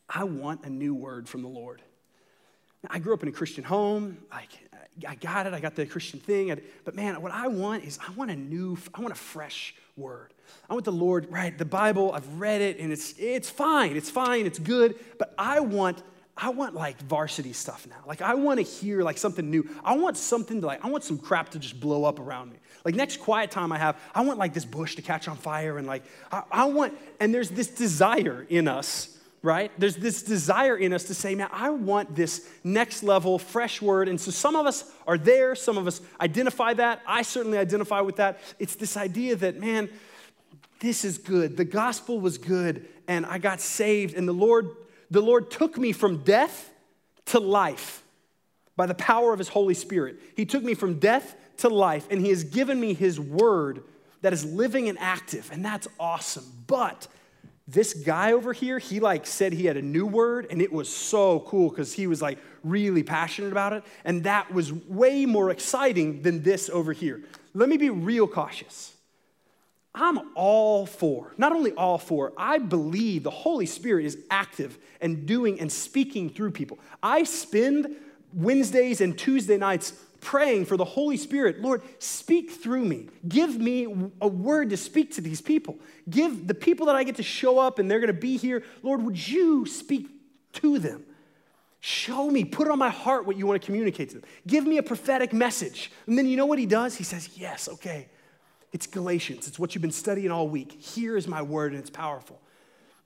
I 0.09 0.23
want 0.23 0.63
a 0.63 0.69
new 0.69 0.93
word 0.93 1.27
from 1.27 1.41
the 1.41 1.49
Lord. 1.49 1.81
I 2.89 2.99
grew 2.99 3.13
up 3.13 3.23
in 3.23 3.29
a 3.29 3.31
Christian 3.31 3.63
home. 3.63 4.17
I, 4.31 4.45
I 5.07 5.15
got 5.15 5.47
it. 5.47 5.53
I 5.53 5.59
got 5.59 5.75
the 5.75 5.85
Christian 5.85 6.19
thing. 6.19 6.57
But 6.85 6.95
man, 6.95 7.21
what 7.21 7.31
I 7.31 7.47
want 7.47 7.83
is 7.83 7.99
I 8.05 8.11
want 8.11 8.31
a 8.31 8.35
new, 8.35 8.77
I 8.93 9.01
want 9.01 9.11
a 9.11 9.17
fresh 9.17 9.75
word. 9.97 10.33
I 10.69 10.73
want 10.73 10.85
the 10.85 10.91
Lord, 10.91 11.29
right? 11.29 11.57
The 11.57 11.65
Bible, 11.65 12.13
I've 12.13 12.39
read 12.39 12.61
it 12.61 12.79
and 12.79 12.93
it's, 12.93 13.13
it's 13.17 13.49
fine. 13.49 13.97
It's 13.97 14.09
fine. 14.09 14.45
It's 14.45 14.59
good. 14.59 14.95
But 15.19 15.33
I 15.37 15.59
want, 15.59 16.01
I 16.37 16.49
want 16.49 16.75
like 16.75 16.99
varsity 17.01 17.53
stuff 17.53 17.87
now. 17.87 17.97
Like 18.05 18.21
I 18.21 18.35
want 18.35 18.59
to 18.59 18.63
hear 18.63 19.01
like 19.01 19.17
something 19.17 19.49
new. 19.49 19.67
I 19.83 19.97
want 19.97 20.17
something 20.17 20.61
to 20.61 20.67
like, 20.67 20.85
I 20.85 20.89
want 20.89 21.03
some 21.03 21.17
crap 21.17 21.49
to 21.49 21.59
just 21.59 21.79
blow 21.79 22.05
up 22.05 22.19
around 22.19 22.51
me. 22.51 22.57
Like 22.85 22.95
next 22.95 23.17
quiet 23.17 23.49
time 23.49 23.71
I 23.71 23.77
have, 23.77 23.99
I 24.13 24.21
want 24.21 24.37
like 24.37 24.53
this 24.53 24.65
bush 24.65 24.95
to 24.95 25.01
catch 25.01 25.27
on 25.27 25.35
fire 25.35 25.77
and 25.77 25.87
like, 25.87 26.03
I, 26.31 26.43
I 26.51 26.65
want, 26.65 26.93
and 27.19 27.33
there's 27.33 27.49
this 27.49 27.67
desire 27.67 28.45
in 28.49 28.67
us 28.67 29.17
right? 29.43 29.71
There's 29.77 29.95
this 29.95 30.23
desire 30.23 30.75
in 30.75 30.91
us 30.91 31.05
to 31.05 31.13
say, 31.13 31.35
man, 31.35 31.47
I 31.53 31.69
want 31.69 32.15
this 32.15 32.49
next 32.63 33.03
level, 33.03 33.39
fresh 33.39 33.81
word. 33.81 34.09
And 34.09 34.19
so 34.19 34.31
some 34.31 34.55
of 34.55 34.65
us 34.65 34.91
are 35.05 35.17
there, 35.17 35.55
some 35.55 35.77
of 35.77 35.87
us 35.87 36.01
identify 36.19 36.73
that. 36.73 37.01
I 37.07 37.21
certainly 37.21 37.57
identify 37.57 38.01
with 38.01 38.17
that. 38.17 38.39
It's 38.59 38.75
this 38.75 38.97
idea 38.97 39.35
that, 39.37 39.57
man, 39.57 39.89
this 40.79 41.05
is 41.05 41.17
good. 41.17 41.55
The 41.55 41.65
gospel 41.65 42.19
was 42.19 42.37
good, 42.37 42.87
and 43.07 43.25
I 43.25 43.37
got 43.37 43.61
saved, 43.61 44.15
and 44.15 44.27
the 44.27 44.33
Lord, 44.33 44.75
the 45.09 45.21
Lord 45.21 45.49
took 45.49 45.77
me 45.77 45.91
from 45.91 46.23
death 46.23 46.71
to 47.27 47.39
life 47.39 48.03
by 48.75 48.85
the 48.85 48.95
power 48.95 49.33
of 49.33 49.39
his 49.39 49.49
Holy 49.49 49.73
Spirit. 49.73 50.19
He 50.35 50.45
took 50.45 50.63
me 50.63 50.73
from 50.73 50.99
death 50.99 51.35
to 51.57 51.69
life, 51.69 52.07
and 52.09 52.21
He 52.21 52.29
has 52.29 52.43
given 52.43 52.79
me 52.79 52.93
His 52.93 53.19
word 53.19 53.83
that 54.21 54.33
is 54.33 54.45
living 54.45 54.89
and 54.89 54.97
active, 54.99 55.49
and 55.51 55.63
that's 55.63 55.87
awesome. 55.99 56.45
But 56.67 57.07
this 57.67 57.93
guy 57.93 58.31
over 58.31 58.53
here, 58.53 58.79
he 58.79 58.99
like 58.99 59.25
said 59.27 59.51
he 59.51 59.65
had 59.65 59.77
a 59.77 59.81
new 59.81 60.05
word, 60.05 60.47
and 60.49 60.61
it 60.61 60.71
was 60.71 60.93
so 60.93 61.41
cool 61.41 61.69
because 61.69 61.93
he 61.93 62.07
was 62.07 62.21
like 62.21 62.39
really 62.63 63.03
passionate 63.03 63.51
about 63.51 63.73
it. 63.73 63.83
And 64.05 64.23
that 64.23 64.53
was 64.53 64.71
way 64.71 65.25
more 65.25 65.49
exciting 65.49 66.21
than 66.21 66.43
this 66.43 66.69
over 66.69 66.93
here. 66.93 67.23
Let 67.53 67.67
me 67.67 67.77
be 67.77 67.89
real 67.89 68.27
cautious. 68.27 68.93
I'm 69.97 70.19
all 70.35 70.85
for, 70.85 71.33
not 71.37 71.51
only 71.51 71.71
all 71.73 71.97
for, 71.97 72.33
I 72.37 72.59
believe 72.59 73.23
the 73.23 73.31
Holy 73.31 73.65
Spirit 73.65 74.05
is 74.05 74.17
active 74.29 74.77
and 75.01 75.25
doing 75.25 75.59
and 75.59 75.71
speaking 75.71 76.29
through 76.29 76.51
people. 76.51 76.79
I 77.01 77.23
spend 77.23 77.95
Wednesdays 78.33 79.01
and 79.01 79.17
Tuesday 79.17 79.57
nights 79.57 79.93
praying 80.21 80.65
for 80.65 80.77
the 80.77 80.85
Holy 80.85 81.17
Spirit, 81.17 81.61
Lord, 81.61 81.81
speak 81.99 82.51
through 82.51 82.85
me. 82.85 83.07
Give 83.27 83.57
me 83.57 84.11
a 84.21 84.27
word 84.27 84.69
to 84.71 84.77
speak 84.77 85.13
to 85.15 85.21
these 85.21 85.41
people. 85.41 85.79
Give 86.09 86.47
the 86.47 86.53
people 86.53 86.87
that 86.87 86.95
I 86.95 87.03
get 87.03 87.15
to 87.15 87.23
show 87.23 87.59
up 87.59 87.79
and 87.79 87.89
they're 87.89 87.99
going 87.99 88.07
to 88.07 88.13
be 88.13 88.37
here, 88.37 88.63
Lord, 88.83 89.01
would 89.03 89.27
you 89.27 89.65
speak 89.65 90.07
to 90.53 90.79
them? 90.79 91.05
Show 91.79 92.29
me, 92.29 92.43
put 92.43 92.69
on 92.69 92.79
my 92.79 92.89
heart 92.89 93.25
what 93.25 93.37
you 93.37 93.45
want 93.45 93.61
to 93.61 93.65
communicate 93.65 94.09
to 94.09 94.15
them. 94.15 94.29
Give 94.45 94.65
me 94.65 94.77
a 94.77 94.83
prophetic 94.83 95.31
message. 95.31 95.91
And 96.07 96.17
then 96.17 96.25
you 96.25 96.35
know 96.35 96.45
what 96.45 96.59
he 96.59 96.65
does? 96.65 96.95
He 96.95 97.03
says, 97.03 97.29
Yes, 97.35 97.69
okay. 97.69 98.09
It's 98.73 98.87
Galatians. 98.87 99.47
It's 99.47 99.57
what 99.57 99.73
you've 99.73 99.81
been 99.81 99.91
studying 99.91 100.31
all 100.31 100.47
week. 100.47 100.73
Here 100.73 101.17
is 101.17 101.27
my 101.27 101.41
word, 101.41 101.71
and 101.71 101.79
it's 101.79 101.89
powerful 101.89 102.39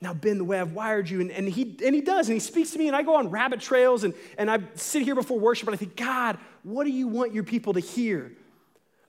now 0.02 0.16
Ben, 0.16 0.40
the 0.40 0.44
way 0.44 0.60
I've 0.60 0.74
wired 0.74 1.10
you. 1.10 1.22
And, 1.22 1.32
and, 1.32 1.48
he, 1.48 1.78
and 1.86 1.94
he 1.94 2.02
does, 2.02 2.28
and 2.28 2.34
he 2.34 2.40
speaks 2.40 2.72
to 2.72 2.80
me, 2.80 2.88
and 2.88 2.96
I 2.96 3.04
go 3.04 3.16
on 3.16 3.30
rabbit 3.30 3.62
trails, 3.62 4.04
and, 4.04 4.14
and 4.38 4.50
I 4.50 4.60
sit 4.76 5.04
here 5.04 5.16
before 5.16 5.40
worship, 5.40 5.68
and 5.68 5.76
I 5.76 5.78
think, 5.78 5.96
God, 5.96 6.38
what 6.64 6.86
do 6.86 6.90
you 6.90 7.08
want 7.08 7.34
your 7.34 7.44
people 7.44 7.74
to 7.74 7.80
hear? 7.80 8.32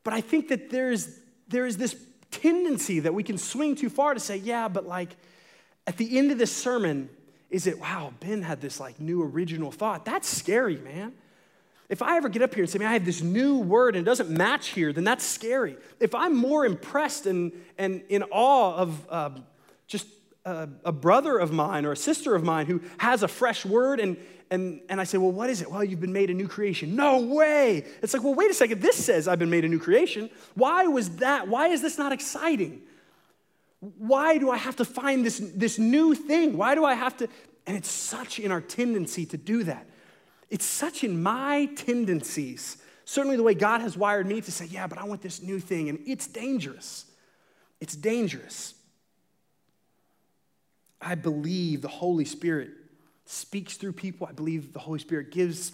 But 0.05 0.12
I 0.12 0.20
think 0.20 0.48
that 0.48 0.70
there's, 0.70 1.18
there's 1.48 1.78
this 1.78 1.96
tendency 2.30 3.00
that 3.00 3.14
we 3.14 3.22
can 3.22 3.38
swing 3.38 3.74
too 3.74 3.88
far 3.88 4.12
to 4.12 4.20
say, 4.20 4.36
yeah, 4.36 4.68
but 4.68 4.86
like 4.86 5.16
at 5.86 5.96
the 5.96 6.18
end 6.18 6.30
of 6.30 6.38
this 6.38 6.55
sermon, 6.55 7.09
is 7.48 7.66
it, 7.66 7.78
wow, 7.80 8.12
Ben 8.20 8.42
had 8.42 8.61
this 8.61 8.78
like 8.78 9.00
new 9.00 9.22
original 9.22 9.72
thought? 9.72 10.05
That's 10.05 10.28
scary, 10.28 10.76
man. 10.76 11.12
If 11.89 12.01
I 12.03 12.16
ever 12.16 12.28
get 12.28 12.43
up 12.43 12.55
here 12.55 12.62
and 12.62 12.70
say, 12.70 12.78
man, 12.78 12.89
I 12.89 12.95
have 12.95 13.05
this 13.05 13.22
new 13.22 13.59
word 13.59 13.97
and 13.97 14.07
it 14.07 14.09
doesn't 14.09 14.30
match 14.30 14.68
here, 14.68 14.93
then 14.93 15.05
that's 15.05 15.24
scary. 15.24 15.76
If 16.01 16.14
I'm 16.14 16.35
more 16.35 16.64
impressed 16.64 17.26
and, 17.26 17.53
and 17.76 18.03
in 18.09 18.22
awe 18.30 18.74
of 18.76 19.07
uh, 19.11 19.30
just 19.87 20.07
a, 20.45 20.68
a, 20.85 20.93
brother 20.93 21.39
of 21.39 21.53
mine 21.53 21.85
or 21.85 21.93
a 21.93 21.97
sister 21.97 22.35
of 22.35 22.45
mine 22.45 22.66
who 22.66 22.80
has 22.99 23.22
a 23.22 23.28
fresh 23.28 23.64
word 23.66 24.01
and, 24.01 24.16
and, 24.51 24.80
and 24.89 25.01
I 25.01 25.05
say, 25.05 25.18
well, 25.18 25.33
what 25.33 25.51
is 25.51 25.62
it? 25.62 25.70
Well, 25.70 25.85
you've 25.85 26.01
been 26.01 26.12
made 26.12 26.30
a 26.30 26.35
new 26.35 26.49
creation. 26.49 26.97
No 26.97 27.20
way. 27.20 27.85
It's 28.03 28.14
like, 28.14 28.22
well, 28.22 28.35
wait 28.35 28.51
a 28.51 28.55
second. 28.55 28.80
This 28.80 29.03
says 29.03 29.28
I've 29.28 29.39
been 29.39 29.51
made 29.51 29.64
a 29.64 29.68
new 29.68 29.78
creation. 29.78 30.30
Why 30.55 30.87
was 30.87 31.16
that? 31.16 31.49
Why 31.49 31.68
is 31.68 31.83
this 31.83 31.99
not 31.99 32.12
exciting? 32.12 32.83
Why 33.80 34.39
do 34.39 34.51
I 34.51 34.57
have 34.57 34.76
to 34.76 34.85
find 34.85 35.26
this, 35.26 35.39
this 35.39 35.78
new 35.78 36.14
thing? 36.14 36.57
Why 36.57 36.74
do 36.74 36.85
I 36.85 36.95
have 36.95 37.16
to? 37.18 37.28
And 37.66 37.76
it's 37.76 37.91
such 37.91 38.39
in 38.39 38.53
our 38.53 38.61
tendency 38.61 39.26
to 39.26 39.37
do 39.37 39.64
that. 39.64 39.87
It's 40.53 40.66
such 40.66 41.03
in 41.03 41.22
my 41.22 41.64
tendencies, 41.76 42.76
certainly 43.07 43.38
the 43.38 43.42
way 43.42 43.55
God 43.55 43.80
has 43.80 43.96
wired 43.96 44.26
me 44.26 44.42
to 44.42 44.53
say, 44.53 44.66
yeah, 44.66 44.86
but 44.86 44.98
I 44.98 45.05
want 45.05 45.22
this 45.22 45.42
new 45.42 45.59
thing. 45.59 45.88
And 45.88 45.98
it's 46.07 46.26
dangerous. 46.26 47.07
It's 47.80 47.96
dangerous. 47.96 48.74
I 51.00 51.14
believe 51.14 51.80
the 51.80 51.88
Holy 51.88 52.26
Spirit 52.26 52.68
speaks 53.24 53.78
through 53.78 53.94
people. 53.94 54.26
I 54.26 54.32
believe 54.32 54.74
the 54.74 54.78
Holy 54.78 54.98
Spirit 54.98 55.30
gives 55.30 55.72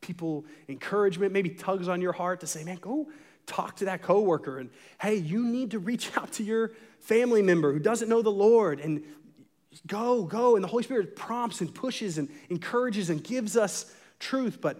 people 0.00 0.44
encouragement, 0.68 1.32
maybe 1.32 1.50
tugs 1.50 1.86
on 1.86 2.00
your 2.00 2.12
heart 2.12 2.40
to 2.40 2.48
say, 2.48 2.64
man, 2.64 2.78
go 2.80 3.06
talk 3.46 3.76
to 3.76 3.84
that 3.84 4.02
coworker 4.02 4.58
and 4.58 4.70
hey, 5.00 5.14
you 5.14 5.44
need 5.44 5.70
to 5.70 5.78
reach 5.78 6.10
out 6.16 6.32
to 6.32 6.42
your 6.42 6.72
family 6.98 7.42
member 7.42 7.72
who 7.72 7.78
doesn't 7.78 8.08
know 8.08 8.22
the 8.22 8.30
Lord 8.30 8.80
and 8.80 9.04
go, 9.86 10.24
go. 10.24 10.56
And 10.56 10.64
the 10.64 10.68
Holy 10.68 10.82
Spirit 10.82 11.14
prompts 11.14 11.60
and 11.60 11.72
pushes 11.72 12.18
and 12.18 12.28
encourages 12.50 13.08
and 13.08 13.22
gives 13.22 13.56
us 13.56 13.92
truth. 14.18 14.60
But 14.60 14.76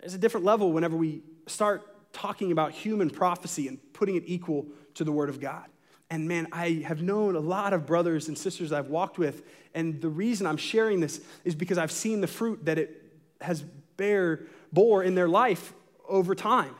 there's 0.00 0.14
a 0.14 0.18
different 0.18 0.46
level 0.46 0.72
whenever 0.72 0.96
we 0.96 1.22
start 1.46 2.12
talking 2.12 2.52
about 2.52 2.72
human 2.72 3.10
prophecy 3.10 3.68
and 3.68 3.78
putting 3.92 4.16
it 4.16 4.24
equal 4.26 4.66
to 4.94 5.04
the 5.04 5.12
Word 5.12 5.28
of 5.28 5.40
God. 5.40 5.66
And 6.10 6.28
man, 6.28 6.46
I 6.52 6.84
have 6.86 7.00
known 7.00 7.36
a 7.36 7.40
lot 7.40 7.72
of 7.72 7.86
brothers 7.86 8.28
and 8.28 8.36
sisters 8.36 8.70
I've 8.70 8.88
walked 8.88 9.18
with. 9.18 9.42
And 9.74 10.00
the 10.00 10.10
reason 10.10 10.46
I'm 10.46 10.58
sharing 10.58 11.00
this 11.00 11.22
is 11.44 11.54
because 11.54 11.78
I've 11.78 11.92
seen 11.92 12.20
the 12.20 12.26
fruit 12.26 12.66
that 12.66 12.78
it 12.78 13.02
has 13.40 13.62
bear, 13.96 14.42
bore 14.72 15.02
in 15.02 15.14
their 15.14 15.28
life 15.28 15.72
over 16.06 16.34
time. 16.34 16.74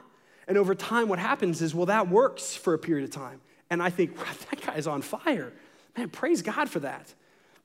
And 0.47 0.59
over 0.59 0.75
time, 0.75 1.09
what 1.09 1.19
happens 1.19 1.63
is, 1.63 1.75
well, 1.75 1.87
that 1.87 2.09
works 2.09 2.55
for 2.55 2.75
a 2.75 2.79
period 2.79 3.05
of 3.05 3.11
time. 3.11 3.41
And 3.71 3.83
I 3.83 3.89
think, 3.89 4.19
that 4.51 4.61
guy's 4.67 4.87
on 4.87 5.01
fire. 5.01 5.53
Man, 5.97 6.11
praise 6.11 6.43
God 6.43 6.69
for 6.69 6.81
that. 6.81 7.15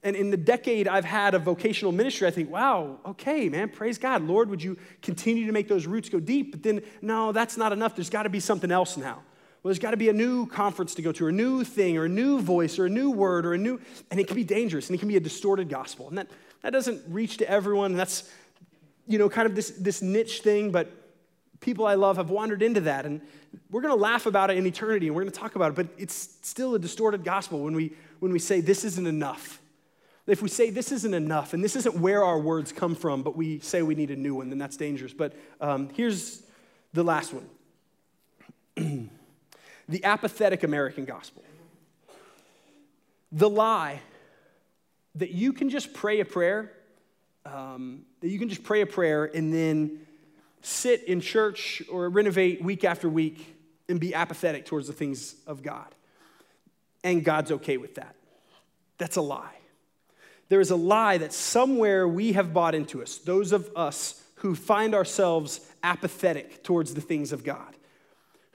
And 0.04 0.16
in 0.16 0.30
the 0.30 0.38
decade 0.38 0.88
I've 0.88 1.06
had 1.06 1.34
of 1.34 1.42
vocational 1.42 1.92
ministry, 1.92 2.28
I 2.28 2.32
think, 2.32 2.52
wow, 2.52 3.00
okay, 3.06 3.50
man, 3.50 3.70
praise 3.70 3.98
God. 3.98 4.24
Lord, 4.24 4.50
would 4.50 4.62
you 4.62 4.78
continue 5.02 5.48
to 5.48 5.52
make 5.52 5.68
those 5.68 5.88
roots 5.88 6.08
go 6.08 6.20
deep? 6.20 6.52
But 6.52 6.64
then, 6.64 6.82
no, 7.02 7.32
that's 7.32 7.58
not 7.58 7.74
enough. 7.74 7.96
There's 7.96 8.10
got 8.10 8.24
to 8.24 8.30
be 8.30 8.40
something 8.40 8.72
else 8.72 8.96
now. 8.96 9.24
Well, 9.64 9.72
there's 9.72 9.80
got 9.80 9.92
to 9.92 9.98
be 9.98 10.10
a 10.10 10.14
new 10.14 10.46
conference 10.46 10.94
to 10.96 11.02
go 11.02 11.12
to, 11.12 11.26
or 11.26 11.30
a 11.30 11.34
new 11.34 11.64
thing, 11.64 11.98
or 11.98 12.06
a 12.06 12.10
new 12.10 12.40
voice, 12.40 12.78
or 12.78 12.86
a 12.86 12.90
new 12.90 13.10
word, 13.10 13.46
or 13.46 13.54
a 13.54 13.58
new, 13.58 13.82
and 14.12 14.20
it 14.20 14.28
can 14.28 14.36
be 14.36 14.44
dangerous, 14.44 14.88
and 14.88 14.96
it 14.96 15.00
can 15.00 15.08
be 15.08 15.18
a 15.18 15.20
distorted 15.20 15.68
gospel. 15.68 16.08
And 16.08 16.18
that, 16.20 16.28
that 16.62 16.70
doesn't 16.70 17.02
reach 17.10 17.38
to 17.38 17.50
everyone, 17.50 17.96
that's, 17.96 18.32
you 19.08 19.18
know, 19.18 19.30
kind 19.30 19.48
of 19.48 19.56
this, 19.56 19.72
this 19.72 20.02
niche 20.04 20.42
thing, 20.42 20.72
but 20.72 20.92
people 21.60 21.88
I 21.88 21.96
love 21.96 22.18
have 22.18 22.30
wandered 22.30 22.62
into 22.62 22.82
that. 22.82 23.06
And 23.08 23.20
we're 23.72 23.82
going 23.82 23.94
to 23.94 24.00
laugh 24.00 24.28
about 24.28 24.52
it 24.52 24.58
in 24.58 24.68
eternity, 24.68 25.08
and 25.08 25.16
we're 25.16 25.24
going 25.24 25.34
to 25.34 25.40
talk 25.40 25.56
about 25.56 25.72
it, 25.72 25.76
but 25.76 25.88
it's 25.98 26.38
still 26.44 26.76
a 26.76 26.80
distorted 26.80 27.24
gospel 27.24 27.64
when 27.64 27.76
we, 27.76 27.94
when 28.20 28.32
we 28.32 28.40
say 28.40 28.62
this 28.62 28.86
isn't 28.86 29.08
enough. 29.08 29.60
If 30.28 30.42
we 30.42 30.50
say 30.50 30.70
this 30.70 30.92
isn't 30.92 31.14
enough, 31.14 31.54
and 31.54 31.64
this 31.64 31.78
isn't 31.78 31.96
where 31.96 32.24
our 32.24 32.38
words 32.38 32.74
come 32.74 32.96
from, 32.96 33.24
but 33.24 33.38
we 33.38 33.60
say 33.60 33.82
we 33.82 33.96
need 33.96 34.12
a 34.12 34.16
new 34.16 34.36
one, 34.36 34.50
then 34.50 34.58
that's 34.58 34.76
dangerous. 34.76 35.14
But 35.14 35.34
um, 35.62 35.90
here's 35.94 36.44
the 36.94 37.04
last 37.04 37.34
one. 37.34 37.50
the 39.90 40.04
apathetic 40.04 40.64
American 40.64 41.06
gospel. 41.06 41.44
The 43.32 43.50
lie 43.50 44.02
that 45.16 45.32
you 45.32 45.54
can 45.54 45.70
just 45.70 45.94
pray 45.94 46.20
a 46.20 46.26
prayer, 46.26 46.72
um, 47.46 48.04
that 48.20 48.28
you 48.28 48.38
can 48.38 48.50
just 48.50 48.64
pray 48.64 48.82
a 48.82 48.86
prayer 48.86 49.26
and 49.26 49.54
then 49.54 50.06
sit 50.62 51.04
in 51.06 51.22
church 51.22 51.82
or 51.90 52.10
renovate 52.10 52.62
week 52.62 52.84
after 52.84 53.08
week 53.08 53.56
and 53.88 54.00
be 54.00 54.14
apathetic 54.14 54.66
towards 54.66 54.88
the 54.88 54.94
things 54.94 55.36
of 55.48 55.64
God. 55.64 55.88
And 57.04 57.24
God's 57.24 57.52
okay 57.52 57.78
with 57.78 57.96
that. 57.96 58.16
That's 58.98 59.16
a 59.16 59.22
lie. 59.22 59.57
There 60.50 60.62
is 60.62 60.72
a 60.72 60.76
lie 60.76 61.18
that 61.18 61.34
somewhere 61.34 62.08
we 62.08 62.34
have 62.34 62.54
bought 62.54 62.76
into 62.76 63.02
us, 63.02 63.18
those 63.18 63.52
of 63.52 63.70
us 63.76 64.24
who 64.36 64.56
find 64.56 64.94
ourselves 64.96 65.60
apathetic 65.84 66.64
towards 66.64 66.94
the 66.94 67.02
things 67.02 67.32
of 67.32 67.44
God 67.44 67.76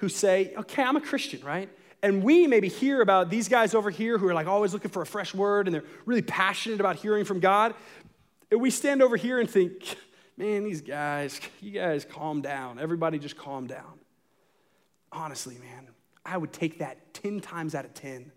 who 0.03 0.09
say, 0.09 0.53
okay, 0.57 0.83
I'm 0.83 0.97
a 0.97 1.01
Christian, 1.01 1.41
right? 1.45 1.69
And 2.03 2.25
we 2.25 2.49
maybe 2.49 2.69
hear 2.69 3.01
about 3.01 3.31
these 3.31 3.49
guys 3.49 3.73
over 3.73 3.89
here 3.89 4.19
who 4.19 4.27
are 4.27 4.35
like 4.35 4.49
always 4.49 4.73
looking 4.73 4.91
for 4.91 5.03
a 5.03 5.07
fresh 5.07 5.33
word 5.33 5.69
and 5.69 5.75
they're 5.75 5.85
really 6.05 6.23
passionate 6.23 6.81
about 6.81 6.97
hearing 6.97 7.25
from 7.25 7.39
God. 7.39 7.75
And 8.51 8.61
we 8.61 8.71
stand 8.71 9.01
over 9.01 9.17
here 9.17 9.39
and 9.39 9.49
think, 9.49 9.97
man, 10.37 10.65
these 10.65 10.81
guys, 10.81 11.41
you 11.61 11.71
guys 11.71 12.05
calm 12.05 12.43
down. 12.43 12.81
Everybody 12.81 13.21
just 13.21 13.37
calm 13.37 13.69
down. 13.69 14.01
Honestly, 15.13 15.57
man, 15.59 15.87
I 16.27 16.37
would 16.37 16.53
take 16.53 16.81
that 16.81 17.15
10 17.15 17.41
times 17.41 17.77
out 17.77 17.85
of 17.85 17.95
10 17.95 18.33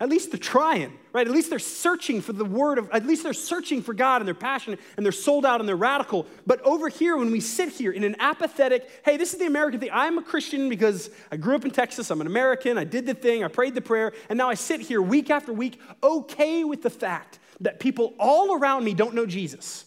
at 0.00 0.08
least 0.08 0.32
they're 0.32 0.40
trying, 0.40 0.92
right? 1.12 1.26
At 1.26 1.32
least 1.32 1.50
they're 1.50 1.58
searching 1.60 2.20
for 2.20 2.32
the 2.32 2.44
word 2.44 2.78
of, 2.78 2.90
at 2.90 3.06
least 3.06 3.22
they're 3.22 3.32
searching 3.32 3.80
for 3.80 3.94
God 3.94 4.20
and 4.20 4.26
they're 4.26 4.34
passionate 4.34 4.80
and 4.96 5.06
they're 5.06 5.12
sold 5.12 5.46
out 5.46 5.60
and 5.60 5.68
they're 5.68 5.76
radical. 5.76 6.26
But 6.46 6.60
over 6.62 6.88
here, 6.88 7.16
when 7.16 7.30
we 7.30 7.40
sit 7.40 7.68
here 7.68 7.92
in 7.92 8.02
an 8.02 8.16
apathetic, 8.18 8.88
hey, 9.04 9.16
this 9.16 9.32
is 9.32 9.38
the 9.38 9.46
American 9.46 9.78
thing. 9.78 9.90
I'm 9.92 10.18
a 10.18 10.22
Christian 10.22 10.68
because 10.68 11.10
I 11.30 11.36
grew 11.36 11.54
up 11.54 11.64
in 11.64 11.70
Texas. 11.70 12.10
I'm 12.10 12.20
an 12.20 12.26
American. 12.26 12.76
I 12.76 12.84
did 12.84 13.06
the 13.06 13.14
thing. 13.14 13.44
I 13.44 13.48
prayed 13.48 13.76
the 13.76 13.80
prayer. 13.80 14.12
And 14.28 14.36
now 14.36 14.50
I 14.50 14.54
sit 14.54 14.80
here 14.80 15.00
week 15.00 15.30
after 15.30 15.52
week, 15.52 15.80
okay 16.02 16.64
with 16.64 16.82
the 16.82 16.90
fact 16.90 17.38
that 17.60 17.78
people 17.78 18.14
all 18.18 18.54
around 18.54 18.82
me 18.84 18.94
don't 18.94 19.14
know 19.14 19.26
Jesus. 19.26 19.84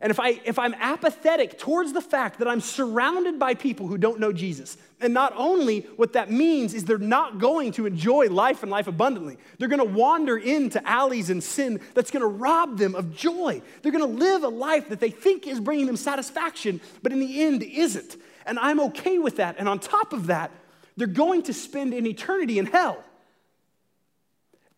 And 0.00 0.10
if, 0.12 0.20
I, 0.20 0.40
if 0.44 0.60
I'm 0.60 0.74
apathetic 0.74 1.58
towards 1.58 1.92
the 1.92 2.00
fact 2.00 2.38
that 2.38 2.46
I'm 2.46 2.60
surrounded 2.60 3.38
by 3.38 3.54
people 3.54 3.88
who 3.88 3.98
don't 3.98 4.20
know 4.20 4.32
Jesus, 4.32 4.76
and 5.00 5.12
not 5.12 5.32
only 5.36 5.80
what 5.96 6.12
that 6.12 6.30
means 6.30 6.72
is 6.72 6.84
they're 6.84 6.98
not 6.98 7.38
going 7.38 7.72
to 7.72 7.86
enjoy 7.86 8.28
life 8.28 8.62
and 8.62 8.70
life 8.70 8.86
abundantly, 8.86 9.38
they're 9.58 9.68
going 9.68 9.80
to 9.80 9.84
wander 9.84 10.36
into 10.36 10.86
alleys 10.88 11.30
and 11.30 11.42
sin 11.42 11.80
that's 11.94 12.12
going 12.12 12.20
to 12.20 12.28
rob 12.28 12.78
them 12.78 12.94
of 12.94 13.16
joy. 13.16 13.60
They're 13.82 13.90
going 13.90 14.08
to 14.08 14.18
live 14.24 14.44
a 14.44 14.48
life 14.48 14.88
that 14.90 15.00
they 15.00 15.10
think 15.10 15.48
is 15.48 15.58
bringing 15.58 15.86
them 15.86 15.96
satisfaction, 15.96 16.80
but 17.02 17.10
in 17.10 17.18
the 17.18 17.42
end 17.42 17.64
isn't. 17.64 18.16
And 18.46 18.56
I'm 18.60 18.78
okay 18.80 19.18
with 19.18 19.36
that. 19.36 19.56
And 19.58 19.68
on 19.68 19.80
top 19.80 20.12
of 20.12 20.28
that, 20.28 20.52
they're 20.96 21.08
going 21.08 21.42
to 21.44 21.52
spend 21.52 21.92
an 21.92 22.06
eternity 22.06 22.60
in 22.60 22.66
hell. 22.66 23.02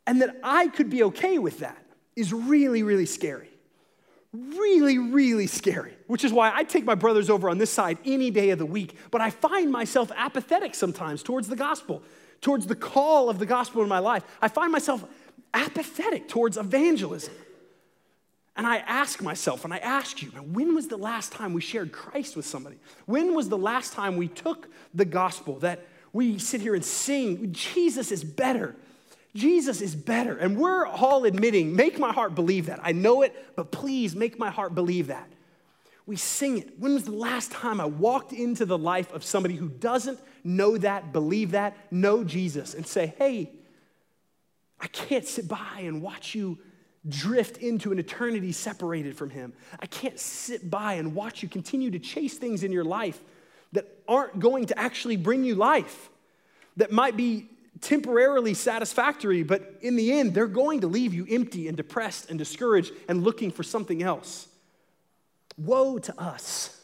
And 0.07 0.23
that 0.23 0.35
I 0.43 0.69
could 0.69 0.89
be 0.89 1.03
okay 1.05 1.39
with 1.39 1.59
that 1.59 1.85
is 2.17 2.33
really, 2.33 2.83
really 2.83 3.07
scary 3.07 3.50
really, 4.33 4.99
really 4.99 5.47
scary, 5.47 5.95
which 6.07 6.25
is 6.25 6.33
why 6.33 6.53
I 6.55 6.65
take 6.65 6.85
my 6.85 6.95
brothers 6.95 7.29
over 7.29 7.51
on 7.51 7.59
this 7.59 7.71
side 7.71 7.99
any 8.05 8.31
day 8.31 8.51
of 8.51 8.59
the 8.59 8.67
week. 8.67 8.97
But 9.11 9.21
I 9.21 9.31
find 9.31 9.71
myself 9.71 10.13
apathetic 10.17 10.75
sometimes 10.75 11.23
towards 11.23 11.49
the 11.49 11.57
gospel, 11.57 12.03
towards 12.41 12.67
the 12.67 12.77
call 12.77 13.29
of 13.29 13.39
the 13.39 13.47
gospel 13.47 13.83
in 13.83 13.89
my 13.89 13.99
life. 13.99 14.23
I 14.41 14.49
find 14.49 14.71
myself 14.71 15.05
apathetic 15.53 16.29
towards 16.29 16.57
evangelism. 16.57 17.35
And 18.57 18.67
I 18.67 18.79
ask 18.79 19.23
myself, 19.23 19.65
and 19.65 19.73
I 19.73 19.79
ask 19.79 20.23
you, 20.23 20.29
when 20.29 20.75
was 20.75 20.89
the 20.89 20.99
last 20.99 21.33
time 21.33 21.53
we 21.53 21.61
shared 21.61 21.93
Christ 21.93 22.37
with 22.37 22.45
somebody? 22.45 22.77
When 23.07 23.35
was 23.35 23.49
the 23.49 23.59
last 23.59 23.95
time 23.95 24.17
we 24.17 24.29
took 24.29 24.69
the 24.93 25.05
gospel 25.05 25.59
that 25.61 25.87
we 26.13 26.39
sit 26.39 26.61
here 26.61 26.75
and 26.75 26.85
sing, 26.85 27.53
Jesus 27.53 28.13
is 28.13 28.23
better? 28.23 28.77
Jesus 29.35 29.81
is 29.81 29.95
better. 29.95 30.37
And 30.37 30.57
we're 30.57 30.87
all 30.87 31.25
admitting, 31.25 31.77
make 31.77 31.99
my 31.99 32.13
heart 32.13 32.35
believe 32.35 32.67
that. 32.67 32.81
I 32.83 32.93
know 32.93 33.23
it, 33.23 33.55
but 33.57 33.71
please 33.71 34.17
make 34.17 34.39
my 34.39 34.51
heart 34.51 34.75
believe 34.75 35.09
that. 35.09 35.29
We 36.07 36.17
sing 36.17 36.59
it. 36.59 36.79
When 36.79 36.95
was 36.95 37.05
the 37.05 37.13
last 37.13 37.53
time 37.53 37.81
I 37.81 37.85
walked 37.85 38.33
into 38.33 38.67
the 38.67 38.79
life 38.79 39.13
of 39.13 39.23
somebody 39.23 39.55
who 39.55 39.69
doesn't 39.69 40.19
know 40.43 40.77
that, 40.79 41.13
believe 41.13 41.53
that, 41.53 41.77
know 41.93 42.25
Jesus, 42.25 42.75
and 42.75 42.87
say, 42.87 43.15
hey, 43.19 43.53
I 44.81 44.89
can't 44.89 45.27
sit 45.27 45.47
by 45.47 45.83
and 45.83 46.03
watch 46.03 46.35
you 46.35 46.59
drift 47.09 47.59
into 47.59 47.93
an 47.93 47.99
eternity 47.99 48.53
separated 48.53 49.17
from 49.17 49.31
Him. 49.31 49.53
I 49.79 49.87
can't 49.87 50.19
sit 50.19 50.69
by 50.69 50.95
and 50.95 51.15
watch 51.15 51.43
you 51.43 51.49
continue 51.49 51.91
to 51.93 51.99
chase 51.99 52.37
things 52.37 52.63
in 52.63 52.73
your 52.73 52.85
life 52.85 53.21
that 53.73 53.87
aren't 54.09 54.41
going 54.41 54.67
to 54.67 54.79
actually 54.79 55.17
bring 55.17 55.45
you 55.45 55.55
life, 55.55 56.11
that 56.77 56.91
might 56.91 57.17
be 57.17 57.49
temporarily 57.81 58.55
satisfactory, 58.55 59.43
but 59.43 59.79
in 59.81 59.97
the 59.97 60.13
end, 60.13 60.35
they're 60.35 60.47
going 60.47 60.81
to 60.83 60.87
leave 60.87 61.15
you 61.15 61.27
empty 61.31 61.69
and 61.69 61.77
depressed 61.77 62.31
and 62.31 62.39
discouraged 62.39 62.93
and 63.09 63.23
looking 63.23 63.51
for 63.51 63.63
something 63.63 64.03
else. 64.03 64.49
Woe 65.57 65.99
to 65.99 66.21
us. 66.21 66.77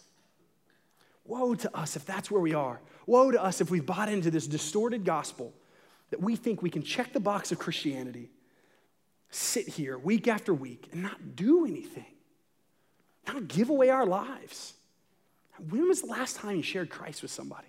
Woe 1.25 1.55
to 1.55 1.77
us 1.77 1.97
if 1.97 2.05
that's 2.05 2.31
where 2.31 2.41
we 2.41 2.55
are. 2.55 2.81
Woe 3.07 3.31
to 3.31 3.43
us 3.43 3.61
if 3.61 3.71
we've 3.71 3.87
bought 3.87 4.09
into 4.09 4.31
this 4.31 4.47
distorted 4.47 5.05
gospel 5.05 5.53
that 6.11 6.21
we 6.21 6.37
think 6.37 6.63
we 6.63 6.71
can 6.71 6.83
check 6.83 7.13
the 7.13 7.21
box 7.21 7.53
of 7.53 7.59
Christianity, 7.59 8.31
sit 9.31 9.69
here 9.69 9.99
week 9.99 10.29
after 10.29 10.55
week, 10.55 10.89
and 10.93 11.03
not 11.03 11.37
do 11.37 11.67
anything, 11.67 12.07
not 13.27 13.49
give 13.49 13.71
away 13.71 13.91
our 13.91 14.07
lives. 14.07 14.75
When 15.69 15.89
was 15.89 16.03
the 16.03 16.09
last 16.09 16.37
time 16.37 16.57
you 16.57 16.63
shared 16.63 16.91
Christ 16.91 17.23
with 17.23 17.31
somebody? 17.31 17.67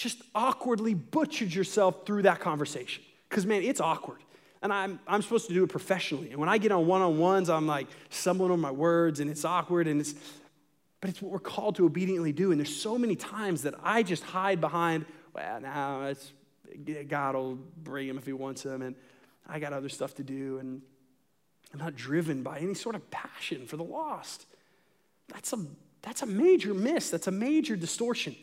Just 0.00 0.22
awkwardly 0.34 0.94
butchered 0.94 1.52
yourself 1.52 2.06
through 2.06 2.22
that 2.22 2.40
conversation. 2.40 3.04
Because, 3.28 3.44
man, 3.44 3.62
it's 3.62 3.82
awkward. 3.82 4.20
And 4.62 4.72
I'm, 4.72 4.98
I'm 5.06 5.20
supposed 5.20 5.46
to 5.48 5.52
do 5.52 5.62
it 5.62 5.66
professionally. 5.66 6.30
And 6.30 6.40
when 6.40 6.48
I 6.48 6.56
get 6.56 6.72
on 6.72 6.86
one 6.86 7.02
on 7.02 7.18
ones, 7.18 7.50
I'm 7.50 7.66
like 7.66 7.86
stumbling 8.08 8.50
on 8.50 8.60
my 8.60 8.70
words 8.70 9.20
and 9.20 9.30
it's 9.30 9.44
awkward 9.44 9.86
and 9.86 10.00
it's, 10.00 10.14
but 11.02 11.10
it's 11.10 11.20
what 11.20 11.30
we're 11.30 11.38
called 11.38 11.76
to 11.76 11.84
obediently 11.84 12.32
do. 12.32 12.50
And 12.50 12.58
there's 12.58 12.74
so 12.74 12.96
many 12.96 13.14
times 13.14 13.60
that 13.64 13.74
I 13.82 14.02
just 14.02 14.22
hide 14.22 14.58
behind, 14.58 15.04
well, 15.34 15.60
now 15.60 16.04
it's, 16.04 16.32
God 17.06 17.34
will 17.34 17.58
bring 17.82 18.08
him 18.08 18.16
if 18.16 18.24
he 18.24 18.32
wants 18.32 18.62
him. 18.62 18.80
And 18.80 18.94
I 19.46 19.58
got 19.58 19.74
other 19.74 19.90
stuff 19.90 20.14
to 20.14 20.22
do. 20.22 20.56
And 20.60 20.80
I'm 21.74 21.78
not 21.78 21.94
driven 21.94 22.42
by 22.42 22.60
any 22.60 22.72
sort 22.72 22.94
of 22.94 23.10
passion 23.10 23.66
for 23.66 23.76
the 23.76 23.84
lost. 23.84 24.46
That's 25.28 25.52
a, 25.52 25.58
that's 26.00 26.22
a 26.22 26.26
major 26.26 26.72
miss. 26.72 27.10
That's 27.10 27.26
a 27.26 27.32
major 27.32 27.76
distortion. 27.76 28.34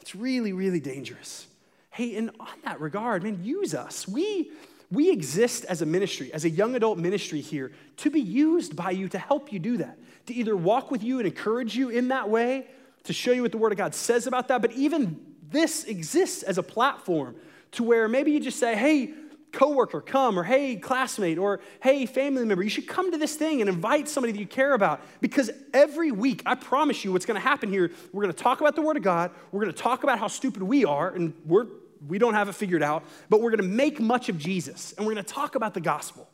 It's 0.00 0.14
really, 0.14 0.52
really 0.52 0.80
dangerous. 0.80 1.46
Hey, 1.90 2.16
and 2.16 2.30
on 2.38 2.48
that 2.64 2.80
regard, 2.80 3.22
man, 3.22 3.42
use 3.42 3.74
us. 3.74 4.06
We, 4.06 4.50
we 4.90 5.10
exist 5.10 5.64
as 5.64 5.82
a 5.82 5.86
ministry, 5.86 6.32
as 6.32 6.44
a 6.44 6.50
young 6.50 6.74
adult 6.74 6.98
ministry 6.98 7.40
here, 7.40 7.72
to 7.98 8.10
be 8.10 8.20
used 8.20 8.76
by 8.76 8.90
you 8.90 9.08
to 9.08 9.18
help 9.18 9.52
you 9.52 9.58
do 9.58 9.78
that, 9.78 9.98
to 10.26 10.34
either 10.34 10.56
walk 10.56 10.90
with 10.90 11.02
you 11.02 11.18
and 11.18 11.26
encourage 11.26 11.76
you 11.76 11.88
in 11.88 12.08
that 12.08 12.28
way, 12.28 12.66
to 13.04 13.12
show 13.12 13.32
you 13.32 13.42
what 13.42 13.52
the 13.52 13.58
Word 13.58 13.72
of 13.72 13.78
God 13.78 13.94
says 13.94 14.26
about 14.26 14.48
that, 14.48 14.60
but 14.60 14.72
even 14.72 15.20
this 15.50 15.84
exists 15.84 16.42
as 16.42 16.58
a 16.58 16.62
platform 16.62 17.36
to 17.72 17.82
where 17.82 18.08
maybe 18.08 18.32
you 18.32 18.40
just 18.40 18.58
say, 18.58 18.76
hey, 18.76 19.14
coworker, 19.52 20.00
come, 20.00 20.38
or 20.38 20.42
hey, 20.42 20.76
classmate, 20.76 21.38
or 21.38 21.60
hey, 21.80 22.06
family 22.06 22.44
member, 22.44 22.62
you 22.62 22.70
should 22.70 22.86
come 22.86 23.12
to 23.12 23.18
this 23.18 23.34
thing 23.34 23.60
and 23.60 23.68
invite 23.68 24.08
somebody 24.08 24.32
that 24.32 24.40
you 24.40 24.46
care 24.46 24.74
about. 24.74 25.00
Because 25.20 25.50
every 25.72 26.12
week, 26.12 26.42
I 26.44 26.54
promise 26.54 27.04
you, 27.04 27.12
what's 27.12 27.26
going 27.26 27.40
to 27.40 27.46
happen 27.46 27.70
here, 27.70 27.90
we're 28.12 28.22
going 28.22 28.34
to 28.34 28.42
talk 28.42 28.60
about 28.60 28.74
the 28.74 28.82
Word 28.82 28.96
of 28.96 29.02
God, 29.02 29.30
we're 29.52 29.62
going 29.62 29.72
to 29.72 29.82
talk 29.82 30.02
about 30.02 30.18
how 30.18 30.28
stupid 30.28 30.62
we 30.62 30.84
are, 30.84 31.10
and 31.10 31.32
we're 31.44 31.66
we 32.06 32.18
don't 32.18 32.34
have 32.34 32.48
it 32.48 32.54
figured 32.54 32.82
out, 32.82 33.04
but 33.28 33.40
we're 33.40 33.50
going 33.50 33.62
to 33.62 33.74
make 33.76 34.00
much 34.00 34.28
of 34.28 34.38
Jesus 34.38 34.92
and 34.92 35.06
we're 35.06 35.14
going 35.14 35.24
to 35.24 35.32
talk 35.32 35.54
about 35.54 35.74
the 35.74 35.80
gospel. 35.80 36.28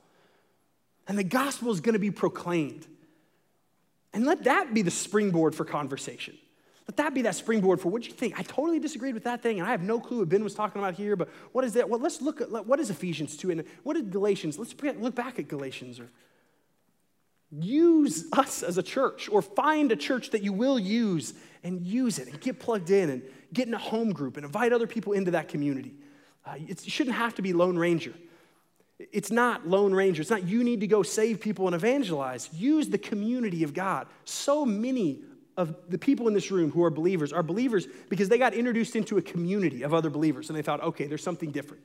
And 1.07 1.19
the 1.19 1.25
gospel 1.25 1.71
is 1.73 1.81
going 1.81 1.95
to 1.95 1.99
be 1.99 2.11
proclaimed. 2.11 2.87
And 4.13 4.25
let 4.25 4.45
that 4.45 4.75
be 4.75 4.83
the 4.83 4.91
springboard 4.91 5.55
for 5.55 5.65
conversation. 5.65 6.37
Let 6.89 6.97
that 6.97 7.15
be 7.15 7.23
that 7.23 7.37
springboard 7.37 7.81
for 7.81 7.89
what 7.89 8.07
you 8.07 8.13
think. 8.13 8.39
I 8.39 8.43
totally 8.43 8.81
disagreed 8.81 9.15
with 9.15 9.25
that 9.25 9.43
thing, 9.43 9.61
and 9.61 9.69
I 9.69 9.71
have 9.71 9.83
no 9.83 10.01
clue 10.01 10.19
what 10.19 10.29
Ben 10.29 10.43
was 10.43 10.55
talking 10.55 10.83
about 10.83 10.95
here, 10.95 11.15
but 11.15 11.29
what 11.53 11.65
is 11.65 11.75
that? 11.75 11.89
Well, 11.89 12.01
let's 12.01 12.21
look 12.21 12.41
at 12.41 12.51
what 12.67 12.81
is 12.81 12.91
Ephesians 12.91 13.37
2 13.37 13.51
and 13.51 13.65
what 13.85 13.97
is 13.97 14.03
Galatians? 14.05 14.59
Let's 14.59 14.75
look 14.99 15.15
back 15.15 15.39
at 15.39 15.49
Galatians 15.49 16.01
or 16.01 16.11
use 17.53 18.25
us 18.33 18.63
as 18.63 18.79
a 18.79 18.83
church 18.83 19.29
or 19.31 19.43
find 19.43 19.93
a 19.93 19.97
church 19.97 20.31
that 20.31 20.43
you 20.43 20.53
will 20.53 20.79
use 20.79 21.35
and 21.63 21.87
use 21.87 22.19
it 22.19 22.29
and 22.29 22.41
get 22.41 22.59
plugged 22.59 22.91
in 22.91 23.11
and 23.11 23.23
get 23.53 23.69
in 23.69 23.75
a 23.75 23.79
home 23.79 24.13
group 24.13 24.37
and 24.37 24.45
invite 24.45 24.73
other 24.73 24.87
people 24.87 25.13
into 25.13 25.33
that 25.33 25.49
community. 25.49 25.95
Uh, 26.45 26.55
it 26.59 26.81
shouldn't 26.81 27.15
have 27.17 27.35
to 27.35 27.43
be 27.43 27.53
Lone 27.53 27.79
Ranger. 27.79 28.15
It's 28.99 29.31
not 29.31 29.67
Lone 29.67 29.95
Ranger. 29.95 30.23
It's 30.23 30.31
not 30.31 30.47
you 30.47 30.65
need 30.65 30.81
to 30.81 30.87
go 30.87 31.03
save 31.03 31.41
people 31.41 31.67
and 31.67 31.75
evangelize. 31.75 32.49
Use 32.53 32.89
the 32.89 32.99
community 32.99 33.63
of 33.63 33.75
God. 33.75 34.07
So 34.25 34.65
many 34.65 35.23
of 35.57 35.77
the 35.89 35.99
people 35.99 36.29
in 36.29 36.35
this 36.35 36.51
room 36.51 36.71
who 36.71 36.83
are 36.83 36.91
believers 36.91 37.33
are 37.33 37.43
believers 37.43 37.87
because 38.09 38.29
they 38.29 38.39
got 38.39 38.55
introduced 38.55 38.97
into 38.97 39.19
a 39.19 39.23
community 39.23 39.83
of 39.83 39.93
other 39.93 40.11
believers 40.11 40.49
and 40.49 40.57
they 40.57 40.63
thought, 40.63 40.83
okay, 40.83 41.07
there's 41.07 41.23
something 41.23 41.51
different. 41.51 41.83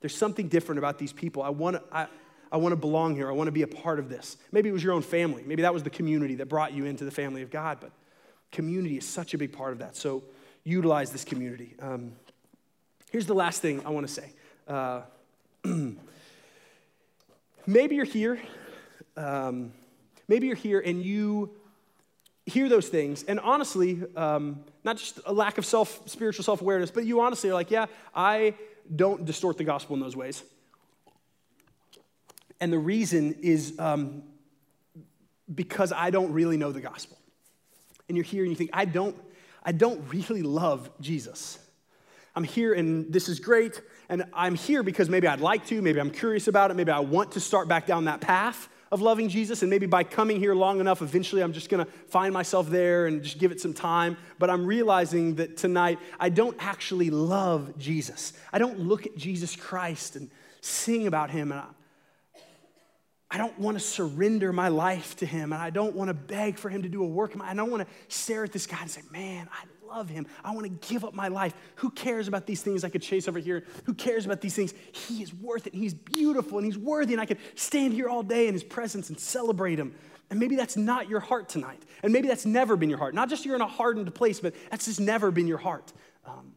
There's 0.00 0.14
something 0.14 0.48
different 0.48 0.78
about 0.78 0.98
these 0.98 1.12
people. 1.12 1.42
I 1.42 1.50
want 1.50 1.76
to. 1.76 1.82
I, 1.90 2.06
I 2.52 2.58
want 2.58 2.72
to 2.72 2.76
belong 2.76 3.16
here. 3.16 3.28
I 3.28 3.32
want 3.32 3.48
to 3.48 3.52
be 3.52 3.62
a 3.62 3.66
part 3.66 3.98
of 3.98 4.08
this. 4.08 4.36
Maybe 4.52 4.68
it 4.68 4.72
was 4.72 4.84
your 4.84 4.92
own 4.92 5.02
family. 5.02 5.42
Maybe 5.44 5.62
that 5.62 5.74
was 5.74 5.82
the 5.82 5.90
community 5.90 6.36
that 6.36 6.46
brought 6.46 6.72
you 6.72 6.84
into 6.84 7.04
the 7.04 7.10
family 7.10 7.42
of 7.42 7.50
God, 7.50 7.78
but 7.80 7.90
community 8.52 8.96
is 8.96 9.04
such 9.04 9.34
a 9.34 9.38
big 9.38 9.52
part 9.52 9.72
of 9.72 9.80
that. 9.80 9.96
So 9.96 10.22
utilize 10.62 11.10
this 11.10 11.24
community. 11.24 11.74
Um, 11.80 12.12
here's 13.10 13.26
the 13.26 13.34
last 13.34 13.62
thing 13.62 13.84
I 13.84 13.90
want 13.90 14.06
to 14.06 14.12
say. 14.12 14.32
Uh, 14.68 15.02
maybe 17.66 17.96
you're 17.96 18.04
here. 18.04 18.40
Um, 19.16 19.72
maybe 20.28 20.46
you're 20.46 20.56
here 20.56 20.80
and 20.80 21.02
you 21.02 21.55
hear 22.46 22.68
those 22.68 22.88
things, 22.88 23.24
and 23.24 23.40
honestly, 23.40 24.00
um, 24.16 24.64
not 24.84 24.96
just 24.96 25.20
a 25.26 25.32
lack 25.32 25.58
of 25.58 25.66
self 25.66 26.08
spiritual 26.08 26.44
self 26.44 26.60
awareness, 26.60 26.90
but 26.90 27.04
you 27.04 27.20
honestly 27.20 27.50
are 27.50 27.54
like, 27.54 27.70
yeah, 27.70 27.86
I 28.14 28.54
don't 28.94 29.24
distort 29.24 29.58
the 29.58 29.64
gospel 29.64 29.94
in 29.94 30.00
those 30.00 30.16
ways. 30.16 30.42
And 32.60 32.72
the 32.72 32.78
reason 32.78 33.36
is 33.42 33.78
um, 33.78 34.22
because 35.52 35.92
I 35.92 36.10
don't 36.10 36.32
really 36.32 36.56
know 36.56 36.72
the 36.72 36.80
gospel. 36.80 37.18
And 38.08 38.16
you're 38.16 38.24
here 38.24 38.44
and 38.44 38.50
you 38.50 38.56
think, 38.56 38.70
I 38.72 38.84
don't, 38.84 39.16
I 39.62 39.72
don't 39.72 40.00
really 40.12 40.42
love 40.42 40.88
Jesus. 41.00 41.58
I'm 42.34 42.44
here 42.44 42.72
and 42.72 43.12
this 43.12 43.28
is 43.28 43.40
great. 43.40 43.82
And 44.08 44.24
I'm 44.32 44.54
here 44.54 44.82
because 44.82 45.10
maybe 45.10 45.26
I'd 45.26 45.40
like 45.40 45.66
to, 45.66 45.82
maybe 45.82 46.00
I'm 46.00 46.10
curious 46.10 46.48
about 46.48 46.70
it, 46.70 46.74
maybe 46.74 46.92
I 46.92 47.00
want 47.00 47.32
to 47.32 47.40
start 47.40 47.66
back 47.66 47.86
down 47.86 48.04
that 48.04 48.20
path 48.20 48.68
of 48.92 49.02
loving 49.02 49.28
Jesus. 49.28 49.62
And 49.62 49.70
maybe 49.70 49.86
by 49.86 50.04
coming 50.04 50.38
here 50.38 50.54
long 50.54 50.80
enough, 50.80 51.02
eventually 51.02 51.42
I'm 51.42 51.52
just 51.52 51.68
gonna 51.68 51.86
find 52.08 52.32
myself 52.32 52.68
there 52.68 53.06
and 53.06 53.22
just 53.22 53.38
give 53.38 53.52
it 53.52 53.60
some 53.60 53.74
time. 53.74 54.16
But 54.38 54.50
I'm 54.50 54.66
realizing 54.66 55.36
that 55.36 55.56
tonight 55.56 55.98
I 56.20 56.28
don't 56.28 56.56
actually 56.58 57.10
love 57.10 57.76
Jesus. 57.78 58.32
I 58.52 58.58
don't 58.58 58.80
look 58.80 59.06
at 59.06 59.16
Jesus 59.16 59.56
Christ 59.56 60.16
and 60.16 60.30
sing 60.60 61.06
about 61.06 61.30
him. 61.30 61.52
And 61.52 61.60
I, 61.60 61.66
I 63.30 63.38
don't 63.38 63.58
want 63.58 63.76
to 63.76 63.84
surrender 63.84 64.52
my 64.52 64.68
life 64.68 65.16
to 65.16 65.26
him 65.26 65.52
and 65.52 65.60
I 65.60 65.70
don't 65.70 65.96
want 65.96 66.08
to 66.08 66.14
beg 66.14 66.58
for 66.58 66.68
him 66.68 66.82
to 66.82 66.88
do 66.88 67.02
a 67.02 67.06
work. 67.06 67.32
I 67.40 67.54
don't 67.54 67.70
want 67.70 67.86
to 67.86 68.14
stare 68.14 68.44
at 68.44 68.52
this 68.52 68.66
guy 68.66 68.78
and 68.80 68.90
say, 68.90 69.02
man, 69.10 69.48
I 69.52 69.64
love 69.86 70.08
him. 70.08 70.26
I 70.44 70.52
want 70.52 70.64
to 70.64 70.88
give 70.88 71.04
up 71.04 71.14
my 71.14 71.28
life. 71.28 71.54
Who 71.76 71.90
cares 71.90 72.28
about 72.28 72.46
these 72.46 72.62
things 72.62 72.84
I 72.84 72.88
could 72.88 73.02
chase 73.02 73.28
over 73.28 73.38
here? 73.38 73.64
Who 73.84 73.94
cares 73.94 74.26
about 74.26 74.40
these 74.40 74.54
things? 74.54 74.74
He 74.92 75.22
is 75.22 75.32
worth 75.34 75.66
it. 75.66 75.74
He's 75.74 75.94
beautiful 75.94 76.58
and 76.58 76.66
he's 76.66 76.78
worthy. 76.78 77.14
And 77.14 77.20
I 77.20 77.26
could 77.26 77.38
stand 77.54 77.92
here 77.92 78.08
all 78.08 78.22
day 78.22 78.48
in 78.48 78.54
his 78.54 78.64
presence 78.64 79.08
and 79.08 79.18
celebrate 79.18 79.78
him. 79.78 79.94
And 80.30 80.40
maybe 80.40 80.56
that's 80.56 80.76
not 80.76 81.08
your 81.08 81.20
heart 81.20 81.48
tonight. 81.48 81.82
And 82.02 82.12
maybe 82.12 82.28
that's 82.28 82.46
never 82.46 82.76
been 82.76 82.90
your 82.90 82.98
heart. 82.98 83.14
Not 83.14 83.28
just 83.28 83.44
you're 83.44 83.54
in 83.54 83.60
a 83.60 83.66
hardened 83.66 84.12
place, 84.14 84.40
but 84.40 84.54
that's 84.70 84.86
just 84.86 85.00
never 85.00 85.30
been 85.30 85.46
your 85.46 85.58
heart. 85.58 85.92
Um, 86.26 86.54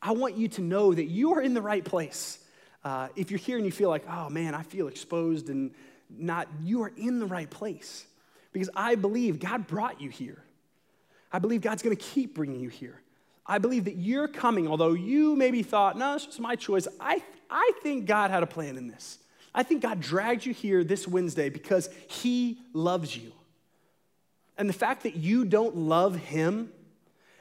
I 0.00 0.12
want 0.12 0.36
you 0.36 0.48
to 0.48 0.62
know 0.62 0.94
that 0.94 1.04
you 1.04 1.34
are 1.34 1.42
in 1.42 1.52
the 1.52 1.60
right 1.60 1.84
place. 1.84 2.38
Uh, 2.82 3.08
if 3.14 3.30
you're 3.30 3.38
here 3.38 3.56
and 3.56 3.66
you 3.66 3.72
feel 3.72 3.90
like, 3.90 4.04
oh 4.08 4.30
man, 4.30 4.54
I 4.54 4.62
feel 4.62 4.88
exposed 4.88 5.50
and 5.50 5.72
not, 6.08 6.48
you 6.62 6.82
are 6.82 6.92
in 6.96 7.18
the 7.18 7.26
right 7.26 7.50
place. 7.50 8.06
Because 8.52 8.70
I 8.74 8.94
believe 8.94 9.38
God 9.38 9.66
brought 9.66 10.00
you 10.00 10.08
here. 10.08 10.42
I 11.32 11.38
believe 11.38 11.60
God's 11.60 11.82
gonna 11.82 11.96
keep 11.96 12.34
bringing 12.34 12.60
you 12.60 12.68
here. 12.68 13.00
I 13.46 13.58
believe 13.58 13.84
that 13.84 13.96
you're 13.96 14.28
coming, 14.28 14.68
although 14.68 14.92
you 14.92 15.34
maybe 15.34 15.62
thought, 15.62 15.98
no, 15.98 16.14
it's 16.14 16.26
just 16.26 16.40
my 16.40 16.56
choice. 16.56 16.86
I, 17.00 17.22
I 17.48 17.72
think 17.82 18.06
God 18.06 18.30
had 18.30 18.42
a 18.42 18.46
plan 18.46 18.76
in 18.76 18.86
this. 18.86 19.18
I 19.54 19.64
think 19.64 19.82
God 19.82 20.00
dragged 20.00 20.46
you 20.46 20.52
here 20.52 20.84
this 20.84 21.08
Wednesday 21.08 21.48
because 21.48 21.88
He 22.06 22.58
loves 22.72 23.16
you. 23.16 23.32
And 24.56 24.68
the 24.68 24.74
fact 24.74 25.02
that 25.02 25.16
you 25.16 25.44
don't 25.44 25.76
love 25.76 26.16
Him 26.16 26.70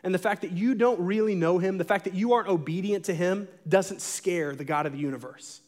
and 0.03 0.13
the 0.13 0.19
fact 0.19 0.41
that 0.41 0.51
you 0.51 0.75
don't 0.75 0.99
really 0.99 1.35
know 1.35 1.57
him, 1.57 1.77
the 1.77 1.83
fact 1.83 2.05
that 2.05 2.13
you 2.13 2.33
aren't 2.33 2.47
obedient 2.47 3.05
to 3.05 3.13
him, 3.13 3.47
doesn't 3.67 4.01
scare 4.01 4.55
the 4.55 4.63
God 4.63 4.85
of 4.85 4.93
the 4.93 4.99
universe. 4.99 5.61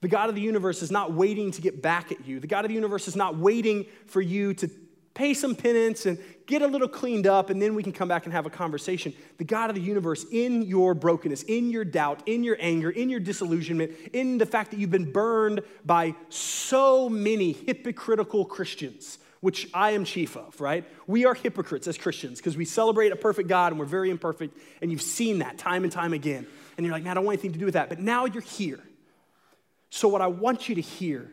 The 0.00 0.08
God 0.08 0.28
of 0.28 0.34
the 0.34 0.40
universe 0.40 0.82
is 0.82 0.90
not 0.90 1.12
waiting 1.12 1.50
to 1.52 1.60
get 1.60 1.82
back 1.82 2.10
at 2.10 2.26
you. 2.26 2.40
The 2.40 2.46
God 2.46 2.64
of 2.64 2.68
the 2.70 2.74
universe 2.74 3.06
is 3.06 3.16
not 3.16 3.36
waiting 3.36 3.86
for 4.06 4.20
you 4.20 4.54
to 4.54 4.70
pay 5.14 5.34
some 5.34 5.54
penance 5.54 6.06
and 6.06 6.18
get 6.46 6.62
a 6.62 6.66
little 6.66 6.88
cleaned 6.88 7.26
up, 7.26 7.50
and 7.50 7.60
then 7.60 7.74
we 7.74 7.82
can 7.82 7.92
come 7.92 8.08
back 8.08 8.24
and 8.24 8.32
have 8.32 8.46
a 8.46 8.50
conversation. 8.50 9.12
The 9.38 9.44
God 9.44 9.70
of 9.70 9.76
the 9.76 9.82
universe, 9.82 10.24
in 10.30 10.62
your 10.62 10.94
brokenness, 10.94 11.42
in 11.44 11.70
your 11.70 11.84
doubt, 11.84 12.22
in 12.26 12.42
your 12.42 12.56
anger, 12.60 12.90
in 12.90 13.08
your 13.08 13.20
disillusionment, 13.20 13.92
in 14.12 14.38
the 14.38 14.46
fact 14.46 14.70
that 14.70 14.78
you've 14.78 14.90
been 14.90 15.12
burned 15.12 15.60
by 15.84 16.14
so 16.28 17.08
many 17.08 17.52
hypocritical 17.52 18.44
Christians, 18.44 19.18
which 19.40 19.68
I 19.72 19.92
am 19.92 20.04
chief 20.04 20.36
of, 20.36 20.60
right? 20.60 20.84
We 21.06 21.24
are 21.24 21.34
hypocrites 21.34 21.86
as 21.86 21.96
Christians 21.96 22.38
because 22.38 22.56
we 22.56 22.64
celebrate 22.64 23.12
a 23.12 23.16
perfect 23.16 23.48
God 23.48 23.72
and 23.72 23.78
we're 23.78 23.86
very 23.86 24.10
imperfect, 24.10 24.58
and 24.82 24.90
you've 24.90 25.02
seen 25.02 25.38
that 25.38 25.56
time 25.56 25.84
and 25.84 25.92
time 25.92 26.12
again. 26.12 26.46
And 26.76 26.86
you're 26.86 26.94
like, 26.94 27.04
man, 27.04 27.12
I 27.12 27.14
don't 27.14 27.24
want 27.24 27.34
anything 27.34 27.52
to 27.52 27.58
do 27.58 27.64
with 27.64 27.74
that. 27.74 27.88
But 27.88 28.00
now 28.00 28.24
you're 28.24 28.42
here. 28.42 28.80
So, 29.90 30.08
what 30.08 30.20
I 30.20 30.28
want 30.28 30.68
you 30.68 30.76
to 30.76 30.80
hear 30.80 31.32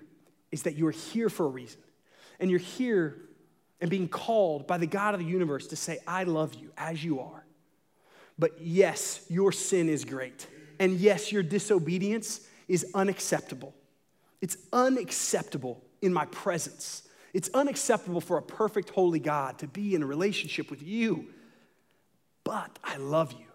is 0.51 0.63
that 0.63 0.75
you're 0.75 0.91
here 0.91 1.30
for 1.30 1.45
a 1.45 1.49
reason. 1.49 1.80
And 2.39 2.49
you're 2.49 2.59
here 2.59 3.17
and 3.80 3.89
being 3.89 4.07
called 4.07 4.67
by 4.67 4.78
the 4.78 4.88
God 4.88 5.13
of 5.13 5.19
the 5.19 5.25
universe 5.25 5.67
to 5.67 5.75
say, 5.75 5.99
I 6.07 6.23
love 6.23 6.53
you 6.55 6.71
as 6.78 7.03
you 7.03 7.19
are. 7.19 7.45
But 8.39 8.61
yes, 8.61 9.25
your 9.30 9.51
sin 9.51 9.89
is 9.89 10.05
great. 10.05 10.47
And 10.80 10.93
yes, 10.93 11.32
your 11.32 11.43
disobedience 11.43 12.41
is 12.67 12.86
unacceptable. 12.93 13.73
It's 14.41 14.57
unacceptable 14.71 15.84
in 16.01 16.13
my 16.13 16.25
presence. 16.25 17.03
It's 17.34 17.49
unacceptable 17.53 18.21
for 18.21 18.38
a 18.38 18.41
perfect, 18.41 18.89
holy 18.91 19.19
God 19.19 19.59
to 19.59 19.67
be 19.67 19.95
in 19.95 20.03
a 20.03 20.05
relationship 20.05 20.69
with 20.69 20.84
you. 20.84 21.28
But 22.43 22.80
I 22.84 22.97
love 22.97 23.34
you. 23.34 23.45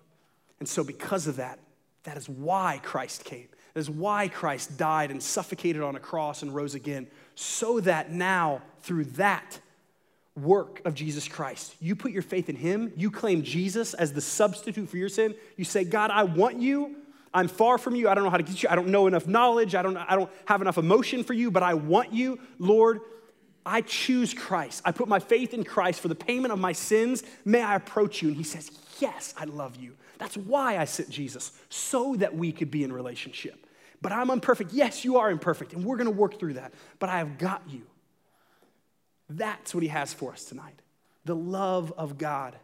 And 0.58 0.68
so, 0.68 0.84
because 0.84 1.26
of 1.26 1.36
that, 1.36 1.58
that 2.04 2.16
is 2.16 2.28
why 2.28 2.80
Christ 2.82 3.24
came. 3.24 3.48
That 3.74 3.80
is 3.80 3.90
why 3.90 4.28
Christ 4.28 4.76
died 4.76 5.10
and 5.10 5.22
suffocated 5.22 5.82
on 5.82 5.96
a 5.96 6.00
cross 6.00 6.42
and 6.42 6.54
rose 6.54 6.74
again, 6.74 7.08
so 7.34 7.80
that 7.80 8.12
now, 8.12 8.62
through 8.82 9.06
that, 9.06 9.58
work 10.36 10.80
of 10.84 10.94
Jesus 10.94 11.28
Christ. 11.28 11.74
You 11.80 11.94
put 11.94 12.12
your 12.12 12.22
faith 12.22 12.48
in 12.48 12.56
Him, 12.56 12.92
you 12.96 13.10
claim 13.10 13.42
Jesus 13.42 13.94
as 13.94 14.12
the 14.12 14.20
substitute 14.20 14.88
for 14.88 14.96
your 14.96 15.08
sin. 15.08 15.34
You 15.56 15.64
say, 15.64 15.84
God, 15.84 16.10
I 16.10 16.24
want 16.24 16.60
you. 16.60 16.96
I'm 17.34 17.48
far 17.48 17.78
from 17.78 17.94
you. 17.94 18.08
I 18.08 18.14
don't 18.14 18.24
know 18.24 18.30
how 18.30 18.36
to 18.36 18.42
get 18.42 18.62
you. 18.62 18.68
I 18.68 18.74
don't 18.74 18.88
know 18.88 19.06
enough 19.06 19.26
knowledge. 19.26 19.74
I 19.74 19.82
don't, 19.82 19.96
I 19.96 20.16
don't 20.16 20.30
have 20.46 20.60
enough 20.60 20.78
emotion 20.78 21.24
for 21.24 21.32
you, 21.32 21.50
but 21.50 21.62
I 21.62 21.74
want 21.74 22.12
you. 22.12 22.38
Lord, 22.58 23.00
I 23.64 23.80
choose 23.80 24.34
Christ. 24.34 24.82
I 24.84 24.92
put 24.92 25.08
my 25.08 25.18
faith 25.18 25.54
in 25.54 25.64
Christ 25.64 26.00
for 26.00 26.08
the 26.08 26.14
payment 26.14 26.52
of 26.52 26.58
my 26.58 26.72
sins. 26.72 27.22
May 27.44 27.62
I 27.62 27.76
approach 27.76 28.20
you? 28.20 28.28
And 28.28 28.36
He 28.36 28.44
says, 28.44 28.70
Yes, 28.98 29.34
I 29.36 29.44
love 29.44 29.76
you. 29.76 29.94
That's 30.18 30.36
why 30.36 30.78
I 30.78 30.84
sent 30.84 31.10
Jesus, 31.10 31.50
so 31.68 32.14
that 32.16 32.36
we 32.36 32.52
could 32.52 32.70
be 32.70 32.84
in 32.84 32.92
relationship. 32.92 33.66
But 34.00 34.12
I'm 34.12 34.30
imperfect. 34.30 34.72
Yes, 34.72 35.04
you 35.04 35.16
are 35.16 35.30
imperfect, 35.30 35.72
and 35.72 35.84
we're 35.84 35.96
going 35.96 36.10
to 36.10 36.16
work 36.16 36.38
through 36.38 36.54
that. 36.54 36.72
But 36.98 37.08
I 37.08 37.18
have 37.18 37.38
got 37.38 37.62
you. 37.68 37.82
That's 39.36 39.74
what 39.74 39.82
he 39.82 39.88
has 39.88 40.12
for 40.12 40.32
us 40.32 40.44
tonight 40.44 40.74
the 41.24 41.36
love 41.36 41.92
of 41.96 42.18
God. 42.18 42.56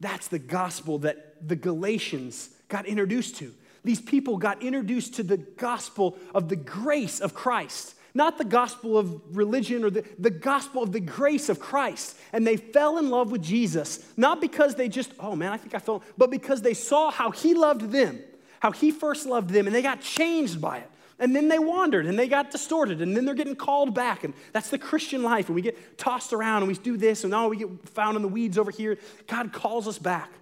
That's 0.00 0.28
the 0.28 0.38
gospel 0.38 0.98
that 1.00 1.46
the 1.46 1.54
Galatians 1.54 2.48
got 2.68 2.86
introduced 2.86 3.36
to. 3.36 3.52
These 3.84 4.00
people 4.00 4.38
got 4.38 4.62
introduced 4.62 5.14
to 5.14 5.22
the 5.22 5.36
gospel 5.36 6.16
of 6.34 6.48
the 6.48 6.56
grace 6.56 7.20
of 7.20 7.34
Christ, 7.34 7.94
not 8.14 8.38
the 8.38 8.44
gospel 8.44 8.96
of 8.96 9.36
religion 9.36 9.84
or 9.84 9.90
the, 9.90 10.04
the 10.18 10.30
gospel 10.30 10.82
of 10.82 10.92
the 10.92 11.00
grace 11.00 11.48
of 11.48 11.60
Christ. 11.60 12.16
And 12.32 12.46
they 12.46 12.56
fell 12.56 12.98
in 12.98 13.10
love 13.10 13.30
with 13.30 13.42
Jesus, 13.42 14.04
not 14.16 14.40
because 14.40 14.76
they 14.76 14.88
just, 14.88 15.12
oh 15.20 15.36
man, 15.36 15.52
I 15.52 15.56
think 15.56 15.74
I 15.74 15.78
fell, 15.78 16.02
but 16.16 16.30
because 16.30 16.62
they 16.62 16.74
saw 16.74 17.10
how 17.10 17.30
he 17.30 17.54
loved 17.54 17.90
them, 17.90 18.18
how 18.60 18.72
he 18.72 18.90
first 18.90 19.26
loved 19.26 19.50
them, 19.50 19.66
and 19.66 19.74
they 19.74 19.82
got 19.82 20.00
changed 20.00 20.60
by 20.60 20.78
it. 20.78 20.90
And 21.22 21.36
then 21.36 21.46
they 21.46 21.60
wandered 21.60 22.06
and 22.06 22.18
they 22.18 22.26
got 22.26 22.50
distorted 22.50 23.00
and 23.00 23.16
then 23.16 23.24
they're 23.24 23.36
getting 23.36 23.54
called 23.54 23.94
back. 23.94 24.24
And 24.24 24.34
that's 24.52 24.70
the 24.70 24.78
Christian 24.78 25.22
life. 25.22 25.46
And 25.46 25.54
we 25.54 25.62
get 25.62 25.96
tossed 25.96 26.32
around 26.32 26.64
and 26.64 26.68
we 26.68 26.74
do 26.74 26.96
this 26.96 27.22
and 27.22 27.30
now 27.30 27.46
we 27.46 27.58
get 27.58 27.88
found 27.90 28.16
in 28.16 28.22
the 28.22 28.28
weeds 28.28 28.58
over 28.58 28.72
here. 28.72 28.98
God 29.28 29.52
calls 29.52 29.86
us 29.86 30.00
back. 30.00 30.32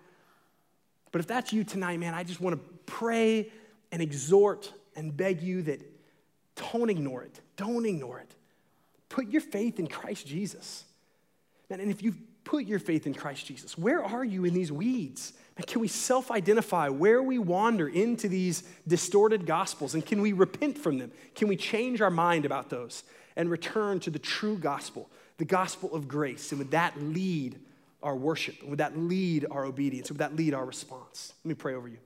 But 1.13 1.21
if 1.21 1.27
that's 1.27 1.53
you 1.53 1.65
tonight, 1.65 1.99
man, 1.99 2.15
I 2.15 2.25
just 2.25 2.41
want 2.41 2.57
to 2.57 2.75
pray 2.87 3.53
and 3.93 4.01
exhort 4.01 4.73
and 4.97 5.15
beg 5.15 5.43
you 5.43 5.61
that 5.65 5.83
don't 6.73 6.89
ignore 6.89 7.25
it. 7.25 7.39
Don't 7.59 7.85
ignore 7.85 8.19
it. 8.19 8.35
Put 9.11 9.29
your 9.29 9.43
faith 9.43 9.79
in 9.81 9.87
Christ 9.87 10.27
Jesus. 10.27 10.85
Man, 11.69 11.81
and 11.81 11.91
if 11.91 12.03
you've 12.03 12.17
put 12.45 12.65
your 12.65 12.79
faith 12.79 13.07
in 13.07 13.13
Christ 13.13 13.45
Jesus, 13.45 13.77
where 13.77 14.03
are 14.03 14.25
you 14.25 14.47
in 14.47 14.55
these 14.55 14.73
weeds? 14.73 15.35
And 15.61 15.67
can 15.67 15.83
we 15.83 15.89
self 15.89 16.31
identify 16.31 16.89
where 16.89 17.23
we 17.23 17.39
wander 17.39 17.87
into 17.87 18.29
these 18.29 18.63
distorted 18.89 19.45
gospels? 19.45 19.93
And 19.93 20.07
can 20.07 20.23
we 20.23 20.33
repent 20.33 20.79
from 20.79 20.97
them? 20.97 21.13
Can 21.35 21.49
we 21.49 21.57
change 21.57 22.01
our 22.01 22.09
mind 22.09 22.47
about 22.47 22.71
those 22.71 23.05
and 23.37 23.51
return 23.51 24.01
to 24.01 24.11
the 24.11 24.19
true 24.19 24.57
gospel, 24.57 25.11
the 25.37 25.45
gospel 25.45 25.95
of 25.95 26.09
grace? 26.09 26.51
And 26.51 26.61
would 26.61 26.71
that 26.71 26.99
lead 26.99 27.61
our 28.03 28.17
worship? 28.17 28.63
Would 28.63 28.79
that 28.79 28.97
lead 28.97 29.45
our 29.51 29.67
obedience? 29.67 30.09
Would 30.09 30.21
that 30.21 30.35
lead 30.35 30.55
our 30.55 30.65
response? 30.65 31.35
Let 31.45 31.51
me 31.51 31.55
pray 31.55 31.75
over 31.75 31.89
you. 31.89 31.99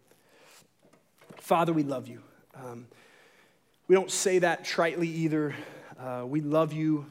Father, 1.37 1.73
we 1.73 1.85
love 1.85 2.09
you. 2.09 2.23
Um, 2.57 2.89
we 3.87 3.95
don't 3.95 4.11
say 4.11 4.41
that 4.41 4.65
tritely 4.65 5.07
either. 5.07 5.55
Uh, 5.97 6.25
we 6.27 6.41
love 6.41 6.73
you 6.73 7.07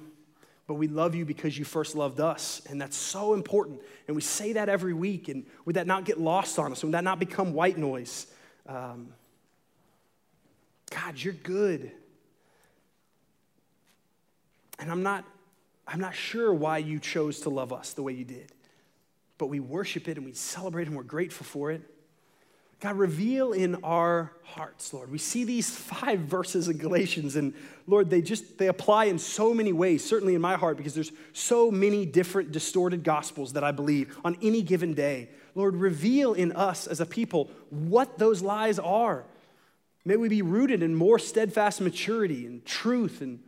but 0.73 0.79
we 0.79 0.87
love 0.87 1.13
you 1.13 1.23
because 1.23 1.55
you 1.55 1.65
first 1.65 1.95
loved 1.95 2.19
us. 2.19 2.59
And 2.67 2.81
that's 2.81 2.97
so 2.97 3.35
important. 3.35 3.79
And 4.07 4.15
we 4.15 4.23
say 4.23 4.53
that 4.53 4.69
every 4.69 4.95
week. 4.95 5.29
And 5.29 5.45
would 5.65 5.75
that 5.75 5.85
not 5.85 6.03
get 6.03 6.19
lost 6.19 6.57
on 6.57 6.71
us? 6.71 6.83
Would 6.83 6.93
that 6.93 7.03
not 7.03 7.19
become 7.19 7.53
white 7.53 7.77
noise? 7.77 8.25
Um, 8.65 9.09
God, 10.89 11.15
you're 11.15 11.35
good. 11.35 11.91
And 14.79 14.89
I'm 14.89 15.03
not, 15.03 15.25
I'm 15.87 15.99
not 15.99 16.15
sure 16.15 16.51
why 16.51 16.79
you 16.79 16.99
chose 16.99 17.41
to 17.41 17.51
love 17.51 17.71
us 17.71 17.93
the 17.93 18.01
way 18.01 18.13
you 18.13 18.25
did. 18.25 18.51
But 19.37 19.45
we 19.45 19.59
worship 19.59 20.07
it 20.07 20.17
and 20.17 20.25
we 20.25 20.33
celebrate 20.33 20.87
and 20.87 20.97
we're 20.97 21.03
grateful 21.03 21.45
for 21.45 21.69
it. 21.69 21.83
God, 22.83 22.97
reveal 22.97 23.53
in 23.53 23.75
our 23.75 24.33
hearts, 24.43 24.93
Lord. 24.93 25.09
We 25.09 25.17
see 25.17 25.45
these 25.45 25.69
five 25.73 26.19
verses 26.19 26.67
in 26.67 26.77
Galatians, 26.77 27.37
and 27.37 27.53
Lord, 27.87 28.09
they 28.09 28.21
just 28.21 28.57
they 28.57 28.67
apply 28.67 29.05
in 29.05 29.17
so 29.19 29.53
many 29.53 29.71
ways, 29.71 30.03
certainly 30.03 30.35
in 30.35 30.41
my 30.41 30.57
heart, 30.57 30.75
because 30.75 30.93
there's 30.93 31.13
so 31.31 31.71
many 31.71 32.05
different 32.05 32.51
distorted 32.51 33.05
gospels 33.05 33.53
that 33.53 33.63
I 33.63 33.71
believe 33.71 34.17
on 34.25 34.35
any 34.41 34.61
given 34.61 34.93
day. 34.93 35.29
Lord, 35.55 35.77
reveal 35.77 36.33
in 36.33 36.51
us 36.51 36.85
as 36.85 36.99
a 36.99 37.05
people 37.05 37.49
what 37.69 38.17
those 38.17 38.41
lies 38.41 38.79
are. 38.79 39.23
May 40.03 40.17
we 40.17 40.27
be 40.27 40.41
rooted 40.41 40.83
in 40.83 40.93
more 40.93 41.19
steadfast 41.19 41.79
maturity 41.79 42.45
and 42.45 42.65
truth, 42.65 43.21
and 43.21 43.39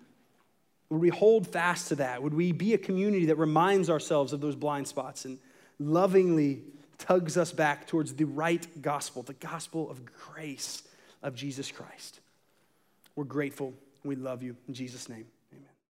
would 0.89 1.01
we 1.01 1.09
hold 1.09 1.45
fast 1.45 1.89
to 1.89 1.95
that? 1.95 2.23
Would 2.23 2.33
we 2.33 2.53
be 2.53 2.73
a 2.73 2.77
community 2.77 3.25
that 3.25 3.35
reminds 3.35 3.89
ourselves 3.89 4.31
of 4.31 4.39
those 4.39 4.55
blind 4.55 4.87
spots 4.87 5.25
and 5.25 5.39
lovingly 5.77 6.61
tugs 6.97 7.37
us 7.37 7.51
back 7.51 7.87
towards 7.87 8.13
the 8.13 8.25
right 8.25 8.81
gospel, 8.81 9.23
the 9.23 9.33
gospel 9.33 9.89
of 9.89 10.01
grace 10.05 10.83
of 11.23 11.35
Jesus 11.35 11.71
Christ. 11.71 12.19
We're 13.15 13.23
grateful. 13.23 13.73
We 14.03 14.15
love 14.15 14.43
you. 14.43 14.55
In 14.67 14.73
Jesus' 14.73 15.09
name. 15.09 15.25